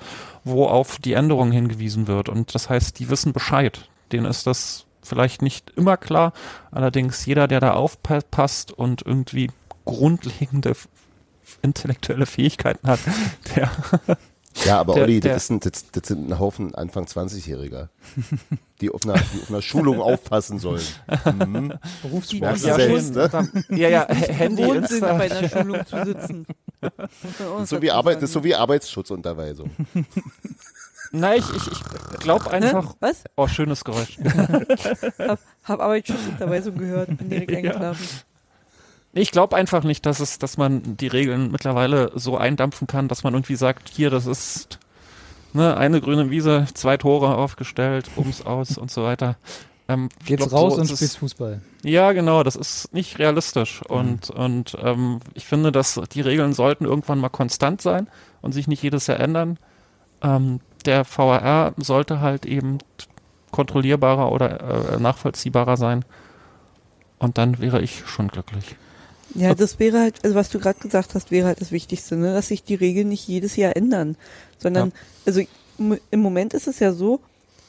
[0.43, 2.29] wo auf die Änderungen hingewiesen wird.
[2.29, 6.33] Und das heißt, die wissen Bescheid, denen ist das vielleicht nicht immer klar,
[6.71, 9.51] allerdings jeder, der da aufpasst und irgendwie
[9.85, 10.73] grundlegende
[11.61, 12.99] intellektuelle Fähigkeiten hat,
[13.55, 13.69] der
[14.65, 17.89] Ja, aber Der- Olli, der- das, ein, das, das sind ein Haufen Anfang 20-Jähriger,
[18.81, 20.83] die, auf einer- die auf einer Schulung aufpassen sollen.
[21.25, 21.73] Mhm.
[22.01, 22.59] Berufssport.
[22.59, 23.29] Ja, selbst, ne?
[23.69, 26.45] ja, ja, Handy, gewohnt sind, bei einer Schulung zu sitzen.
[27.65, 29.71] So wie, Arbeit, das ist so wie Arbeitsschutzunterweisung.
[31.11, 32.85] Nein, ich, ich, ich glaube einfach.
[32.89, 32.95] Ne?
[32.99, 33.23] Was?
[33.35, 34.17] Oh, schönes Geräusch.
[35.19, 37.93] Hab, hab Arbeitsschutzunterweisung gehört, bin direkt Ja.
[39.13, 43.23] Ich glaube einfach nicht, dass es, dass man die Regeln mittlerweile so eindampfen kann, dass
[43.23, 44.79] man irgendwie sagt, hier, das ist
[45.53, 49.37] ne, eine grüne Wiese, zwei Tore aufgestellt, Bums aus und so weiter.
[49.87, 51.61] Ähm, Jetzt glaub, raus so und spielst Fußball.
[51.83, 53.81] Ja, genau, das ist nicht realistisch.
[53.87, 58.07] Und, und ähm, ich finde, dass die Regeln sollten irgendwann mal konstant sein
[58.41, 59.59] und sich nicht jedes Jahr ändern.
[60.21, 62.79] Ähm, der VAR sollte halt eben
[63.51, 66.03] kontrollierbarer oder äh, nachvollziehbarer sein.
[67.19, 68.75] Und dann wäre ich schon glücklich.
[69.35, 72.33] Ja, das wäre halt, also was du gerade gesagt hast, wäre halt das Wichtigste, ne?
[72.33, 74.15] dass sich die Regeln nicht jedes Jahr ändern,
[74.59, 74.91] sondern,
[75.25, 75.41] also
[75.79, 77.19] im im Moment ist es ja so,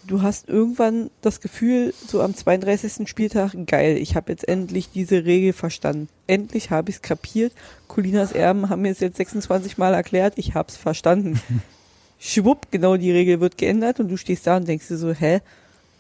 [0.07, 3.09] du hast irgendwann das Gefühl, so am 32.
[3.09, 6.09] Spieltag, geil, ich habe jetzt endlich diese Regel verstanden.
[6.27, 7.53] Endlich habe ich es kapiert.
[7.89, 11.41] Colinas Erben haben mir es jetzt 26 Mal erklärt, ich habe es verstanden.
[12.19, 15.41] Schwupp, genau die Regel wird geändert und du stehst da und denkst dir so, hä,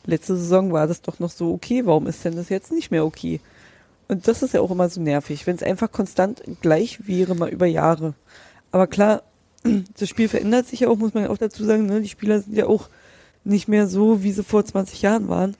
[0.07, 3.05] letzte Saison war das doch noch so okay, warum ist denn das jetzt nicht mehr
[3.05, 3.41] okay?
[4.09, 7.49] Und das ist ja auch immer so nervig, wenn es einfach konstant gleich wäre, mal
[7.49, 8.15] über Jahre.
[8.71, 9.23] Aber klar,
[9.99, 12.01] das Spiel verändert sich ja auch, muss man ja auch dazu sagen, ne?
[12.01, 12.89] die Spieler sind ja auch
[13.45, 15.57] nicht mehr so, wie sie vor 20 Jahren waren.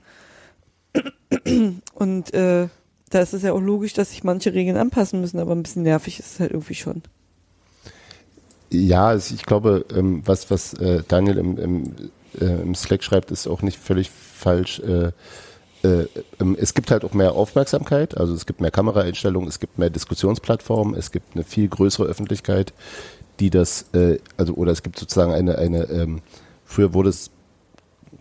[1.95, 2.69] Und äh,
[3.11, 5.83] da ist es ja auch logisch, dass sich manche Regeln anpassen müssen, aber ein bisschen
[5.83, 7.03] nervig ist es halt irgendwie schon.
[8.71, 11.95] Ja, ich glaube, ähm, was, was äh, Daniel im, im,
[12.41, 14.81] äh, im Slack schreibt, ist auch nicht völlig falsch.
[15.85, 16.09] Äh, äh,
[16.41, 19.91] ähm, es gibt halt auch mehr Aufmerksamkeit, also es gibt mehr Kameraeinstellungen, es gibt mehr
[19.91, 22.73] Diskussionsplattformen, es gibt eine viel größere Öffentlichkeit,
[23.39, 26.23] die das, äh, also oder es gibt sozusagen eine, eine ähm,
[26.65, 27.31] früher wurde es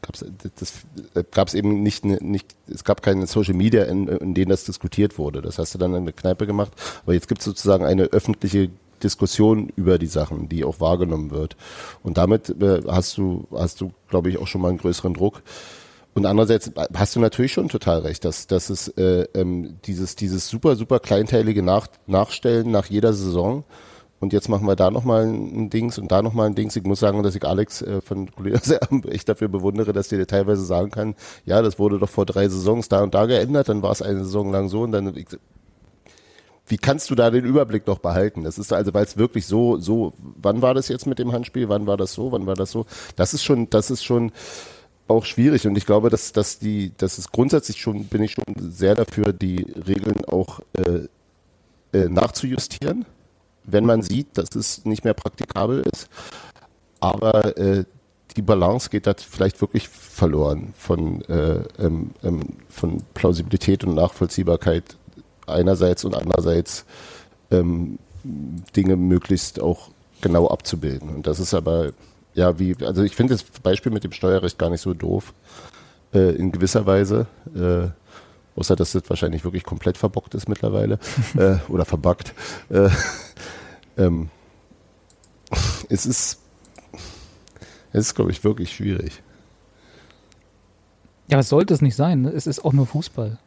[0.01, 0.25] gab's,
[0.59, 0.73] das
[1.31, 4.65] gab es eben nicht, ne- nicht, es gab keine Social Media, in, in denen das
[4.65, 5.41] diskutiert wurde.
[5.41, 6.73] Das hast du dann in der Kneipe gemacht.
[7.03, 8.69] Aber jetzt gibt es sozusagen eine öffentliche
[9.01, 11.55] Diskussion über die Sachen, die auch wahrgenommen wird.
[12.03, 15.41] Und damit äh, hast du, hast du, glaube ich, auch schon mal einen größeren Druck.
[16.13, 20.47] Und andererseits hast du natürlich schon total recht, dass, dass es äh, ähm, dieses, dieses
[20.47, 23.63] super, super kleinteilige Nach Nachstellen nach jeder Saison
[24.23, 26.77] und jetzt machen wir da nochmal ein Dings und da nochmal ein Dings.
[26.77, 30.25] Ich muss sagen, dass ich Alex äh, von Kollega sehr echt dafür bewundere, dass der
[30.25, 33.81] teilweise sagen kann, ja, das wurde doch vor drei Saisons da und da geändert, dann
[33.81, 35.27] war es eine Saison lang so und dann ich,
[36.67, 38.45] wie kannst du da den Überblick noch behalten?
[38.45, 41.67] Das ist also, weil es wirklich so, so, wann war das jetzt mit dem Handspiel,
[41.67, 42.85] wann war das so, wann war das so?
[43.17, 44.31] Das ist schon, das ist schon
[45.07, 48.45] auch schwierig und ich glaube, dass, dass die, das ist grundsätzlich schon, bin ich schon
[48.57, 51.07] sehr dafür, die Regeln auch äh,
[51.93, 53.05] äh, nachzujustieren,
[53.65, 56.07] wenn man sieht, dass es nicht mehr praktikabel ist.
[56.99, 57.83] Aber äh,
[58.35, 64.97] die Balance geht da vielleicht wirklich verloren von, äh, ähm, ähm, von Plausibilität und Nachvollziehbarkeit
[65.45, 66.85] einerseits und andererseits
[67.51, 69.89] ähm, Dinge möglichst auch
[70.21, 71.09] genau abzubilden.
[71.09, 71.91] Und das ist aber,
[72.33, 75.33] ja, wie, also ich finde das Beispiel mit dem Steuerrecht gar nicht so doof,
[76.13, 77.27] äh, in gewisser Weise.
[77.55, 77.89] Äh,
[78.55, 80.99] außer dass das wahrscheinlich wirklich komplett verbockt ist mittlerweile
[81.37, 82.33] äh, oder verbuggt.
[82.69, 82.89] Äh,
[83.97, 84.29] ähm,
[85.89, 86.39] es ist,
[87.91, 89.21] es ist, glaube ich, wirklich schwierig.
[91.27, 92.21] Ja, aber sollte es nicht sein.
[92.21, 92.29] Ne?
[92.29, 93.39] Es ist auch nur Fußball.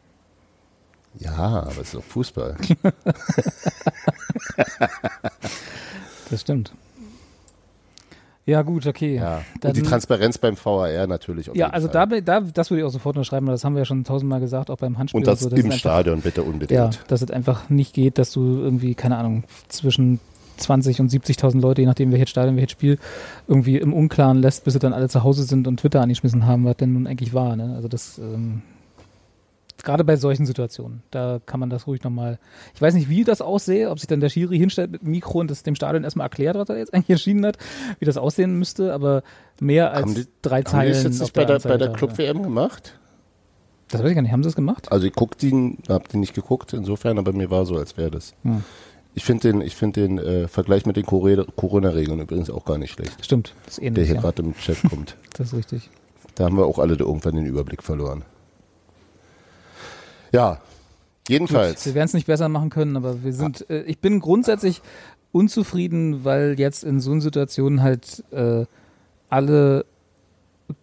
[1.19, 2.57] Ja, aber es ist doch Fußball.
[6.29, 6.73] Das stimmt.
[8.47, 9.17] Ja, gut, okay.
[9.17, 9.41] Ja.
[9.59, 11.51] Dann- Und die Transparenz beim VAR natürlich.
[11.53, 13.85] Ja, also da, da, das würde ich auch sofort unterschreiben, weil das haben wir ja
[13.85, 15.19] schon tausendmal gesagt, auch beim Handspiel.
[15.19, 17.03] Und das so, im es einfach- Stadion bitte Ja, unbedingt.
[17.09, 20.19] dass es einfach nicht geht, dass du irgendwie, keine Ahnung, zwischen
[20.55, 22.97] 20 und 70.000 Leute, je nachdem welches Stadion, welches Spiel,
[23.49, 26.63] irgendwie im Unklaren lässt, bis sie dann alle zu Hause sind und Twitter angeschmissen haben,
[26.65, 27.55] was denn nun eigentlich war.
[27.57, 27.73] Ne?
[27.75, 28.61] Also das, ähm,
[29.83, 32.39] gerade bei solchen Situationen, da kann man das ruhig nochmal,
[32.73, 35.39] ich weiß nicht, wie das aussehe, ob sich dann der Schiri hinstellt mit dem Mikro
[35.39, 37.57] und das dem Stadion erstmal erklärt, was er jetzt eigentlich entschieden hat,
[37.99, 39.23] wie das aussehen müsste, aber
[39.59, 40.93] mehr als die- drei Haben die Zeilen.
[40.93, 42.99] das jetzt nicht bei der, der da, Club-WM gemacht?
[43.89, 44.91] Das weiß ich gar nicht, haben sie es gemacht?
[44.91, 48.11] Also ich guck die, hab die nicht geguckt, insofern, aber mir war so, als wäre
[48.11, 48.33] das.
[48.43, 48.63] Hm.
[49.13, 52.77] Ich finde den, ich find den äh, Vergleich mit den Corona- Corona-Regeln übrigens auch gar
[52.77, 54.05] nicht schlecht, Stimmt, das ist der ähnlich.
[54.07, 54.21] hier Ja.
[54.21, 55.15] gerade im Chat kommt.
[55.37, 55.89] Das ist richtig.
[56.35, 58.23] Da haben wir auch alle irgendwann den Überblick verloren.
[60.31, 60.59] Ja,
[61.27, 61.85] jedenfalls.
[61.85, 64.81] Wir werden es nicht besser machen können, aber wir sind, äh, ich bin grundsätzlich
[65.31, 68.65] unzufrieden, weil jetzt in so einer Situation halt äh,
[69.29, 69.85] alle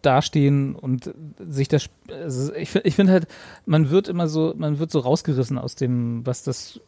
[0.03, 3.27] dastehen und sich das, also ich, ich finde halt,
[3.67, 6.81] man wird immer so, man wird so rausgerissen aus dem, was das,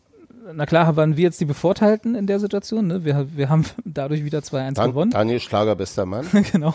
[0.55, 3.05] na klar, waren wir jetzt die Bevorteilten in der Situation, ne?
[3.05, 6.26] wir, wir haben dadurch wieder 2-1 Dan gewonnen, Daniel Schlager, bester Mann.
[6.53, 6.74] genau,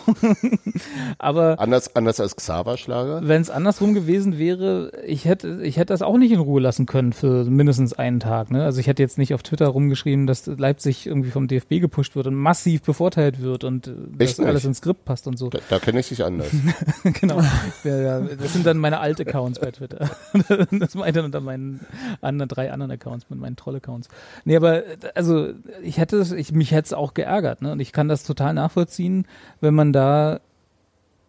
[1.18, 3.20] aber Anders, anders als Xaver Schlager.
[3.26, 6.86] wenn es andersrum gewesen wäre, ich hätte, ich hätte das auch nicht in Ruhe lassen
[6.86, 8.50] können für mindestens einen Tag.
[8.50, 8.64] Ne?
[8.64, 12.26] Also ich hätte jetzt nicht auf Twitter rumgeschrieben, dass Leipzig irgendwie vom DFB gepusht wird
[12.26, 14.48] und massiv bevorteilt wird und äh, dass Echt nicht?
[14.48, 15.48] alles ins Skript passt und so.
[15.48, 16.48] Da, da kenne ich dich anders.
[17.20, 17.40] genau.
[17.84, 20.10] Das sind dann meine alten Accounts bei Twitter.
[20.70, 21.80] das meine ich dann unter meinen
[22.20, 24.08] anderen, drei anderen Accounts, mit meinen Troll-Accounts.
[24.44, 25.52] Nee, aber äh, also
[25.82, 27.72] ich hätte es, ich, mich hätte es auch geärgert, ne?
[27.72, 29.26] Und ich kann das total nachvollziehen,
[29.60, 30.40] wenn man da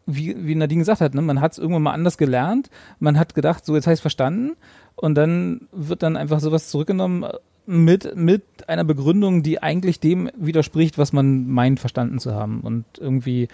[0.06, 2.70] wie, wie Nadine gesagt hat, ne, man hat es irgendwann mal anders gelernt,
[3.00, 4.54] man hat gedacht, so jetzt es verstanden
[4.96, 7.26] und dann wird dann einfach sowas zurückgenommen
[7.66, 12.86] mit, mit einer Begründung, die eigentlich dem widerspricht, was man meint verstanden zu haben und
[13.00, 13.48] irgendwie,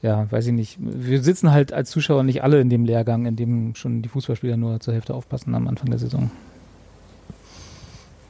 [0.00, 3.36] ja, weiß ich nicht, wir sitzen halt als Zuschauer nicht alle in dem Lehrgang, in
[3.36, 6.30] dem schon die Fußballspieler nur zur Hälfte aufpassen am Anfang der Saison.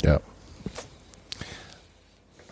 [0.02, 0.20] Ja.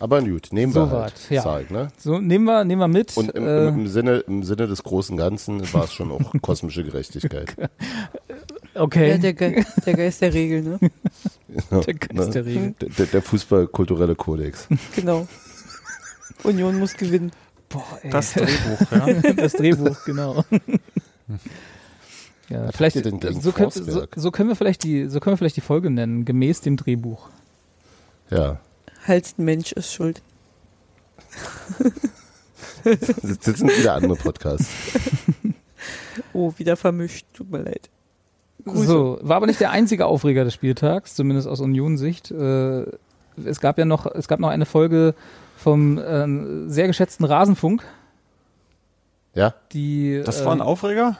[0.01, 1.13] Aber gut, nehmen So wir halt.
[1.13, 1.43] weit, ja.
[1.43, 1.89] Sag, ne?
[1.99, 3.15] So, nehmen wir, nehmen wir mit.
[3.15, 6.83] Und im, äh, im, Sinne, im Sinne des großen Ganzen war es schon auch kosmische
[6.83, 7.55] Gerechtigkeit.
[8.73, 9.11] okay.
[9.11, 10.79] Ja, der, Ge der Geist der Regel, ne?
[11.85, 12.73] Der Geist der Regel.
[12.97, 14.67] Der, der, Fußballkulturelle Kodex.
[14.95, 15.27] Genau.
[16.41, 17.31] Union muss gewinnen.
[17.69, 18.09] Boah, ey.
[18.09, 19.33] Das Drehbuch, ja.
[19.35, 20.43] das Drehbuch, genau.
[22.49, 25.61] ja, vielleicht so, können, so, so können wir vielleicht die so können wir vielleicht die
[25.61, 27.29] Folge nennen, gemäß dem Drehbuch.
[28.31, 28.59] Ja.
[29.07, 30.21] Halstenmensch ist schuld.
[32.83, 34.67] Das sind wieder andere Podcasts.
[36.33, 37.25] Oh, wieder vermischt.
[37.33, 37.89] Tut mir leid.
[38.65, 38.85] Grüße.
[38.85, 42.31] So, war aber nicht der einzige Aufreger des Spieltags, zumindest aus Union-Sicht.
[42.31, 42.85] Äh,
[43.45, 45.15] es gab ja noch, es gab noch eine Folge
[45.57, 47.83] vom äh, sehr geschätzten Rasenfunk.
[49.33, 49.53] Ja?
[49.71, 51.17] Die, Das äh, war ein Aufreger?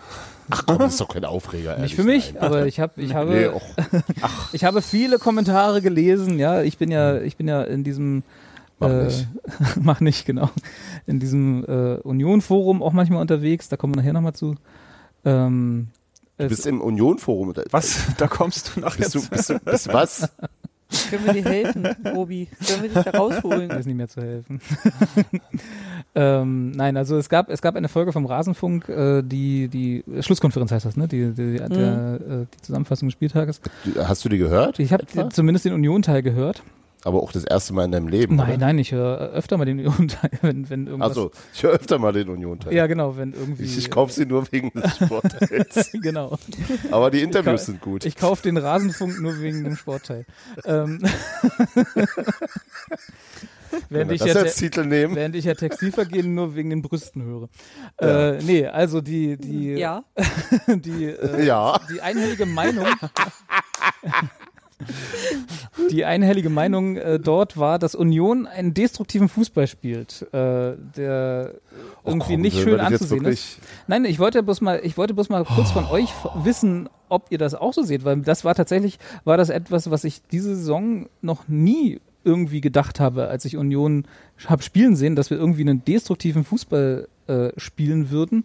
[0.52, 1.78] Ach komm, das ist doch kein Aufreger.
[1.78, 2.44] Nicht für mich, Nein.
[2.44, 3.64] aber ich habe ich habe Nee, auch,
[4.53, 6.38] ich habe viele Kommentare gelesen.
[6.38, 8.23] Ja, ich bin ja ich bin ja in diesem
[8.80, 9.28] Mach äh, nicht.
[9.82, 10.49] mach nicht genau
[11.07, 13.69] in diesem äh, Union Forum auch manchmal unterwegs.
[13.69, 14.56] Da kommen wir nachher nochmal zu.
[15.23, 15.88] Ähm,
[16.38, 17.53] du bist im Union-Forum.
[17.69, 17.99] Was?
[18.18, 18.98] Da kommst du nachher.
[18.98, 20.30] Bist du, bist du, bist du was?
[21.10, 22.48] Können wir dir helfen, Robi?
[22.60, 23.70] Sollen wir dich da rausholen?
[23.70, 24.60] weiß nicht mehr zu helfen.
[26.16, 30.72] ähm, nein, also es gab es gab eine Folge vom Rasenfunk, äh, die die Schlusskonferenz
[30.72, 31.08] heißt das, ne?
[31.08, 33.62] Die die, der, äh, die Zusammenfassung des Spieltages.
[33.98, 34.80] Hast du die gehört?
[34.80, 36.64] Ich habe zumindest den Union-Teil gehört.
[37.03, 38.36] Aber auch das erste Mal in deinem Leben.
[38.36, 38.57] Nein, oder?
[38.60, 41.10] nein, ich höre öfter mal den Union-Teil, wenn wenn irgendwas.
[41.10, 42.73] Also, ich höre öfter mal den Union-Teil.
[42.73, 43.64] Ja, genau, wenn irgendwie.
[43.64, 45.90] Ich, ich kaufe sie nur wegen des Sportteils.
[46.02, 46.38] genau.
[46.91, 48.06] Aber die Interviews sind gut.
[48.06, 50.26] Ich kaufe den Rasenfunk nur wegen dem Sportteil.
[50.65, 50.99] ähm,
[53.90, 55.15] während, ich das ja als te- Titel nehmen?
[55.15, 57.49] während ich ja Textilvergehen nur wegen den Brüsten höre.
[57.99, 58.32] Ja.
[58.34, 60.03] Äh, nee, also die, die, Ja.
[60.68, 61.80] die, äh, Ja.
[61.91, 62.86] die einhellige Meinung.
[65.90, 71.53] Die einhellige Meinung äh, dort war, dass Union einen destruktiven Fußball spielt, äh, der
[72.06, 73.60] irgendwie komm, nicht schön anzusehen ist.
[73.88, 77.28] Nein, ich wollte bloß mal, ich wollte bloß mal kurz von euch f- wissen, ob
[77.32, 80.56] ihr das auch so seht, weil das war tatsächlich, war das etwas, was ich diese
[80.56, 84.06] Saison noch nie irgendwie gedacht habe, als ich Union
[84.45, 88.44] habe spielen sehen, dass wir irgendwie einen destruktiven Fußball äh, spielen würden.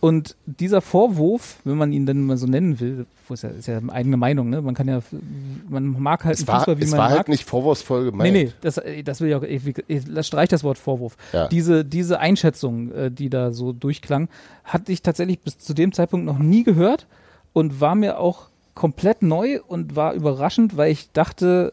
[0.00, 3.80] Und dieser Vorwurf, wenn man ihn denn mal so nennen will, ist ja, ist ja
[3.88, 4.60] eigene Meinung, ne?
[4.62, 5.00] Man kann ja,
[5.68, 7.18] man mag halt Es einen war, Fußball, wie es man war mag.
[7.18, 8.32] halt nicht vorwurfsvoll gemeint.
[8.32, 11.16] Nee, nee, das, äh, das will ich auch, ich, ich, ich streich das Wort Vorwurf.
[11.32, 11.48] Ja.
[11.48, 14.28] Diese, diese Einschätzung, äh, die da so durchklang,
[14.64, 17.06] hatte ich tatsächlich bis zu dem Zeitpunkt noch nie gehört
[17.52, 21.72] und war mir auch komplett neu und war überraschend, weil ich dachte,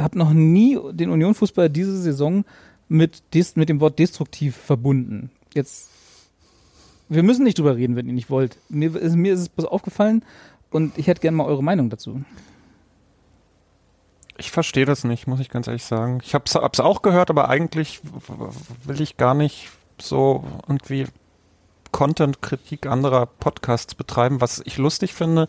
[0.00, 2.44] habe noch nie den Union-Fußball diese Saison
[2.88, 5.30] mit, des, mit dem Wort destruktiv verbunden.
[5.54, 5.90] Jetzt,
[7.08, 8.56] wir müssen nicht drüber reden, wenn ihr nicht wollt.
[8.68, 10.24] Mir, ist- mir ist es bloß aufgefallen
[10.70, 12.22] und ich hätte gerne mal eure Meinung dazu.
[14.36, 16.20] Ich verstehe das nicht, muss ich ganz ehrlich sagen.
[16.22, 18.00] Ich hab's, hab's auch gehört, aber eigentlich
[18.84, 19.68] will ich gar nicht
[20.00, 21.06] so irgendwie
[21.90, 24.40] Content-Kritik anderer Podcasts betreiben.
[24.40, 25.48] Was ich lustig finde,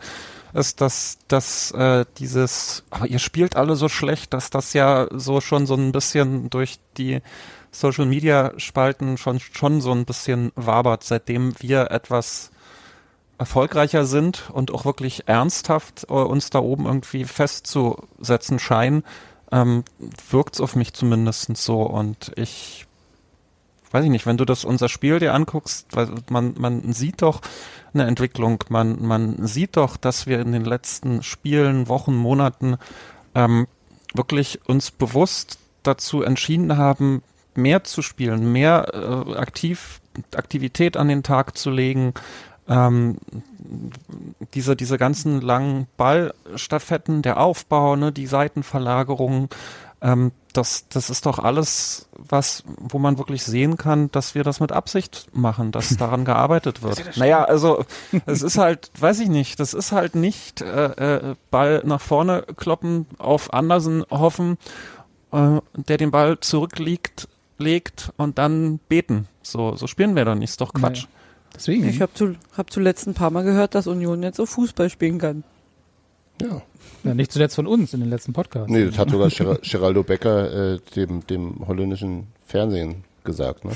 [0.53, 5.39] ist, dass, dass äh, dieses, aber ihr spielt alle so schlecht, dass das ja so
[5.41, 7.21] schon so ein bisschen durch die
[7.71, 12.51] Social Media Spalten schon, schon so ein bisschen wabert, seitdem wir etwas
[13.37, 19.03] erfolgreicher sind und auch wirklich ernsthaft äh, uns da oben irgendwie festzusetzen scheinen,
[19.51, 19.83] ähm,
[20.29, 21.81] wirkt es auf mich zumindest so.
[21.81, 22.85] Und ich
[23.91, 27.41] weiß ich nicht, wenn du das unser Spiel dir anguckst, weil man, man sieht doch
[27.93, 32.77] eine Entwicklung, man, man sieht doch, dass wir in den letzten Spielen, Wochen, Monaten
[33.33, 33.67] ähm,
[34.13, 37.23] wirklich uns bewusst dazu entschieden haben,
[37.55, 40.01] mehr zu spielen, mehr äh, aktiv,
[40.35, 42.13] Aktivität an den Tag zu legen,
[42.67, 43.17] ähm,
[44.53, 49.49] diese, diese ganzen langen Ballstaffetten, der Aufbau, ne, die Seitenverlagerungen,
[50.01, 54.59] ähm, das, das ist doch alles, was, wo man wirklich sehen kann, dass wir das
[54.59, 57.17] mit Absicht machen, dass daran gearbeitet wird.
[57.17, 57.85] Naja, also
[58.25, 60.85] es ist halt, weiß ich nicht, das ist halt nicht äh,
[61.17, 64.57] äh, Ball nach vorne kloppen, auf Andersen hoffen,
[65.31, 67.27] äh, der den Ball zurückliegt,
[67.59, 69.27] legt und dann beten.
[69.41, 71.03] So, so spielen wir doch nicht, ist doch Quatsch.
[71.03, 71.09] Nee.
[71.55, 71.89] Deswegen.
[71.89, 75.17] Ich habe zu, hab zuletzt ein paar Mal gehört, dass Union jetzt auch Fußball spielen
[75.19, 75.43] kann.
[76.41, 76.61] Ja.
[77.03, 78.69] Ja, nicht zuletzt von uns in den letzten Podcasts.
[78.71, 83.65] Nee, das hat sogar Ger- Geraldo Becker äh, dem, dem holländischen Fernsehen gesagt.
[83.65, 83.71] Ne?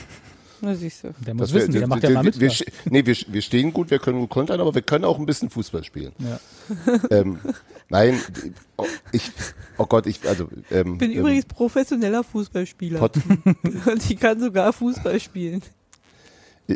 [0.65, 1.13] Na siehst du.
[1.25, 2.39] Der muss wir- wissen, der wir- macht ja wir- mal mit.
[2.39, 2.49] Wir,
[2.85, 5.49] nee, wir, wir stehen gut, wir können gut kontern, aber wir können auch ein bisschen
[5.49, 6.13] Fußball spielen.
[6.19, 6.39] ja.
[7.11, 7.37] ähm,
[7.89, 8.17] nein,
[8.77, 9.29] oh, ich,
[9.77, 12.99] oh Gott, ich, also, ähm, Ich bin ähm, übrigens professioneller Fußballspieler.
[12.99, 13.17] Pod,
[13.85, 15.61] Und ich kann sogar Fußball spielen.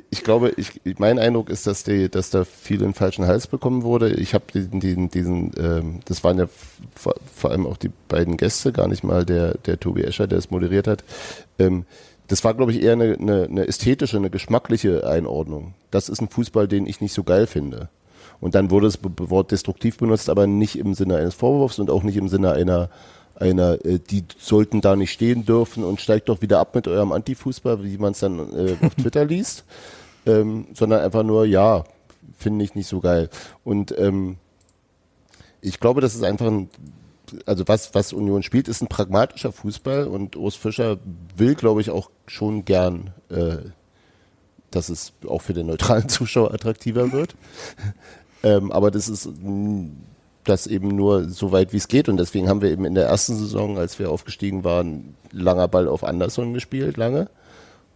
[0.09, 3.25] ich glaube, ich, ich- mein Eindruck ist, dass, die, dass da viel in den falschen
[3.25, 4.09] Hals bekommen wurde.
[4.15, 6.49] Ich habe diesen, diesen, diesen ähm, das waren ja
[6.93, 10.39] vor, vor allem auch die beiden Gäste, gar nicht mal der, der Tobi Escher, der
[10.39, 11.05] es moderiert hat.
[11.57, 11.85] Ähm,
[12.27, 15.73] das war, glaube ich, eher eine, eine, eine ästhetische, eine geschmackliche Einordnung.
[15.91, 17.89] Das ist ein Fußball, den ich nicht so geil finde.
[18.39, 22.03] Und dann wurde das Wort destruktiv benutzt, aber nicht im Sinne eines Vorwurfs und auch
[22.03, 22.89] nicht im Sinne einer,
[23.35, 27.11] einer, äh, die sollten da nicht stehen dürfen und steigt doch wieder ab mit eurem
[27.11, 29.63] Antifußball, wie man es dann äh, auf Twitter liest,
[30.25, 31.83] ähm, sondern einfach nur, ja,
[32.37, 33.29] finde ich nicht so geil.
[33.63, 34.37] Und ähm,
[35.61, 36.69] ich glaube, das ist einfach ein,
[37.45, 40.97] also was, was Union spielt, ist ein pragmatischer Fußball und Urs Fischer
[41.35, 43.57] will, glaube ich, auch schon gern, äh,
[44.71, 47.35] dass es auch für den neutralen Zuschauer attraktiver wird.
[48.43, 49.29] ähm, aber das ist,
[50.43, 53.07] das eben nur so weit wie es geht und deswegen haben wir eben in der
[53.07, 57.29] ersten Saison, als wir aufgestiegen waren, langer Ball auf Anderson gespielt, lange.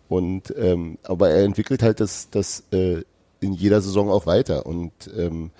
[0.10, 3.04] Und ähm, aber er entwickelt halt das, das äh,
[3.40, 4.66] in jeder Saison auch weiter.
[4.66, 5.52] Und ähm,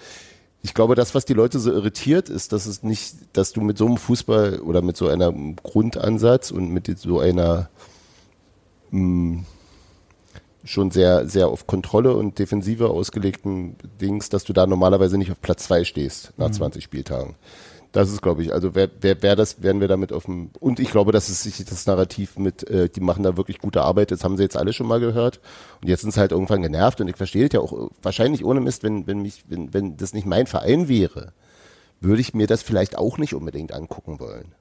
[0.64, 3.78] ich glaube, das, was die Leute so irritiert, ist, dass es nicht, dass du mit
[3.78, 7.70] so einem Fußball oder mit so einem Grundansatz und mit so einer
[8.92, 9.44] mh,
[10.64, 15.42] schon sehr, sehr auf Kontrolle und Defensive ausgelegten Dings, dass du da normalerweise nicht auf
[15.42, 16.54] Platz zwei stehst nach mhm.
[16.54, 17.36] 20 Spieltagen.
[17.92, 20.80] Das ist, glaube ich, also wer, wer, wer das, werden wir damit auf dem, und
[20.80, 24.12] ich glaube, dass es sich das Narrativ mit, äh, die machen da wirklich gute Arbeit,
[24.12, 25.42] das haben sie jetzt alle schon mal gehört.
[25.82, 28.62] Und jetzt sind sie halt irgendwann genervt und ich verstehe es ja auch wahrscheinlich ohne
[28.62, 31.34] Mist, wenn, wenn mich, wenn, wenn das nicht mein Verein wäre,
[32.00, 34.56] würde ich mir das vielleicht auch nicht unbedingt angucken wollen.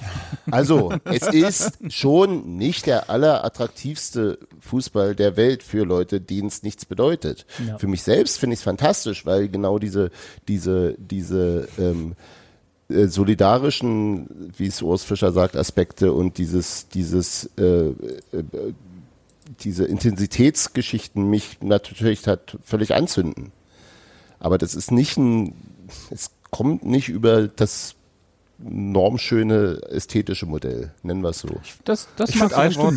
[0.50, 6.84] Also, es ist schon nicht der allerattraktivste Fußball der Welt für Leute, denen es nichts
[6.86, 7.46] bedeutet.
[7.66, 7.78] Ja.
[7.78, 10.10] Für mich selbst finde ich es fantastisch, weil genau diese,
[10.46, 12.14] diese, diese ähm,
[12.88, 17.94] äh, solidarischen, wie es Urs Fischer sagt, Aspekte und dieses, dieses, äh, äh,
[19.60, 23.52] diese Intensitätsgeschichten mich natürlich hat völlig anzünden.
[24.38, 25.54] Aber das ist nicht ein,
[26.10, 27.94] es kommt nicht über das
[28.58, 31.60] normschöne ästhetische Modell, nennen wir es so.
[31.84, 32.94] Das, das ich mag ein Wort.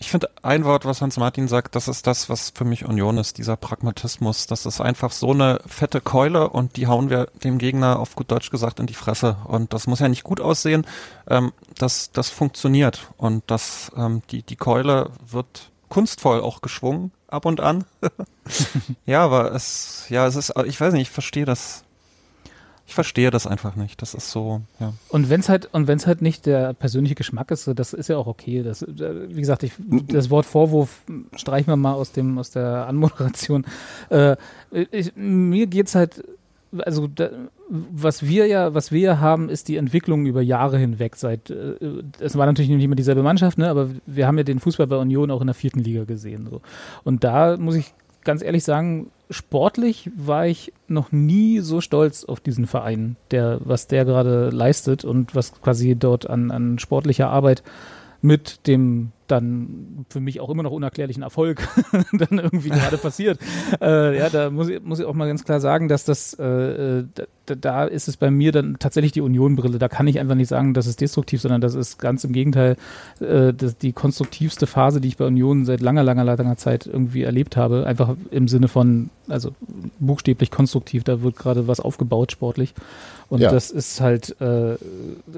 [0.00, 3.16] Ich finde ein Wort, was Hans Martin sagt, das ist das, was für mich Union
[3.16, 4.46] ist, dieser Pragmatismus.
[4.46, 8.30] Das ist einfach so eine fette Keule und die hauen wir dem Gegner auf gut
[8.30, 9.36] Deutsch gesagt in die Fresse.
[9.44, 10.86] Und das muss ja nicht gut aussehen.
[11.28, 17.46] Ähm, das, das funktioniert und das, ähm, die, die Keule wird kunstvoll auch geschwungen ab
[17.46, 17.84] und an.
[19.06, 21.84] ja, aber es, ja, es ist, ich weiß nicht, ich verstehe das
[22.86, 24.02] ich verstehe das einfach nicht.
[24.02, 24.92] Das ist so, ja.
[25.08, 28.08] Und wenn es halt, und wenn es halt nicht der persönliche Geschmack ist, das ist
[28.08, 28.62] ja auch okay.
[28.62, 29.72] Das, wie gesagt, ich,
[30.08, 31.02] das Wort Vorwurf
[31.34, 33.64] streichen wir mal aus dem, aus der Anmoderation.
[34.10, 34.36] Äh,
[34.70, 36.22] ich, mir geht's halt,
[36.78, 37.30] also da,
[37.68, 41.16] was wir ja, was wir ja haben, ist die Entwicklung über Jahre hinweg.
[41.16, 41.76] Seit äh,
[42.20, 44.96] es war natürlich nicht immer dieselbe Mannschaft, ne, aber wir haben ja den Fußball bei
[44.96, 46.48] Union auch in der vierten Liga gesehen.
[46.50, 46.60] So.
[47.02, 47.94] Und da muss ich
[48.24, 53.86] ganz ehrlich sagen, sportlich war ich noch nie so stolz auf diesen Verein, der, was
[53.86, 57.62] der gerade leistet und was quasi dort an, an sportlicher Arbeit
[58.22, 61.68] mit dem dann für mich auch immer noch unerklärlichen Erfolg
[62.12, 63.38] dann irgendwie gerade passiert.
[63.80, 67.00] Äh, ja, da muss ich, muss ich auch mal ganz klar sagen, dass das, äh,
[67.00, 67.06] äh
[67.46, 69.78] da, ist es bei mir dann tatsächlich die Union-Brille.
[69.78, 72.76] Da kann ich einfach nicht sagen, das ist destruktiv, sondern das ist ganz im Gegenteil
[73.20, 77.22] äh, das, die konstruktivste Phase, die ich bei Union seit langer, langer, langer Zeit irgendwie
[77.22, 77.86] erlebt habe.
[77.86, 79.52] Einfach im Sinne von, also
[79.98, 82.74] buchstäblich konstruktiv, da wird gerade was aufgebaut sportlich.
[83.28, 83.50] Und ja.
[83.50, 84.76] das ist halt äh,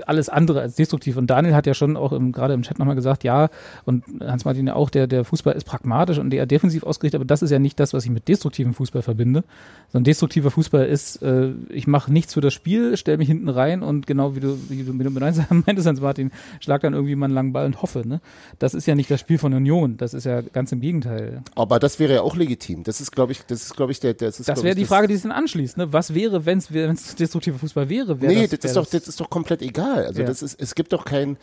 [0.06, 1.16] alles andere als destruktiv.
[1.16, 3.48] Und Daniel hat ja schon auch gerade im Chat nochmal gesagt, ja,
[3.84, 7.42] und Hans-Martin ja auch, der, der Fußball ist pragmatisch und eher defensiv ausgerichtet, aber das
[7.42, 9.44] ist ja nicht das, was ich mit destruktivem Fußball verbinde.
[9.92, 13.82] Sondern destruktiver Fußball ist, äh, ich mache nichts für das Spiel, stelle mich hinten rein
[13.82, 15.10] und genau wie du, wie du mit
[15.66, 18.06] meintest, Hans-Martin, schlag dann irgendwie mal einen langen Ball und hoffe.
[18.06, 18.20] Ne?
[18.58, 21.42] Das ist ja nicht das Spiel von Union, das ist ja ganz im Gegenteil.
[21.54, 22.84] Aber das wäre ja auch legitim.
[22.84, 24.88] Das ist, glaube ich, das ist, glaube ich, der, das ist, Das wäre die das
[24.88, 25.78] Frage, die sich dann anschließt.
[25.78, 25.92] Ne?
[25.92, 28.20] Was wäre, wenn es destruktiver Fußball wäre?
[28.20, 30.06] Wär nee, das, das, ist doch, das ist doch komplett egal.
[30.06, 30.26] Also ja.
[30.26, 31.36] das ist, es gibt doch kein,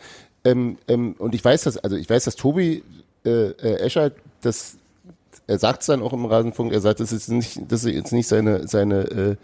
[0.44, 2.82] ähm, ähm, und ich weiß das, also ich weiß, dass Tobi
[3.24, 4.76] äh, äh, Escher das
[5.46, 8.12] er sagt es dann auch im Rasenfunk, er sagt, das ist nicht, das ist jetzt
[8.12, 9.36] nicht seine, seine, äh,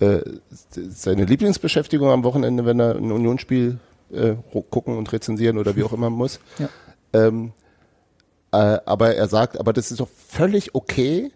[0.00, 0.20] äh,
[0.70, 3.78] seine Lieblingsbeschäftigung am Wochenende, wenn er ein Unionsspiel
[4.12, 4.34] äh,
[4.70, 6.40] gucken und rezensieren oder wie auch immer muss.
[6.58, 6.68] Ja.
[7.12, 7.52] Ähm,
[8.52, 11.30] äh, aber er sagt, aber das ist doch völlig okay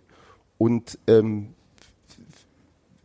[0.59, 1.55] und ähm,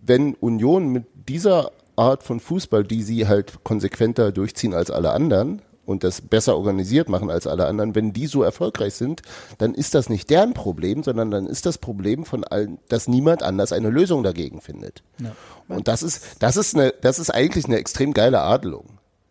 [0.02, 5.62] wenn Union mit dieser Art von Fußball, die sie halt konsequenter durchziehen als alle anderen
[5.86, 9.22] und das besser organisiert machen als alle anderen, wenn die so erfolgreich sind,
[9.58, 13.44] dann ist das nicht deren Problem, sondern dann ist das Problem von allen, dass niemand
[13.44, 15.04] anders eine Lösung dagegen findet.
[15.20, 15.36] Ja.
[15.68, 18.86] Und das ist, das ist eine, das ist eigentlich eine extrem geile Adelung.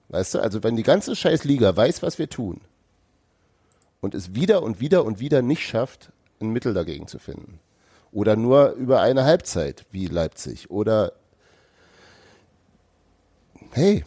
[0.09, 2.60] Weißt du, also wenn die ganze scheiß Liga weiß, was wir tun
[4.01, 7.59] und es wieder und wieder und wieder nicht schafft, ein Mittel dagegen zu finden.
[8.12, 10.70] Oder nur über eine Halbzeit, wie Leipzig.
[10.70, 11.14] Oder
[13.72, 14.05] hey,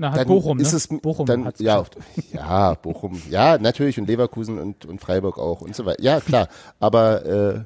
[0.00, 0.78] na, hat Bochum, ist ne?
[0.78, 1.84] es, Bochum dann, ja,
[2.32, 6.02] ja, Bochum, ja, natürlich und Leverkusen und, und Freiburg auch und so weiter.
[6.02, 6.48] Ja, klar,
[6.78, 7.60] aber äh,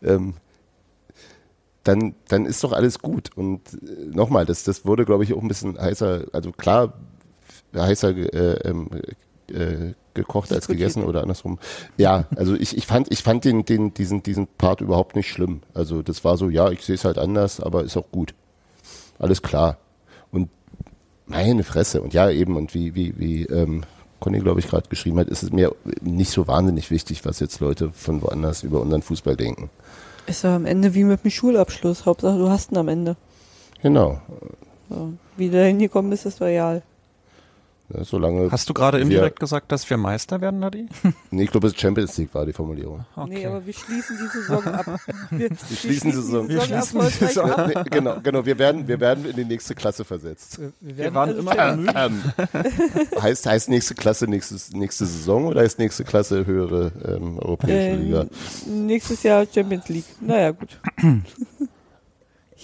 [0.00, 0.34] ähm,
[1.82, 3.30] dann, dann ist doch alles gut.
[3.34, 6.92] Und äh, nochmal, das, das wurde, glaube ich, auch ein bisschen heißer, also klar,
[7.74, 8.90] heißer äh, ähm,
[9.50, 11.58] äh, gekocht als gegessen oder andersrum.
[11.96, 15.62] Ja, also ich, ich fand, ich fand den, den, diesen, diesen Part überhaupt nicht schlimm.
[15.74, 18.32] Also das war so, ja, ich sehe es halt anders, aber ist auch gut.
[19.18, 19.78] Alles klar.
[21.28, 22.02] Meine Fresse.
[22.02, 23.82] Und ja, eben, und wie, wie, wie ähm,
[24.18, 27.60] Conny, glaube ich, gerade geschrieben hat, ist es mir nicht so wahnsinnig wichtig, was jetzt
[27.60, 29.70] Leute von woanders über unseren Fußball denken.
[30.26, 32.06] Ist ja am Ende wie mit dem Schulabschluss.
[32.06, 33.16] Hauptsache, du hast ihn am Ende.
[33.82, 34.20] Genau.
[34.88, 35.12] So.
[35.36, 36.82] Wie du da hingekommen bist, ist real.
[37.90, 40.88] Ja, solange Hast du gerade indirekt gesagt, dass wir Meister werden, Nadi?
[41.30, 43.04] Nee, ich glaube, es Champions League war die Formulierung.
[43.26, 44.86] Nee, aber wir schließen die Saison ab.
[45.30, 46.48] Wir, wir schließen die Saison.
[46.48, 47.68] Wir schließen die Saison ab.
[47.68, 48.44] Nee, genau, genau.
[48.44, 50.58] Wir werden, wir werden in die nächste Klasse versetzt.
[50.58, 51.94] Wir Wir werden, waren also immer bemüht.
[51.94, 57.96] Ähm, heißt, heißt nächste Klasse nächstes, nächste Saison oder heißt nächste Klasse höhere ähm, europäische
[57.96, 58.26] Liga?
[58.66, 60.04] Ähm, nächstes Jahr Champions League.
[60.20, 60.78] Naja, gut.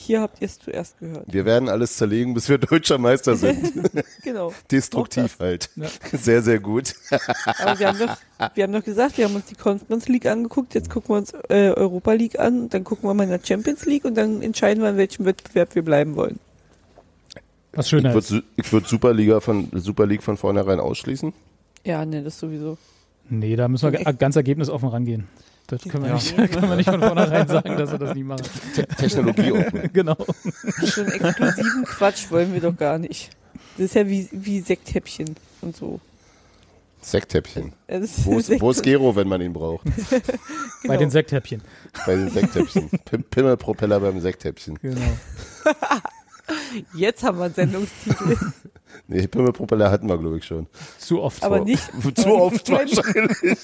[0.07, 1.25] Hier habt ihr es zuerst gehört.
[1.33, 3.73] Wir werden alles zerlegen, bis wir deutscher Meister sind.
[4.23, 4.53] Genau.
[4.71, 5.71] Destruktiv halt.
[5.77, 5.87] Ja.
[6.13, 6.95] Sehr, sehr gut.
[7.59, 8.17] Aber wir haben doch,
[8.55, 11.33] wir haben doch gesagt, wir haben uns die Conference League angeguckt, jetzt gucken wir uns
[11.51, 14.83] äh, Europa League an, dann gucken wir mal in der Champions League und dann entscheiden
[14.83, 16.39] wir, in welchem Wettbewerb wir bleiben wollen.
[17.73, 18.43] was Ich schöner würde ist.
[18.57, 21.33] ich würd Superliga von Super League von vornherein ausschließen.
[21.85, 22.79] Ja, ne, das sowieso.
[23.29, 25.29] Nee, da müssen wir ga- ganz ergebnisoffen rangehen.
[25.67, 26.15] Das können wir, Ja.
[26.17, 28.43] nicht, können wir nicht von vornherein sagen, dass wir das nicht machen.
[28.75, 29.91] Te Technologie offen.
[29.93, 30.17] genau.
[30.83, 33.31] So einen exklusiven Quatsch wollen wir doch gar nicht.
[33.79, 36.01] Das ist ja wie, wie Sekthäppchen und so.
[37.01, 37.73] Sekthäppchen.
[37.87, 39.85] Ist Wo ist, wo ist Gero, wenn man ihn braucht?
[39.85, 40.23] genau.
[40.87, 41.61] Bei den Sekthäppchen.
[42.07, 42.89] Bei den Sekthäppchen.
[43.05, 44.79] Pim Pimmelpropeller beim Sekthäppchen.
[44.81, 45.01] Genau.
[46.95, 48.37] Jetzt haben wir einen Sendungstitel,
[49.07, 50.67] Nee, Pimmelpropeller hatten wir, glaube ich, schon.
[50.99, 51.43] Zu oft.
[51.45, 53.59] aber Vor- nicht, Zu oft wahrscheinlich.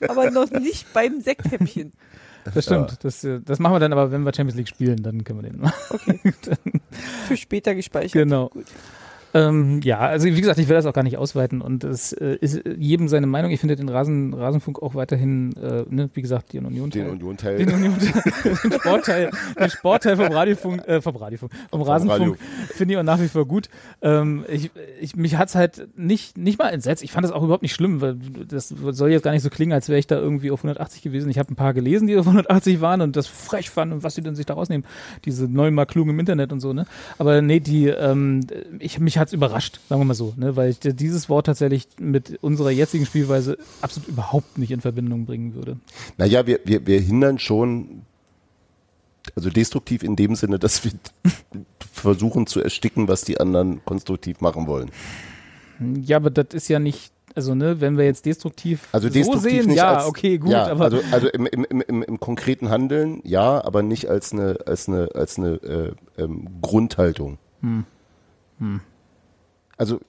[0.08, 1.92] aber noch nicht beim Sekthäppchen.
[2.54, 2.98] Das stimmt.
[3.02, 5.50] Das, äh, das machen wir dann aber, wenn wir Champions League spielen, dann können wir
[5.50, 5.74] den machen.
[5.90, 6.20] Okay.
[7.28, 8.12] Für später gespeichert.
[8.12, 8.48] Genau.
[8.50, 8.66] Gut.
[9.36, 12.38] Ähm, ja, also wie gesagt, ich will das auch gar nicht ausweiten und es äh,
[12.40, 13.50] ist jedem seine Meinung.
[13.50, 16.90] Ich finde den Rasen, Rasenfunk auch weiterhin, äh, ne, wie gesagt, die Union.
[16.90, 17.60] Den Union den, Teil.
[17.60, 17.94] Union
[18.64, 22.38] den Sportteil, den Sportteil vom Radiofunk, äh, vom Radiofunk, vom Rasenfunk
[22.68, 23.68] finde ich auch nach wie vor gut.
[24.00, 27.02] Ähm, ich, ich, mich hat's halt nicht, nicht mal entsetzt.
[27.02, 28.16] Ich fand das auch überhaupt nicht schlimm, weil
[28.48, 31.28] das soll jetzt gar nicht so klingen, als wäre ich da irgendwie auf 180 gewesen.
[31.28, 34.14] Ich habe ein paar gelesen, die auf 180 waren und das frech fanden und was
[34.14, 34.86] sie denn sich da rausnehmen.
[35.24, 36.86] Diese neuen Marklugen im Internet und so, ne?
[37.18, 38.40] Aber nee, die, ähm,
[38.78, 40.54] ich, mich hat's überrascht, sagen wir mal so, ne?
[40.54, 45.54] Weil ich dieses Wort tatsächlich mit unserer jetzigen Spielweise absolut überhaupt nicht in Verbindung bringen
[45.54, 45.78] würde.
[46.16, 48.02] Naja, wir, wir, wir hindern schon,
[49.34, 50.92] also destruktiv in dem Sinne, dass wir
[51.92, 54.90] versuchen zu ersticken, was die anderen konstruktiv machen wollen.
[56.02, 59.50] Ja, aber das ist ja nicht, also ne, wenn wir jetzt destruktiv, Also so destruktiv
[59.50, 62.70] sehen, nicht ja, als, okay, gut, ja, aber also, also im, im, im, im, konkreten
[62.70, 67.38] Handeln, ja, aber nicht als eine, als eine, als eine äh, ähm, Grundhaltung.
[67.60, 67.84] Hm.
[69.76, 70.00] Also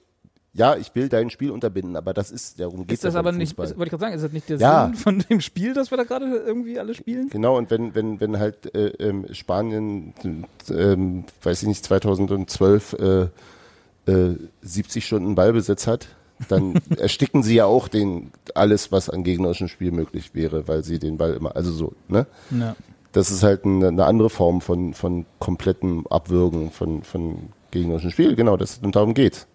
[0.54, 3.52] ja, ich will dein Spiel unterbinden, aber das ist, darum geht ist das aber nicht,
[3.52, 4.86] ist, wollte ich gerade sagen, ist das nicht der Ja.
[4.86, 7.28] Sinn von dem Spiel, das wir da gerade irgendwie alle spielen?
[7.28, 10.14] Genau, und wenn, wenn, wenn halt äh, ähm, Spanien,
[10.70, 16.08] ähm, weiß ich nicht, 2012 äh, äh, 70 Stunden Ballbesitz hat,
[16.48, 20.98] dann ersticken sie ja auch den alles, was an gegnerischem Spiel möglich wäre, weil sie
[20.98, 22.26] den Ball immer, also so, ne?
[22.50, 22.74] Ja.
[23.12, 28.36] Das ist halt eine, eine andere Form von, von komplettem Abwürgen von, von gegnerischem Spiel.
[28.36, 29.46] Genau, das, und darum geht's.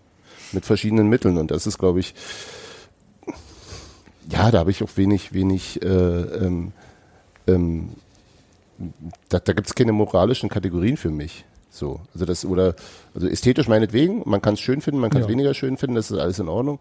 [0.53, 1.37] Mit verschiedenen Mitteln.
[1.37, 2.13] Und das ist, glaube ich,
[4.29, 6.71] ja, da habe ich auch wenig, wenig, äh, ähm,
[7.47, 7.89] ähm,
[9.29, 11.45] da, da gibt es keine moralischen Kategorien für mich.
[11.69, 12.75] So, also das, oder,
[13.15, 15.31] also ästhetisch meinetwegen, man kann es schön finden, man kann es Ja.
[15.31, 16.79] weniger schön finden, das ist alles in Ordnung.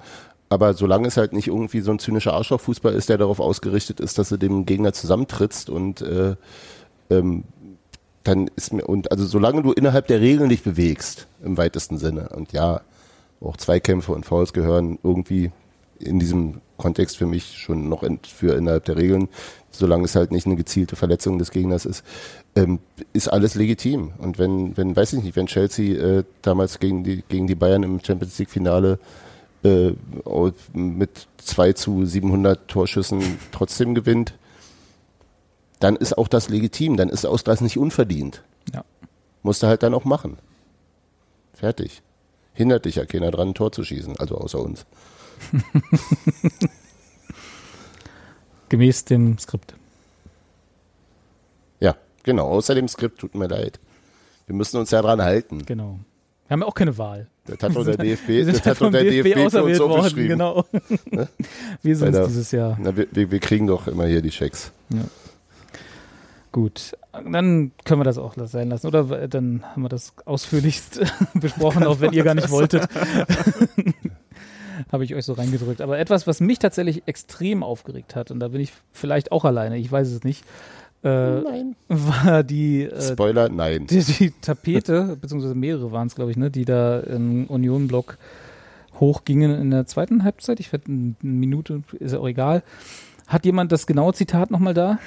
[0.51, 4.19] Aber solange es halt nicht irgendwie so ein zynischer Arschlochfußball ist, der darauf ausgerichtet ist,
[4.19, 6.37] dass du dem Gegner zusammentrittst und äh,
[7.09, 7.45] ähm,
[8.23, 12.29] dann ist mir, und also solange du innerhalb der Regeln dich bewegst, im weitesten Sinne,
[12.29, 12.83] und ja,
[13.45, 15.51] auch Zweikämpfe und Fouls gehören irgendwie
[15.99, 19.29] in diesem Kontext für mich schon noch in, für innerhalb der Regeln,
[19.71, 22.05] solange es halt nicht eine gezielte Verletzung des Gegners ist,
[22.57, 22.81] ähm,
[23.13, 24.13] ist alles legitim.
[24.19, 27.85] Und wenn, wenn, weiß ich nicht, wenn Chelsea äh, damals gegen die, gegen die Bayern
[27.85, 28.99] im Champions League Finale
[29.63, 29.93] äh,
[30.73, 34.35] mit 2 zu 700 Torschüssen trotzdem gewinnt,
[35.79, 38.43] dann ist auch das legitim, dann ist das nicht unverdient.
[38.73, 38.85] Ja.
[39.43, 40.37] Musst du halt dann auch machen.
[41.55, 42.03] Fertig.
[42.55, 44.85] Hindert dich ja keiner dran, ein Tor zu schießen, also außer uns.
[48.69, 49.75] Gemäß dem Skript.
[51.81, 53.81] Ja, genau, außer dem Skript, tut mir leid.
[54.47, 55.65] Wir müssen uns ja dran halten.
[55.65, 55.99] Genau.
[56.47, 57.29] Wir haben ja auch keine Wahl.
[57.47, 59.89] Das hat doch der DFB, Wir das hat doch der DFB, DFB für uns so
[59.89, 60.65] worden, genau.
[61.11, 61.29] Wir
[61.83, 62.77] Bei sind es dieses Jahr.
[62.81, 64.73] Na, wir, wir, wir kriegen doch immer hier die Schecks.
[66.51, 68.87] Gut, dann können wir das auch sein lassen.
[68.87, 71.01] Oder dann haben wir das ausführlichst
[71.35, 72.89] besprochen, auch wenn ihr gar nicht wolltet.
[74.91, 75.81] Habe ich euch so reingedrückt.
[75.81, 79.77] Aber etwas, was mich tatsächlich extrem aufgeregt hat, und da bin ich vielleicht auch alleine,
[79.77, 80.45] ich weiß es nicht,
[81.05, 81.77] äh, Nein.
[81.89, 83.89] war die, äh, Spoiler, nein.
[83.89, 88.19] die, die Tapete, beziehungsweise mehrere waren es, glaube ich, ne, die da im Union-Block
[89.01, 90.61] hochgingen in der zweiten Halbzeit.
[90.61, 92.63] Ich werde eine Minute, ist ja auch egal.
[93.27, 94.99] Hat jemand das genaue Zitat nochmal da?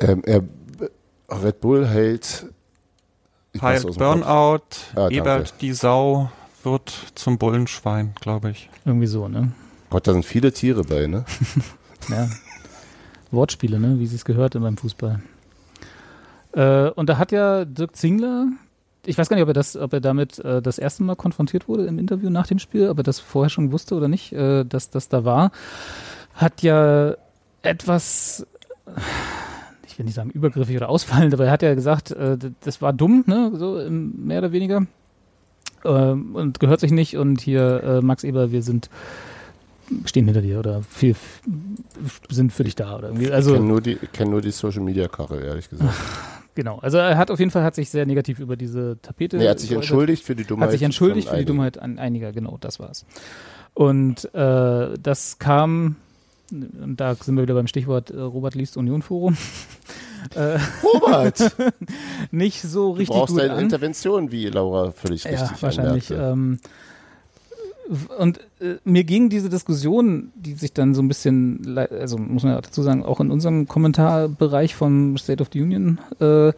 [0.00, 0.42] Ähm, er,
[1.28, 2.46] Red Bull hält
[3.60, 3.86] Heilt.
[3.96, 4.60] Burnout,
[4.94, 5.14] Ah, danke.
[5.14, 6.30] Ebert die Sau
[6.62, 8.68] wird zum Bullenschwein, glaube ich.
[8.84, 9.52] Irgendwie so, ne?
[9.88, 11.24] Gott, da sind viele Tiere bei, ne?
[12.08, 12.28] Ja.
[13.32, 13.98] Wortspiele, ne?
[13.98, 15.20] Wie sie es gehört beim Fußball.
[16.52, 18.46] Äh, und da hat ja Dirk Zingler,
[19.04, 21.68] ich weiß gar nicht, ob er das, ob er damit äh, das erste Mal konfrontiert
[21.68, 24.64] wurde im Interview nach dem Spiel, ob er das vorher schon wusste oder nicht, äh,
[24.64, 25.50] dass das da war,
[26.34, 27.14] hat ja
[27.62, 28.46] etwas,
[29.86, 32.92] ich will nicht sagen übergriffig oder ausfallend, aber er hat ja gesagt, äh, das war
[32.92, 33.52] dumm, ne?
[33.54, 34.86] So im, mehr oder weniger.
[35.84, 38.90] Ähm, und gehört sich nicht und hier äh, Max Eber, wir sind
[40.04, 41.14] stehen hinter dir oder viel
[42.28, 43.26] sind für dich da oder irgendwie.
[43.26, 45.94] Ich Also kenne nur die, ich kenn nur die Social Media Karre, ehrlich gesagt.
[46.54, 46.78] genau.
[46.80, 49.36] Also er hat auf jeden Fall hat sich sehr negativ über diese Tapete.
[49.36, 49.90] Nee, er hat sich geäußert.
[49.90, 50.66] entschuldigt für die Dummheit.
[50.66, 51.48] Hat sich entschuldigt für die einigen.
[51.48, 53.06] Dummheit an einiger, genau, das war's.
[53.74, 55.96] Und äh, das kam,
[56.50, 59.36] und da sind wir wieder beim Stichwort äh, Robert liest Union Forum,
[60.34, 61.56] äh, Robert,
[62.30, 63.60] nicht so du richtig brauchst gut eine.
[63.60, 66.10] Intervention, wie Laura völlig Ja, richtig wahrscheinlich.
[66.12, 66.32] anmerkte.
[66.32, 66.58] Ähm,
[68.18, 72.54] und äh, mir ging diese Diskussion, die sich dann so ein bisschen, also muss man
[72.54, 76.52] ja dazu sagen, auch in unserem Kommentarbereich vom State of the Union, äh,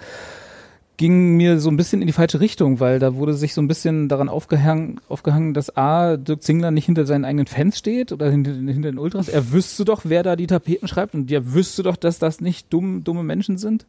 [0.99, 3.69] ging mir so ein bisschen in die falsche Richtung, weil da wurde sich so ein
[3.69, 8.31] bisschen daran aufgehangen, aufgehangen dass A, Dirk Zingler nicht hinter seinen eigenen Fans steht oder
[8.31, 9.29] hinter, hinter den Ultras.
[9.29, 12.73] Er wüsste doch, wer da die Tapeten schreibt und er wüsste doch, dass das nicht
[12.73, 13.87] dumm, dumme Menschen sind.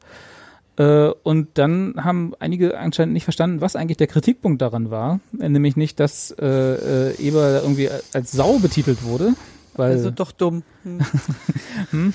[0.77, 5.19] Äh, und dann haben einige anscheinend nicht verstanden, was eigentlich der Kritikpunkt daran war.
[5.39, 9.33] Äh, Nämlich nicht, dass äh, äh, Eber irgendwie als Sau betitelt wurde.
[9.79, 10.63] Weil, Also doch dumm.
[10.83, 10.99] Hm.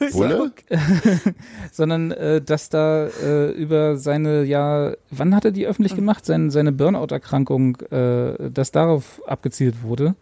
[0.12, 0.52] Bulle?
[1.72, 6.24] sondern äh, dass da äh, über seine, ja, wann hat er die öffentlich gemacht?
[6.24, 10.14] Sein, seine Burnout-Erkrankung, äh, dass darauf abgezielt wurde.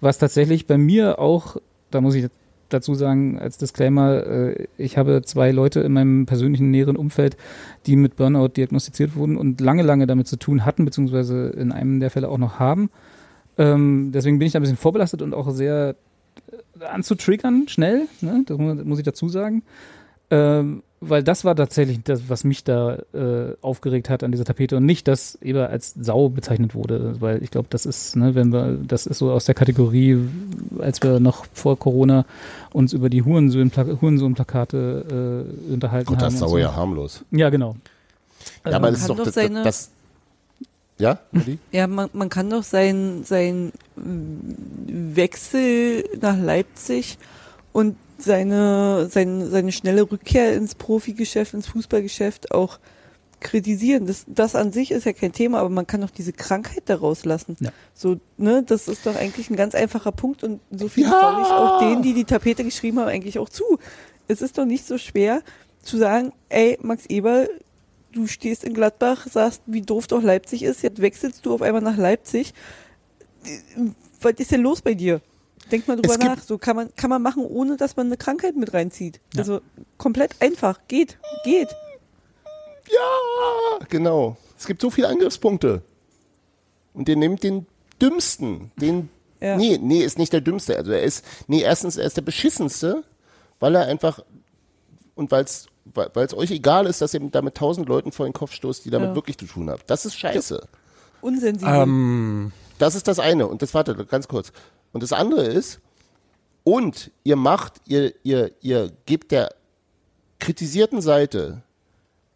[0.00, 1.56] Was tatsächlich bei mir auch,
[1.90, 2.26] da muss ich
[2.68, 7.38] dazu sagen, als Disclaimer, äh, ich habe zwei Leute in meinem persönlichen näheren Umfeld,
[7.86, 12.00] die mit Burnout diagnostiziert wurden und lange, lange damit zu tun hatten, beziehungsweise in einem
[12.00, 12.90] der Fälle auch noch haben.
[13.58, 15.94] Ähm, deswegen bin ich da ein bisschen vorbelastet und auch sehr
[16.80, 18.42] äh, anzutriggern, schnell, ne?
[18.46, 19.62] das muss, muss ich dazu sagen.
[20.30, 24.76] Ähm, weil das war tatsächlich das, was mich da äh, aufgeregt hat an dieser Tapete
[24.76, 28.52] und nicht, dass Eber als Sau bezeichnet wurde, weil ich glaube, das ist, ne, wenn
[28.52, 30.18] wir, das ist so aus der Kategorie,
[30.78, 32.24] als wir noch vor Corona
[32.72, 36.24] uns über die Hurensohn-Plakate Hurensohn äh, unterhalten Gut, haben.
[36.24, 36.58] das ist Sau so.
[36.58, 37.24] ja harmlos.
[37.30, 37.76] Ja, genau.
[38.64, 39.90] Ja, aber das ist kann doch doch das, das
[40.98, 41.18] ja?
[41.72, 47.18] Ja, man, man kann doch sein, sein Wechsel nach Leipzig
[47.72, 52.78] und seine, seine, seine schnelle Rückkehr ins Profigeschäft, ins Fußballgeschäft auch
[53.40, 54.06] kritisieren.
[54.06, 57.24] Das, das an sich ist ja kein Thema, aber man kann doch diese Krankheit daraus
[57.24, 57.56] lassen.
[57.60, 57.70] Ja.
[57.92, 61.10] So, ne, das ist doch eigentlich ein ganz einfacher Punkt und so viel Ja!
[61.10, 63.78] traue ich auch denen, die die Tapete geschrieben haben, eigentlich auch zu.
[64.28, 65.42] Es ist doch nicht so schwer
[65.82, 67.46] zu sagen, ey, Max Eber,
[68.14, 71.82] du stehst in Gladbach, sagst, wie doof doch Leipzig ist, jetzt wechselst du auf einmal
[71.82, 72.54] nach Leipzig.
[74.20, 75.20] Was ist denn los bei dir?
[75.70, 76.42] Denk mal drüber Es nach.
[76.42, 79.20] So kann man, kann man machen, ohne dass man eine Krankheit mit reinzieht.
[79.32, 79.40] Ja.
[79.40, 79.60] Also
[79.98, 80.80] komplett einfach.
[80.88, 81.18] Geht.
[81.44, 81.68] Geht.
[82.90, 84.36] Ja, genau.
[84.58, 85.82] Es gibt so viele Angriffspunkte.
[86.92, 87.66] Und der nimmt den
[88.00, 88.70] dümmsten.
[88.76, 89.08] Den,
[89.40, 89.56] Ja.
[89.56, 90.76] Nee, nee, ist nicht der dümmste.
[90.76, 93.04] Also er ist, nee, erstens, er ist der beschissenste,
[93.60, 94.24] weil er einfach,
[95.14, 98.32] und weil's, weil es euch egal ist, dass ihr da mit tausend Leuten vor den
[98.32, 99.14] Kopf stoßt, die damit Ja.
[99.14, 99.88] wirklich zu tun habt.
[99.90, 100.66] Das ist scheiße.
[101.20, 101.72] Unsensibel.
[101.74, 103.46] Ähm, Das ist das eine.
[103.46, 104.52] Und das warte, ganz kurz.
[104.92, 105.80] Und das andere ist,
[106.64, 109.54] und ihr macht, ihr, ihr, ihr gebt der
[110.40, 111.62] kritisierten Seite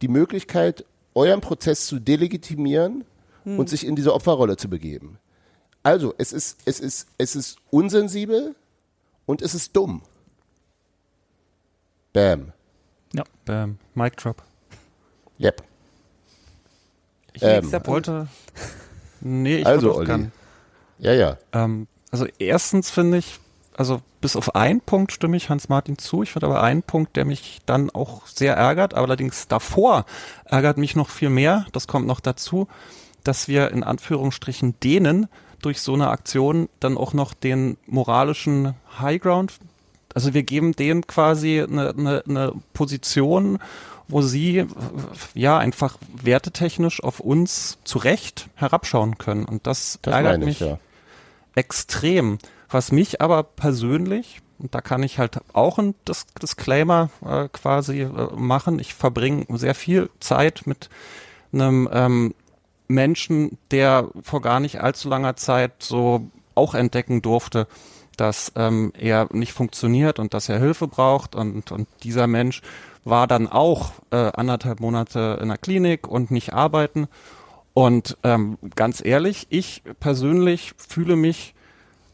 [0.02, 0.84] die Möglichkeit,
[1.14, 3.04] euren Prozess zu delegitimieren
[3.44, 5.18] und sich in diese Opferrolle zu begeben.
[5.82, 8.54] Also, es ist, es ist, es ist unsensibel
[9.26, 10.02] und es ist dumm.
[12.12, 12.52] Bam.
[13.44, 14.43] Bam, Mic Drop.
[15.40, 15.62] Yep.
[17.32, 18.28] Ich Ähm, wollte.
[19.20, 20.06] Nee, ich Also, Olli.
[20.06, 20.32] gern.
[20.98, 21.39] Ja, ja.
[21.52, 23.39] Ähm, also erstens finde ich,
[23.76, 26.22] also bis auf einen Punkt stimme ich Hans-Martin zu.
[26.22, 30.05] Ich finde aber einen Punkt, der mich dann auch sehr ärgert, aber allerdings davor
[30.44, 31.66] ärgert mich noch viel mehr.
[31.72, 32.66] Das kommt noch dazu,
[33.22, 35.28] dass wir in Anführungsstrichen denen
[35.62, 39.59] durch so eine Aktion dann auch noch den moralischen Highground,
[40.14, 43.59] also wir geben denen quasi eine, eine, eine Position,
[44.09, 44.66] wo sie
[45.35, 49.44] ja einfach wertetechnisch auf uns zu Recht herabschauen können.
[49.44, 50.78] Und das, Das ärgert meine mich ich, ja.
[51.55, 52.39] extrem.
[52.70, 58.02] Was mich aber persönlich, und da kann ich halt auch ein Dis Disclaimer äh, quasi
[58.02, 60.89] äh, machen, ich verbringe sehr viel Zeit mit
[61.52, 62.35] einem ähm,
[62.89, 67.66] Menschen, der vor gar nicht allzu langer Zeit so auch entdecken durfte,
[68.20, 72.62] dass ähm, er nicht funktioniert und dass er Hilfe braucht und, und dieser Mensch
[73.05, 77.09] war dann auch äh, anderthalb Monate in der Klinik und nicht arbeiten.
[77.74, 81.55] Und ähm, ganz ehrlich, ich persönlich fühle mich,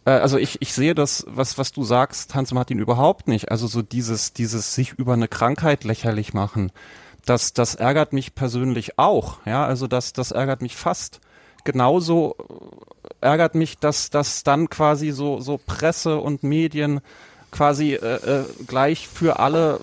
[0.04, 3.50] äh, also ich, ich sehe das, was, was du sagst, Hans Martin, überhaupt nicht.
[3.50, 6.70] Also so dieses, dieses sich über eine Krankheit lächerlich machen,
[7.24, 9.38] das, das ärgert mich persönlich auch.
[9.46, 11.20] Ja, also das, das ärgert mich fast
[11.64, 12.36] genauso
[13.24, 17.00] ärgert mich, dass dass dann quasi so so Presse und Medien
[17.50, 19.80] quasi äh, äh, gleich für alle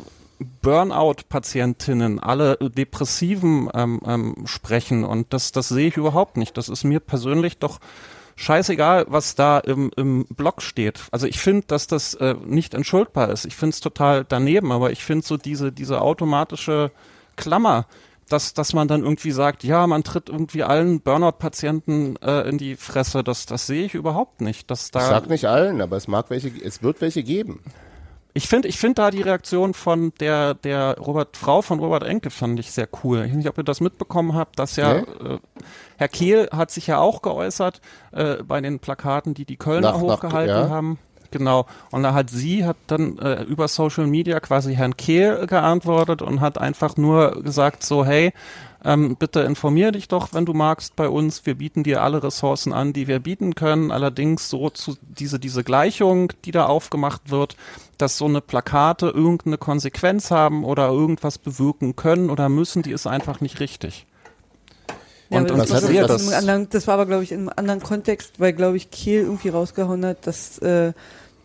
[0.61, 6.55] Burnout-Patientinnen, alle Depressiven ähm, ähm, sprechen und das das sehe ich überhaupt nicht.
[6.57, 7.79] Das ist mir persönlich doch
[8.35, 11.01] scheißegal, was da im, im Blog steht.
[11.11, 13.45] Also ich finde, dass das äh, nicht entschuldbar ist.
[13.45, 16.91] Ich finde es total daneben, aber ich finde so diese diese automatische
[17.35, 17.87] Klammer,
[18.31, 22.75] dass, dass man dann irgendwie sagt, ja, man tritt irgendwie allen Burnout-Patienten äh, in die
[22.75, 24.71] Fresse, das, das sehe ich überhaupt nicht.
[24.71, 27.61] Dass da ich sag nicht allen, aber es mag welche, es wird welche geben.
[28.33, 32.29] Ich finde, ich finde da die Reaktion von der, der Robert, Frau von Robert Enke
[32.29, 33.23] fand ich sehr cool.
[33.25, 35.33] Ich weiß nicht, ob ihr das mitbekommen habt, dass ja, nee?
[35.33, 35.39] äh,
[35.97, 37.81] Herr Kehl hat sich ja auch geäußert,
[38.13, 40.69] äh, bei den Plakaten, die die Kölner nach, hochgehalten nach, ja.
[40.69, 40.99] haben.
[41.31, 41.65] Genau.
[41.91, 46.41] Und da hat sie hat dann äh, über Social Media quasi Herrn Kehl geantwortet und
[46.41, 48.33] hat einfach nur gesagt so, hey,
[48.83, 51.45] ähm, bitte informier dich doch, wenn du magst, bei uns.
[51.45, 53.91] Wir bieten dir alle Ressourcen an, die wir bieten können.
[53.91, 57.55] Allerdings so zu diese, diese Gleichung, die da aufgemacht wird,
[57.97, 63.05] dass so eine Plakate irgendeine Konsequenz haben oder irgendwas bewirken können oder müssen, die ist
[63.05, 64.07] einfach nicht richtig.
[65.29, 67.81] Ja, und, und das, das, das, anderen, das, war aber, glaube ich, in einem anderen
[67.81, 70.91] Kontext, weil, glaube ich, Kehl irgendwie rausgehauen hat, dass äh,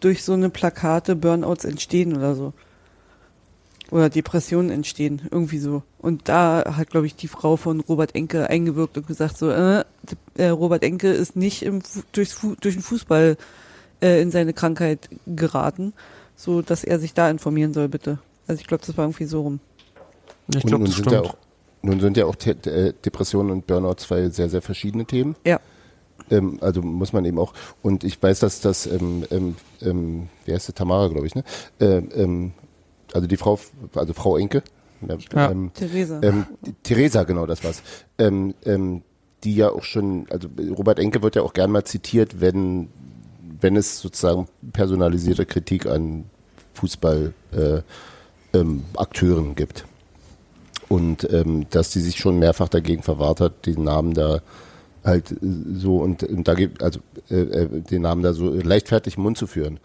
[0.00, 2.52] durch so eine Plakate Burnouts entstehen oder so.
[3.90, 5.82] Oder Depressionen entstehen, irgendwie so.
[5.98, 9.84] Und da hat, glaube ich, die Frau von Robert Enke eingewirkt und gesagt, so, äh,
[10.36, 13.36] äh, Robert Enke ist nicht im, durchs, durch den Fußball
[14.02, 15.92] äh, in seine Krankheit geraten,
[16.34, 18.18] so dass er sich da informieren soll, bitte.
[18.48, 19.60] Also ich glaube, das war irgendwie so rum.
[20.48, 21.12] Ich glaube, das stimmt.
[21.12, 21.36] Ja auch,
[21.82, 25.36] nun sind ja auch äh, Depressionen und Burnout zwei sehr, sehr verschiedene Themen.
[25.44, 25.60] Ja.
[26.30, 30.52] Ähm, also muss man eben auch, und ich weiß, dass das, ähm, ähm, ähm wie
[30.54, 31.44] heißt sie, Tamara, glaube ich, ne?
[31.80, 32.52] Ähm, ähm,
[33.12, 33.58] also die Frau,
[33.94, 34.62] also Frau Enke.
[35.06, 35.16] Ja.
[35.74, 36.20] Theresa.
[36.82, 37.82] Theresa, genau, das war's.
[39.44, 42.88] die ja auch schon, also Robert Enke wird ja auch gern mal zitiert, wenn,
[43.60, 46.24] wenn es sozusagen personalisierte Kritik an
[46.74, 48.58] Fußball äh,
[49.54, 49.84] gibt.
[50.88, 54.40] Und ähm, dass sie sich schon mehrfach dagegen verwahrt hat, den Namen da
[55.06, 55.36] halt äh,
[55.74, 57.00] so und, und da gibt also
[57.30, 59.80] äh, äh, den Namen da so leichtfertig im Mund zu führen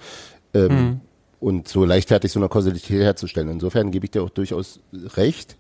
[0.54, 1.00] ähm, mhm.
[1.40, 3.50] und so leichtfertig so eine Kausalität herzustellen.
[3.50, 4.80] Insofern gebe ich dir auch durchaus
[5.16, 5.58] recht.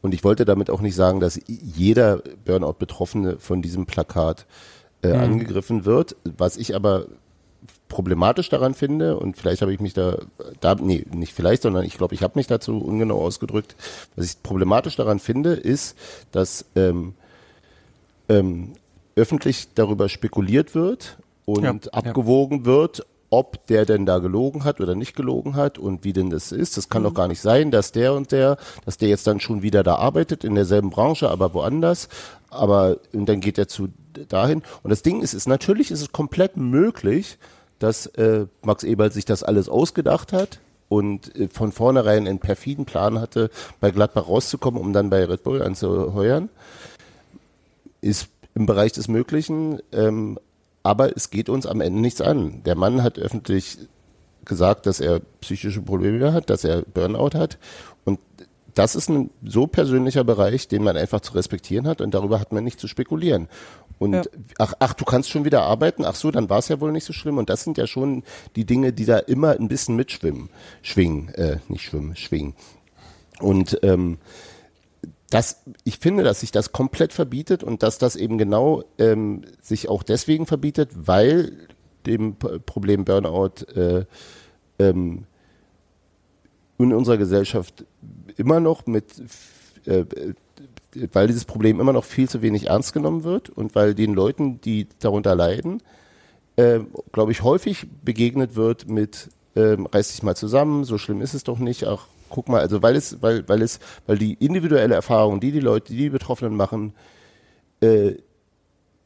[0.00, 4.46] Und ich wollte damit auch nicht sagen, dass jeder Burnout-Betroffene von diesem Plakat
[5.02, 5.20] äh, mhm.
[5.20, 6.16] angegriffen wird.
[6.24, 7.06] Was ich aber
[7.88, 10.18] problematisch daran finde, und vielleicht habe ich mich da,
[10.60, 13.76] da, nee, nicht vielleicht, sondern ich glaube, ich habe mich dazu ungenau ausgedrückt.
[14.16, 15.96] Was ich problematisch daran finde, ist,
[16.32, 17.14] dass ähm,
[18.28, 18.72] ähm,
[19.16, 22.64] öffentlich darüber spekuliert wird und ja, abgewogen ja.
[22.66, 26.52] wird, ob der denn da gelogen hat oder nicht gelogen hat und wie denn das
[26.52, 26.76] ist.
[26.76, 27.06] Das kann mhm.
[27.06, 29.96] doch gar nicht sein, dass der und der, dass der jetzt dann schon wieder da
[29.96, 32.08] arbeitet in derselben Branche, aber woanders.
[32.50, 33.88] Aber und dann geht er zu
[34.28, 34.62] dahin.
[34.82, 37.38] Und das Ding ist, ist natürlich ist es komplett möglich,
[37.78, 42.84] dass äh, Max Eberl sich das alles ausgedacht hat und äh, von vornherein einen perfiden
[42.84, 46.50] Plan hatte, bei Gladbach rauszukommen, um dann bei Red Bull anzuheuern.
[48.02, 49.80] Ist im Bereich des Möglichen.
[49.92, 50.38] Ähm,
[50.82, 52.62] aber es geht uns am Ende nichts an.
[52.64, 53.78] Der Mann hat öffentlich
[54.44, 57.58] gesagt, dass er psychische Probleme hat, dass er Burnout hat.
[58.04, 58.18] Und
[58.74, 62.52] das ist ein so persönlicher Bereich, den man einfach zu respektieren hat und darüber hat
[62.52, 63.48] man nicht zu spekulieren.
[63.98, 64.22] Und ja.
[64.58, 67.04] ach, ach, du kannst schon wieder arbeiten, ach so, dann war es ja wohl nicht
[67.04, 67.38] so schlimm.
[67.38, 68.24] Und das sind ja schon
[68.56, 70.48] die Dinge, die da immer ein bisschen mitschwimmen,
[70.80, 72.54] schwingen, äh, nicht schwimmen, schwingen.
[73.38, 74.18] Und ähm,
[75.32, 79.88] das, ich finde, dass sich das komplett verbietet und dass das eben genau ähm, sich
[79.88, 81.68] auch deswegen verbietet, weil
[82.04, 84.04] dem Problem Burnout äh,
[84.78, 85.24] ähm,
[86.78, 87.86] in unserer Gesellschaft
[88.36, 89.06] immer noch mit,
[89.86, 90.04] äh,
[91.12, 94.60] weil dieses Problem immer noch viel zu wenig ernst genommen wird und weil den Leuten,
[94.60, 95.82] die darunter leiden,
[96.56, 96.80] äh,
[97.12, 101.44] glaube ich, häufig begegnet wird mit, äh, reiß dich mal zusammen, so schlimm ist es
[101.44, 105.38] doch nicht, auch guck mal, also weil es, weil, weil es, weil die individuelle Erfahrung,
[105.38, 106.94] die die Leute, die die Betroffenen machen,
[107.80, 108.14] äh,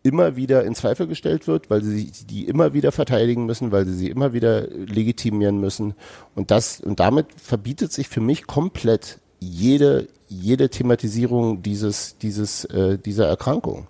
[0.02, 3.94] immer wieder in Zweifel gestellt wird, weil sie die immer wieder verteidigen müssen, weil sie
[3.94, 5.94] sie immer wieder legitimieren müssen.
[6.36, 12.98] Und das, und damit verbietet sich für mich komplett jede, jede Thematisierung dieses, dieses, äh,
[12.98, 13.88] dieser Erkrankung.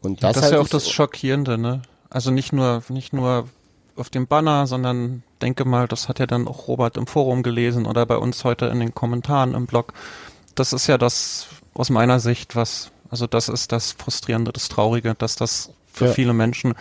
[0.00, 1.82] Und das, das ist ja auch das Schockierende, ne?
[2.08, 3.46] Also nicht nur, nicht nur
[3.96, 7.86] auf dem Banner, sondern denke mal, das hat ja dann auch Robert im Forum gelesen
[7.86, 9.92] oder bei uns heute in den Kommentaren im Blog.
[10.54, 15.14] Das ist ja das aus meiner Sicht, was, also das ist das Frustrierende, das Traurige,
[15.16, 16.12] dass das für Ja.
[16.12, 16.74] viele Menschen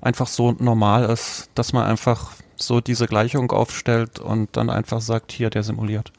[0.00, 5.32] einfach so normal ist, dass man einfach so diese Gleichung aufstellt und dann einfach sagt,
[5.32, 6.12] hier, der simuliert.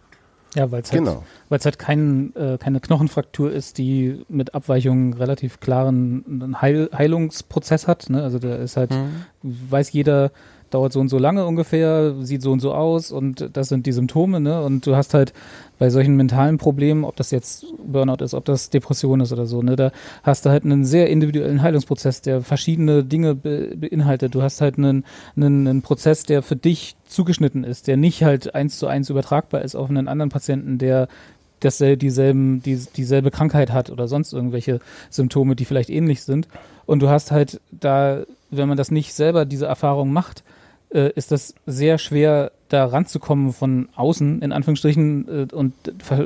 [0.55, 1.23] Ja, weil es halt, Genau.
[1.49, 8.09] weil's halt kein, äh, keine Knochenfraktur ist, die mit Abweichungen relativ klaren Heil Heilungsprozess hat.
[8.09, 8.23] Ne?
[8.23, 9.25] Also da ist halt, Hm.
[9.43, 10.31] weiß jeder,
[10.69, 13.91] dauert so und so lange ungefähr, sieht so und so aus und das sind die
[13.91, 14.63] Symptome, ne?
[14.63, 15.33] Und du hast halt
[15.79, 19.61] bei solchen mentalen Problemen, ob das jetzt Burnout ist, ob das Depression ist oder so,
[19.61, 19.91] ne, da
[20.23, 24.33] hast du halt einen sehr individuellen Heilungsprozess, der verschiedene Dinge be beinhaltet.
[24.33, 28.55] Du hast halt einen, einen, einen Prozess, der für dich zugeschnitten ist, der nicht halt
[28.55, 31.07] eins zu eins übertragbar ist auf einen anderen Patienten, der
[31.59, 34.79] dasselbe, dieselben, die, dieselbe Krankheit hat oder sonst irgendwelche
[35.09, 36.47] Symptome, die vielleicht ähnlich sind.
[36.85, 40.43] Und du hast halt da, wenn man das nicht selber diese Erfahrung macht,
[40.89, 45.73] äh, ist das sehr schwer, da ranzukommen von außen, in Anführungsstrichen, äh, und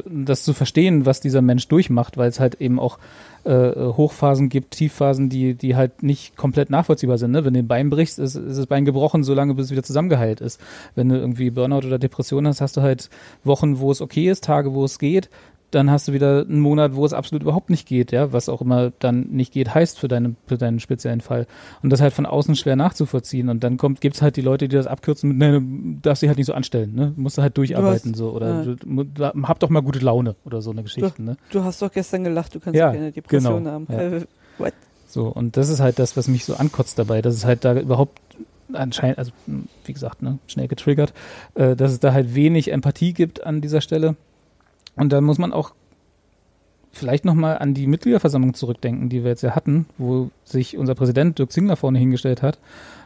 [0.05, 2.97] das zu verstehen, was dieser Mensch durchmacht, weil es halt eben auch
[3.43, 7.31] äh, Hochphasen gibt, Tiefphasen, die, die halt nicht komplett nachvollziehbar sind.
[7.31, 7.43] Ne?
[7.43, 10.41] Wenn du den Bein brichst, ist, ist das Bein gebrochen, solange bis es wieder zusammengeheilt
[10.41, 10.59] ist.
[10.95, 13.09] Wenn du irgendwie Burnout oder Depression hast, hast du halt
[13.43, 15.29] Wochen, wo es okay ist, Tage, wo es geht.
[15.71, 18.61] Dann hast du wieder einen Monat, wo es absolut überhaupt nicht geht, ja, was auch
[18.61, 21.47] immer dann nicht geht, heißt für, deine, für deinen speziellen Fall.
[21.81, 23.49] Und das halt von außen schwer nachzuvollziehen.
[23.49, 26.27] Und dann kommt, gibt's halt die Leute, die das abkürzen mit, nee, du darfst dich
[26.27, 27.13] halt nicht so anstellen, ne?
[27.15, 28.31] Musst du halt durcharbeiten, so.
[28.31, 28.75] Oder ja.
[28.75, 31.37] du, hab doch mal gute Laune oder so eine Geschichte, ne?
[31.51, 33.87] Du hast doch gestern gelacht, du kannst Ja, keine Depression genau, haben.
[33.89, 33.99] ja.
[33.99, 34.25] Äh,
[34.57, 34.73] what?
[35.07, 37.77] So, und das ist halt das, was mich so ankotzt dabei, dass es halt da
[37.77, 38.19] überhaupt
[38.73, 41.13] anscheinend, also mh, wie gesagt, ne, schnell getriggert,
[41.55, 44.15] äh, dass es da halt wenig Empathie gibt an dieser Stelle.
[45.01, 45.73] Und da muss man auch
[46.91, 51.39] vielleicht nochmal an die Mitgliederversammlung zurückdenken, die wir jetzt ja hatten, wo sich unser Präsident
[51.39, 52.59] Dirk Zingler vorne hingestellt hat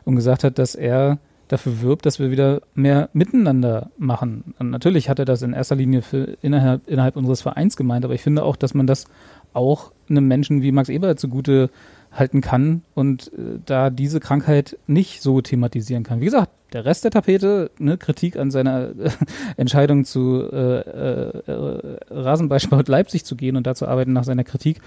[0.03, 4.55] und gesagt hat, dass er dafür wirbt, dass wir wieder mehr miteinander machen.
[4.59, 8.13] Und natürlich hat er das in erster Linie für innerhalb, innerhalb unseres Vereins gemeint, aber
[8.13, 9.05] ich finde auch, dass man das
[9.53, 11.69] auch einem Menschen wie Max Eber zugute
[12.15, 16.21] halten kann und äh, da diese Krankheit nicht so thematisieren kann.
[16.21, 19.09] Wie gesagt, der Rest der Tapete, ne, Kritik an seiner äh,
[19.57, 24.79] Entscheidung zu äh, äh, Rasenballsport Leipzig zu gehen und da zu arbeiten nach seiner Kritik,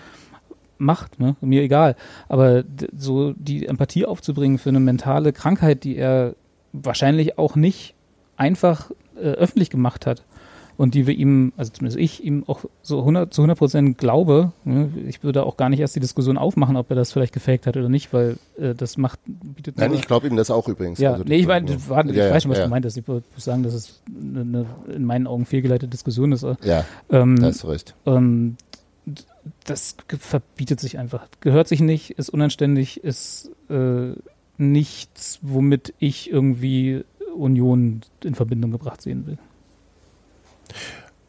[0.79, 1.37] macht, ne?
[1.41, 1.97] mir egal.
[2.29, 2.65] Aber
[2.97, 6.35] so die Empathie aufzubringen für eine mentale Krankheit, die er
[6.73, 7.95] wahrscheinlich auch nicht
[8.37, 10.25] einfach äh, öffentlich gemacht hat
[10.79, 14.53] und die wir ihm, also zumindest ich, ihm auch so 100, zu 100 Prozent glaube.
[14.65, 14.89] Ne?
[15.07, 17.77] Ich würde auch gar nicht erst die Diskussion aufmachen, ob er das vielleicht gefaked hat
[17.77, 20.99] oder nicht, weil äh, das macht, bietet Nein, ich glaube ihm das auch übrigens.
[20.99, 22.71] ja, Also, nee, ich, das- mein, das war, ich Ja, weiß schon, was ja, du
[22.71, 22.97] meintest.
[22.97, 24.65] Ich wollte sagen, dass es eine,
[24.95, 26.47] in meinen Augen fehlgeleitete Diskussion ist.
[26.63, 27.95] Ja, Ähm, da hast du recht.
[28.07, 28.57] ähm,
[29.65, 31.27] das verbietet sich einfach.
[31.41, 34.13] Gehört sich nicht, ist unanständig, ist äh,
[34.59, 39.39] nichts, womit ich irgendwie Union in Verbindung gebracht sehen will.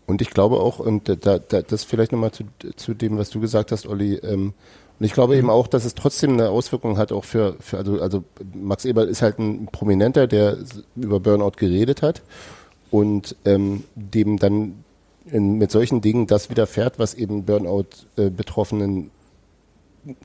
[0.05, 2.45] Und ich glaube auch, und da, da, das vielleicht nochmal zu,
[2.75, 4.53] zu dem, was du gesagt hast, Olli, ähm,
[4.99, 8.01] und ich glaube eben auch, dass es trotzdem eine Auswirkung hat, auch für, für also,
[8.01, 10.57] also Max Eberl ist halt ein Prominenter, der
[10.95, 12.21] über Burnout geredet hat
[12.91, 14.83] und ähm, dem dann
[15.25, 19.11] in, mit solchen Dingen das widerfährt, was eben Burnout-Betroffenen,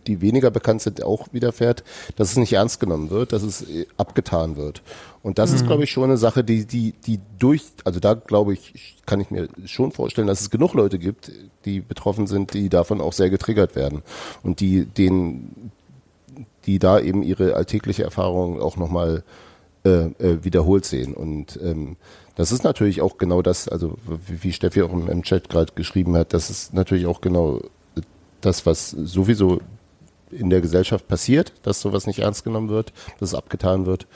[0.06, 1.84] die weniger bekannt sind, auch widerfährt,
[2.16, 4.82] dass es nicht ernst genommen wird, dass es äh, abgetan wird.
[5.22, 8.52] Und das ist, glaube ich, schon eine Sache, die, die, die durch, also da glaube
[8.52, 11.32] ich, kann ich mir schon vorstellen, dass es genug Leute gibt,
[11.64, 14.02] die betroffen sind, die davon auch sehr getriggert werden
[14.42, 15.70] und die den,
[16.66, 19.24] die da eben ihre alltägliche Erfahrung auch nochmal
[19.84, 21.14] äh, äh, wiederholt sehen.
[21.14, 21.96] Und ähm,
[22.36, 23.96] das ist natürlich auch genau das, also
[24.26, 27.60] wie, wie Steffi auch im, im Chat gerade geschrieben hat, das ist natürlich auch genau
[28.40, 29.60] das, was sowieso
[30.34, 34.06] in der Gesellschaft passiert, dass sowas nicht ernst genommen wird, dass es abgetan wird.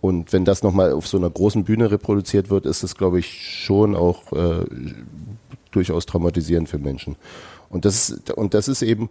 [0.00, 3.64] Und wenn das nochmal auf so einer großen Bühne reproduziert wird, ist es, glaube ich,
[3.64, 4.64] schon auch äh,
[5.70, 7.16] durchaus traumatisierend für Menschen.
[7.68, 9.10] Und das ist, und das ist eben,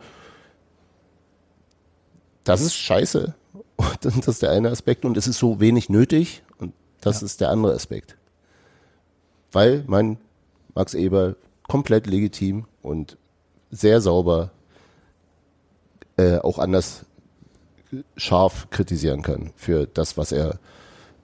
[2.43, 3.35] das ist scheiße.
[3.75, 5.05] Und das ist der eine Aspekt.
[5.05, 6.43] Und es ist so wenig nötig.
[6.57, 8.17] Und das ist der andere Aspekt.
[9.51, 10.17] Weil mein
[10.75, 11.35] Max Eber
[11.67, 13.17] komplett legitim und
[13.71, 14.51] sehr sauber
[16.19, 17.05] äh, auch anders
[18.17, 20.59] scharf kritisieren kann für das, was er,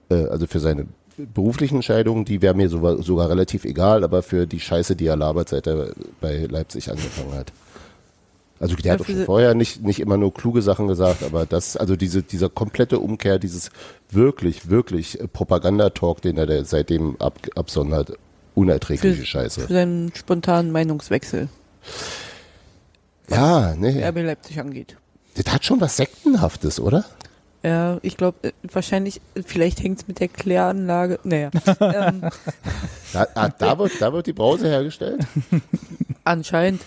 [0.10, 4.48] äh, also für seine beruflichen Entscheidungen, die wäre mir sogar, sogar relativ egal, aber für
[4.48, 5.92] die Scheiße, die er labert, seit er
[6.22, 7.52] bei Leipzig angefangen hat.
[8.60, 11.76] Also der hat doch schon vorher nicht, nicht immer nur kluge Sachen gesagt, aber das,
[11.76, 13.70] also diese, dieser komplette Umkehr, dieses
[14.10, 18.14] wirklich, wirklich äh, Propagandatalk, den er seitdem ab, absondert,
[18.54, 19.62] unerträgliche Für- Scheiße.
[19.68, 21.50] Für seinen spontanen Meinungswechsel,
[23.30, 24.98] Ja, ne, RB Leipzig angeht.
[25.36, 27.06] das hat schon was Sektenhaftes, oder?
[27.64, 31.20] Ja, ich glaube, wahrscheinlich, vielleicht hängt es mit der Kläranlage.
[31.24, 31.50] Naja.
[31.80, 32.22] ähm,
[33.12, 35.26] Da, ah, da, wird, da wird die Brause hergestellt?
[36.24, 36.82] anscheinend.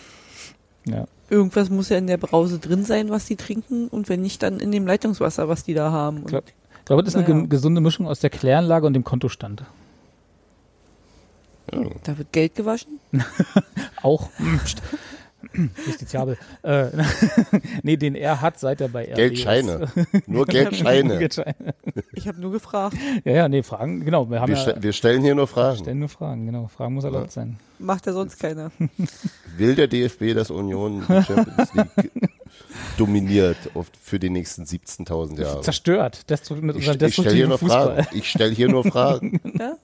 [0.85, 1.07] Ja.
[1.31, 4.61] Irgendwas muss ja in der Brause drin sein, was die trinken und wenn nicht, dann
[4.61, 6.19] in dem Leitungswasser, was die da haben.
[6.27, 7.41] Ich glaube, das ist eine Naja.
[7.41, 9.65] ge- gesunde Mischung aus der Kläranlage und dem Kontostand.
[12.05, 13.01] da wird Geld gewaschen.
[14.03, 14.31] Auch.
[15.87, 16.37] Justiziabel.
[16.63, 16.87] Äh,
[17.83, 19.89] nee, den er hat, seit er bei RB Geldscheine.
[19.95, 20.07] ist.
[20.29, 21.19] Nur Geldscheine.
[21.19, 21.75] Geldscheine.
[22.13, 24.29] Ich habe nur gefragt, Ja, ja, nee, Fragen, genau.
[24.31, 25.79] Wir haben Wir, ja, ste wir stellen hier nur Fragen.
[25.79, 26.67] stellen nur Fragen, genau.
[26.69, 27.57] Fragen muss erlaubt sein.
[27.79, 28.71] macht ja sonst keiner.
[29.57, 32.13] Will der DFB, dass Union die Champions League
[32.97, 33.57] dominiert
[34.03, 35.61] für die nächsten 17.000 Jahre?
[35.63, 36.29] Zerstört.
[36.31, 38.03] Destru mit Ich, unserem ich stelle hier nur Fußball.
[38.03, 38.17] Fragen.
[38.19, 39.41] Ich stelle hier nur Fragen.
[39.59, 39.75] Ja?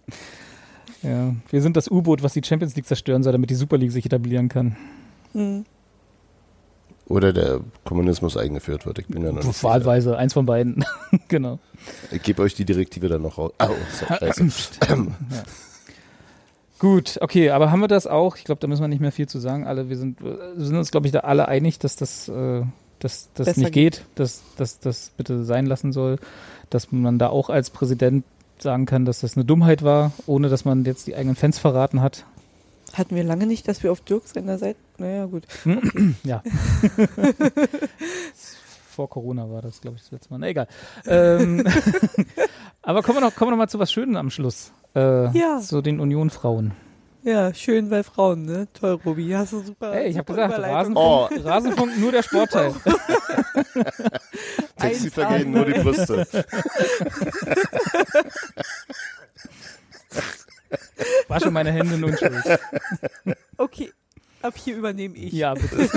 [1.03, 3.93] Ja, wir sind das U-Boot, was die Champions League zerstören soll, damit die Super League
[3.93, 4.77] sich etablieren kann.
[5.35, 5.65] Hm.
[7.07, 8.99] Oder der Kommunismus eingeführt wird.
[8.99, 9.69] Ich bin ja noch nicht sicher.
[9.69, 10.85] Wahlweise, eins von beiden.
[11.29, 11.59] genau.
[12.11, 13.53] Ich gebe euch die Direktive dann noch raus.
[13.61, 13.69] Oh,
[14.09, 14.49] scheiße.
[16.79, 18.37] Gut, okay, aber haben wir das auch?
[18.37, 19.67] Ich glaube, da müssen wir nicht mehr viel zu sagen.
[19.67, 22.63] Alle, wir sind, wir sind uns, glaube ich, da alle einig, dass das, äh,
[22.99, 26.19] dass das Besser nicht geht, dass dass das bitte sein lassen soll,
[26.71, 28.25] dass man da auch als Präsident
[28.59, 32.01] sagen kann, dass das eine Dummheit war, ohne dass man jetzt die eigenen Fans verraten
[32.01, 32.25] hat.
[32.95, 34.79] Hatten wir lange nicht, dass wir auf Dirk seiner Seite.
[34.99, 35.45] Naja, gut.
[36.25, 36.43] Ja.
[38.95, 40.39] Vor Corona war das, glaube ich, das letzte Mal.
[40.39, 40.69] Na, egal.
[41.07, 41.67] Ähm,
[42.83, 44.71] aber kommen wir, noch, kommen wir noch mal zu was Schönem am Schluss.
[44.95, 45.59] Äh, Ja.
[45.61, 46.73] Zu den Union-Frauen.
[47.25, 48.69] Ja, schön bei Frauen, ne?
[48.75, 49.31] Toll, Robi.
[49.33, 49.95] Hast du super.
[49.95, 50.59] Ey, ich habe gesagt.
[50.59, 51.29] Rasenfunk, Oh.
[51.43, 52.75] Rasenfunk, nur der Sportteil.
[54.77, 56.27] Taxi 1A, vergehen nur die Brüste.
[61.29, 62.59] Wasche meine Hände nun schuld.
[63.57, 63.93] Okay,
[64.43, 65.33] ab hier übernehme ich.
[65.33, 65.89] Ja, bitte.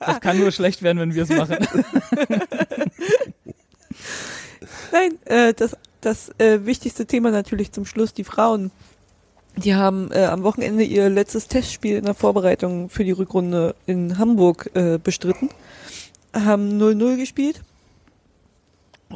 [0.00, 1.56] Das kann nur schlecht werden, wenn wir es machen.
[4.92, 8.70] Nein, äh, das, das äh, wichtigste Thema natürlich zum Schluss, die Frauen.
[9.56, 14.18] Die haben äh, am Wochenende ihr letztes Testspiel in der Vorbereitung für die Rückrunde in
[14.18, 15.50] Hamburg äh, bestritten,
[16.34, 17.62] haben 0-0 gespielt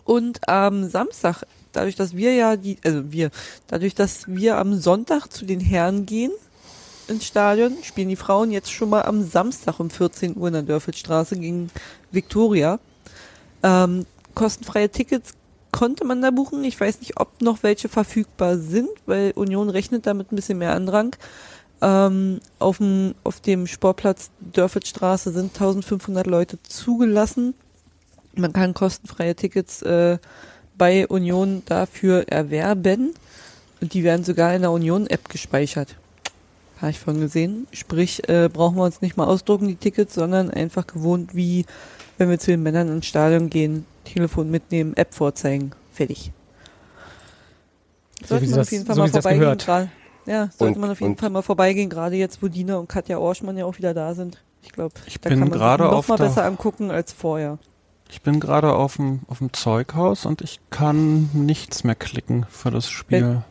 [0.05, 1.45] und am Samstag,
[1.77, 3.31] dadurch, dass wir ja die, also wir,
[3.67, 6.33] dadurch, dass wir am Sonntag zu den Herren gehen
[7.09, 10.63] ins Stadion, spielen die Frauen jetzt schon mal am Samstag um 14 Uhr in der
[10.63, 11.71] Dörfelstraße gegen
[12.11, 12.81] Viktoria.
[13.63, 15.35] Ähm, kostenfreie Tickets
[15.73, 16.65] konnte man da buchen.
[16.65, 20.75] Ich weiß nicht, ob noch welche verfügbar sind, weil Union rechnet damit ein bisschen mehr
[20.75, 21.15] Andrang.
[21.83, 27.55] Ähm, auf, dem, auf dem Sportplatz Dörfelstraße sind 1500 Leute zugelassen.
[28.35, 30.19] Man kann kostenfreie Tickets äh,
[30.79, 33.15] bei Union dafür erwerben.
[33.81, 35.97] Und die werden sogar in der Union-App gespeichert.
[36.81, 37.67] Habe ich vorhin gesehen.
[37.73, 41.65] Sprich, äh, brauchen wir uns nicht mal ausdrucken, die Tickets, sondern einfach gewohnt wie
[42.19, 46.33] wenn wir zu den Männern ins Stadion gehen, Telefon mitnehmen, App vorzeigen, fertig.
[48.23, 49.59] So Sollte wie man das- auf jeden Fall so mal vorbeigehen.
[49.59, 49.91] Gerade,
[50.25, 52.89] ja, sollte Und- man auf jeden und- Fall mal vorbeigehen, gerade jetzt, wo Dina und
[52.89, 54.43] Katja Orschmann ja auch wieder da sind.
[54.63, 57.59] Ich glaube, Ich da bin kann man gerade sich noch mal besser angucken als vorher.
[58.09, 62.71] Ich bin gerade auf dem, auf dem Zeughaus und ich kann nichts mehr klicken für
[62.71, 63.43] das Spiel.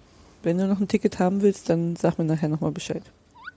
[0.43, 3.03] Wenn du noch ein Ticket haben willst, dann sag mir nachher nochmal Bescheid.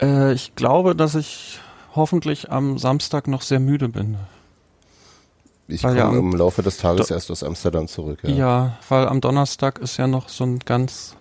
[0.01, 1.61] Äh, ich glaube, dass ich
[1.95, 4.17] hoffentlich am Samstag noch sehr müde bin.
[5.69, 6.11] Ich komme ja.
[6.11, 8.21] im Laufe des Tages Do- erst aus Amsterdam zurück.
[8.23, 8.31] Ja.
[8.31, 8.79] Ja.
[8.89, 11.15] weil am Donnerstag ist ja noch so ein ganz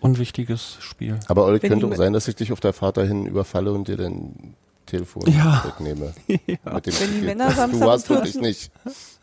[0.00, 1.20] unwichtiges Spiel.
[1.28, 3.88] Aber Olli, Wenn könnte auch sein, dass ich dich auf der Fahrt dahin überfalle und
[3.88, 4.54] dir dein
[4.96, 5.64] Telefon Ja.
[5.66, 6.12] wegnehme.
[6.28, 6.74] ja.
[6.74, 7.20] Mit dem Wenn die.
[7.26, 8.70] Männer Samstag du um hast wirklich 14 nicht.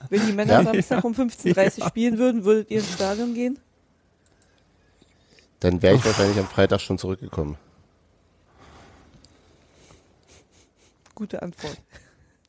[0.09, 0.63] Wenn die Männer Ja?
[0.63, 3.59] Samstag um 15.30 Uhr spielen würden, würdet ihr ins Stadion gehen?
[5.59, 7.55] Dann wäre ich wahrscheinlich am Freitag schon zurückgekommen.
[11.15, 11.77] Gute Antwort.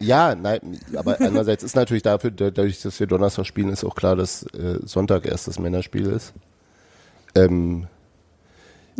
[0.01, 3.95] Ja, nein, aber andererseits ist natürlich dafür, da- dadurch, dass wir Donnerstag spielen, ist auch
[3.95, 6.33] klar, dass äh, Sonntag erst das Männerspiel ist.
[7.35, 7.87] Ähm,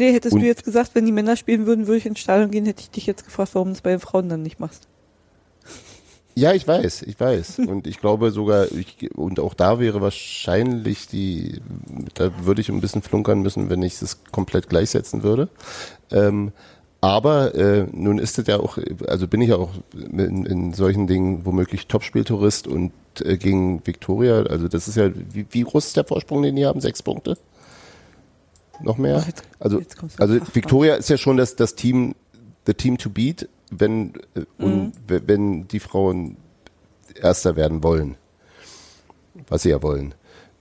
[0.03, 2.51] Nee, hättest Und- du jetzt gesagt, wenn die Männer spielen würden, würde ich ins Stadion
[2.51, 4.89] gehen, hätte ich dich jetzt gefragt, warum du es bei den Frauen dann nicht machst.
[6.35, 7.61] ja, ich weiß, ich weiß.
[7.69, 11.61] Und ich glaube sogar, ich, und auch da wäre wahrscheinlich die,
[12.15, 15.49] da würde ich ein bisschen flunkern müssen, wenn ich es komplett gleichsetzen würde.
[16.11, 16.51] Ähm,
[17.01, 21.07] aber äh, nun ist es ja auch, also bin ich ja auch in, in solchen
[21.07, 25.97] Dingen womöglich Topspieltourist und äh, gegen Viktoria, also das ist ja, wie, wie groß ist
[25.97, 26.81] der Vorsprung, den die haben?
[26.81, 27.37] Sechs Punkte?
[28.81, 29.19] Noch mehr?
[29.23, 30.39] Ach, jetzt- also jetzt also.
[30.53, 32.15] Viktoria ist ja schon das, das Team,
[32.67, 34.45] the team to beat, wenn, äh, Mhm.
[34.59, 36.37] und wenn die Frauen
[37.21, 38.17] Erster werden wollen.
[39.49, 40.15] Was sie ja wollen.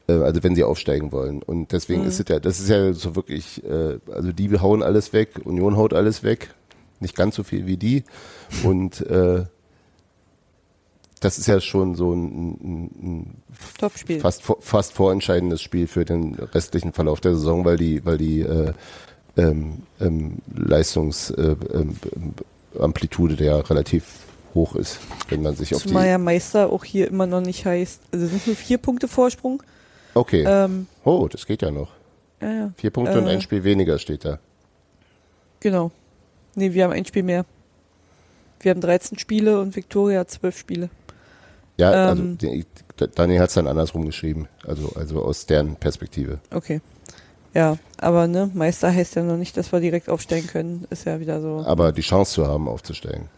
[0.07, 1.41] Äh, Also wenn sie aufsteigen wollen.
[1.41, 2.07] Und deswegen Mhm.
[2.09, 5.77] ist es ja, das ist ja so wirklich, äh, also die hauen alles weg, Union
[5.77, 6.53] haut alles weg.
[6.99, 8.03] Nicht ganz so viel wie die.
[8.63, 9.45] Und äh,
[11.21, 13.43] das ist ja schon so ein, ein, ein
[13.79, 14.19] Topspiel.
[14.19, 18.73] fast, fast vorentscheidendes Spiel für den restlichen Verlauf der Saison, weil die, weil die äh,
[19.37, 22.33] ähm, ähm, Leistungsamplitude äh, ähm, ähm,
[22.81, 24.03] Amplitude der relativ
[24.53, 24.99] hoch ist,
[25.29, 26.09] wenn man sich auf Zumal die.
[26.09, 28.01] ja Meister auch hier immer noch nicht heißt.
[28.11, 29.63] Also sind nur vier Punkte Vorsprung.
[30.13, 30.43] Okay.
[30.45, 31.89] Ähm, Oh, das geht ja noch.
[32.41, 33.31] ja, ja, Vier Punkte und Äh.
[33.31, 34.39] ein Spiel weniger steht da.
[35.61, 35.91] genau.
[36.55, 37.45] Nee, wir haben ein Spiel mehr.
[38.59, 40.89] Wir haben 13 Spiele und Victoria hat 12 Spiele.
[41.77, 42.37] Ja, also Ähm.
[43.15, 46.39] Daniel hat es dann andersrum geschrieben, also, also aus deren Perspektive.
[46.53, 46.81] Okay.
[47.53, 50.85] Ja, aber ne, Meister heißt ja noch nicht, dass wir direkt aufsteigen können.
[50.89, 51.63] Ist ja wieder so.
[51.65, 53.29] aber die Chance zu haben, aufzusteigen.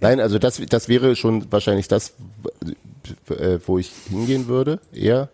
[0.00, 2.14] Nein, also das, das wäre schon wahrscheinlich das,
[3.30, 5.28] äh, wo ich hingehen würde, eher.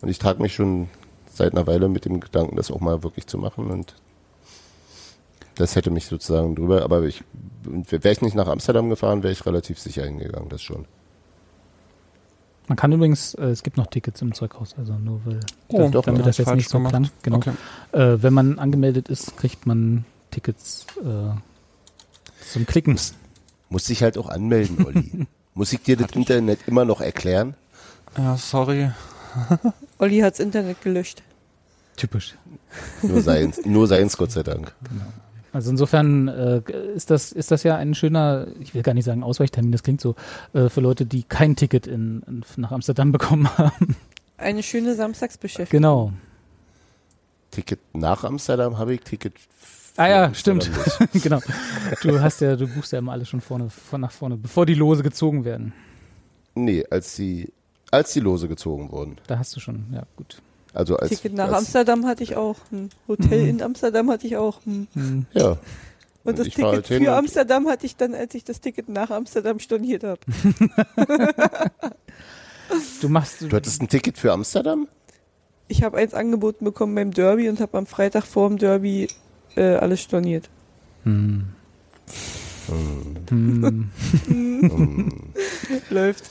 [0.00, 0.88] Und ich trage mich schon
[1.32, 3.70] seit einer Weile mit dem Gedanken, das auch mal wirklich zu machen.
[3.70, 3.94] Und
[5.56, 7.24] das hätte mich sozusagen drüber, aber ich
[7.64, 10.86] wäre ich nicht nach Amsterdam gefahren, wäre ich relativ sicher hingegangen, das schon.
[12.68, 16.06] Man kann übrigens, äh, es gibt noch Tickets im Zeughaus, also nur weil, Oh, damit
[16.06, 16.92] dann das jetzt nicht so gemacht.
[16.92, 17.10] klang.
[17.22, 17.36] Genau.
[17.38, 17.52] Okay.
[17.92, 22.98] Äh, wenn man angemeldet ist, kriegt man Tickets äh, zum Klicken.
[23.70, 25.26] Muss ich halt auch anmelden, Olli.
[25.54, 27.54] Muss ich dir das Internet immer noch erklären?
[28.16, 28.90] Ja, sorry.
[29.98, 31.22] Olli hat's Internet gelöscht.
[31.96, 32.34] Typisch.
[33.02, 34.72] Nur seins, nur seins, Gott sei Dank.
[35.52, 36.62] Also insofern äh,
[36.94, 40.00] ist das ist das ja ein schöner, ich will gar nicht sagen Ausweichtermin, das klingt
[40.00, 40.14] so
[40.52, 43.96] äh, für Leute, die kein Ticket in, in, nach Amsterdam bekommen haben.
[44.36, 45.70] Eine schöne Samstagsbeschäftigung.
[45.70, 46.12] genau.
[47.50, 49.34] Ticket nach Amsterdam habe ich, Ticket
[49.96, 51.12] Ah ja, Amsterdam stimmt.
[51.24, 51.40] genau.
[52.02, 54.74] Du hast ja, du buchst ja immer alles schon vorne, von nach vorne, bevor die
[54.74, 55.72] Lose gezogen werden.
[56.54, 57.52] Nee, als die,
[57.90, 59.16] als die Lose gezogen wurden.
[59.26, 60.40] Da hast du schon, ja gut.
[60.78, 62.54] Also als, Ticket nach als, Amsterdam hatte ich auch.
[62.70, 63.48] Ein Hotel Mhm.
[63.48, 64.64] in Amsterdam hatte ich auch.
[64.64, 64.86] Hm.
[64.94, 65.26] Hm.
[65.32, 65.58] Ja.
[66.22, 69.10] Und das ich Ticket halt für Amsterdam hatte ich dann, als ich das Ticket nach
[69.10, 70.20] Amsterdam storniert habe.
[73.00, 74.88] Du machst, Du hattest ein Ticket für Amsterdam?
[75.68, 79.08] Ich habe eins angeboten bekommen beim Derby und habe am Freitag vor dem Derby
[79.56, 80.50] äh, alles storniert.
[81.04, 81.46] Hm.
[83.30, 83.90] Hm.
[84.26, 85.10] Hm.
[85.90, 86.24] Läuft.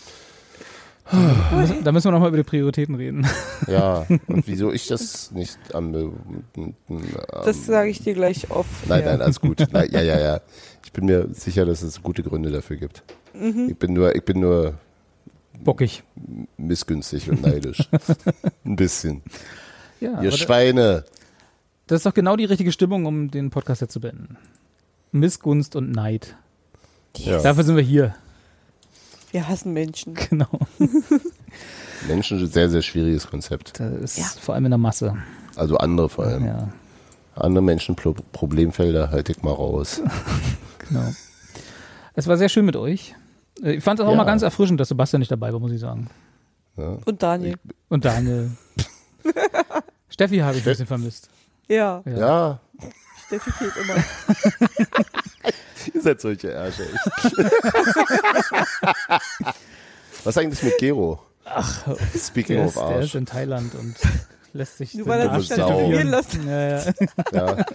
[1.84, 3.26] Da müssen wir nochmal über die Prioritäten reden.
[3.68, 5.94] Ja, und wieso ich das nicht am.
[5.94, 7.04] äh, m- m-
[7.44, 8.66] Das am- sage ich dir gleich auf.
[8.88, 9.66] Nein, nein, alles gut.
[9.72, 10.42] Nein, ja, ja, ja.
[10.86, 13.04] Ich bin mir sicher, dass es gute Gründe dafür gibt.
[13.34, 13.68] Mhm.
[13.70, 14.76] Ich bin nur, ich bin nur
[15.64, 16.04] Bockig.
[16.58, 17.90] missgünstig und neidisch.
[18.66, 19.22] Ein bisschen.
[20.00, 21.04] Ja, Ihr Schweine.
[21.88, 24.38] das ist doch genau die richtige Stimmung, um den Podcast jetzt zu beenden.
[25.12, 26.36] Missgunst und Neid.
[27.18, 27.42] Ja.
[27.42, 28.16] Dafür sind wir hier.
[29.32, 30.14] Wir hassen Menschen.
[30.30, 30.48] Genau.
[32.08, 33.80] Menschen ein sehr, sehr schwieriges Konzept.
[33.80, 34.26] Das ist Ja.
[34.42, 35.16] vor allem in der Masse.
[35.56, 36.46] Also andere vor allem.
[36.46, 36.70] Ja,
[37.36, 40.02] Andere Menschen Pro Problemfelder halte ich mal raus.
[40.90, 41.06] genau.
[42.14, 43.16] Es war sehr schön mit euch.
[43.64, 44.18] Äh, Ich fand es auch Ja.
[44.18, 46.10] mal ganz erfrischend, dass Sebastian nicht dabei war, muss ich sagen.
[46.78, 46.98] Ja.
[47.06, 47.56] Und Daniel.
[47.90, 48.52] Und Daniel.
[50.10, 51.30] Steffi habe ich ein bisschen vermisst.
[51.68, 52.60] Ja, Ja.
[53.28, 53.96] Steffi fehlt immer.
[55.94, 56.84] ihr seid solche Ärsche.
[56.84, 57.34] echt.
[60.24, 61.20] Was eigentlich mit Gero?
[61.46, 61.88] Ach,
[62.18, 63.16] Speaking Der of ist, der ist Arsch.
[63.16, 63.96] in Thailand und
[64.54, 66.48] lässt sich Nur den weil er sich tätowieren lassen.
[66.48, 66.84] Ja, ja.
[67.34, 67.66] Ja.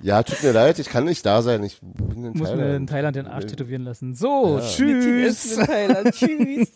[0.00, 1.62] ja, tut mir leid, ich kann nicht da sein.
[1.64, 2.90] Ich bin in Muss mir in Thailand.
[2.90, 4.14] Thailand den Arsch tätowieren lassen.
[4.14, 5.56] So, tschüss.
[5.56, 6.14] Thailand.
[6.14, 6.68] Tschüss.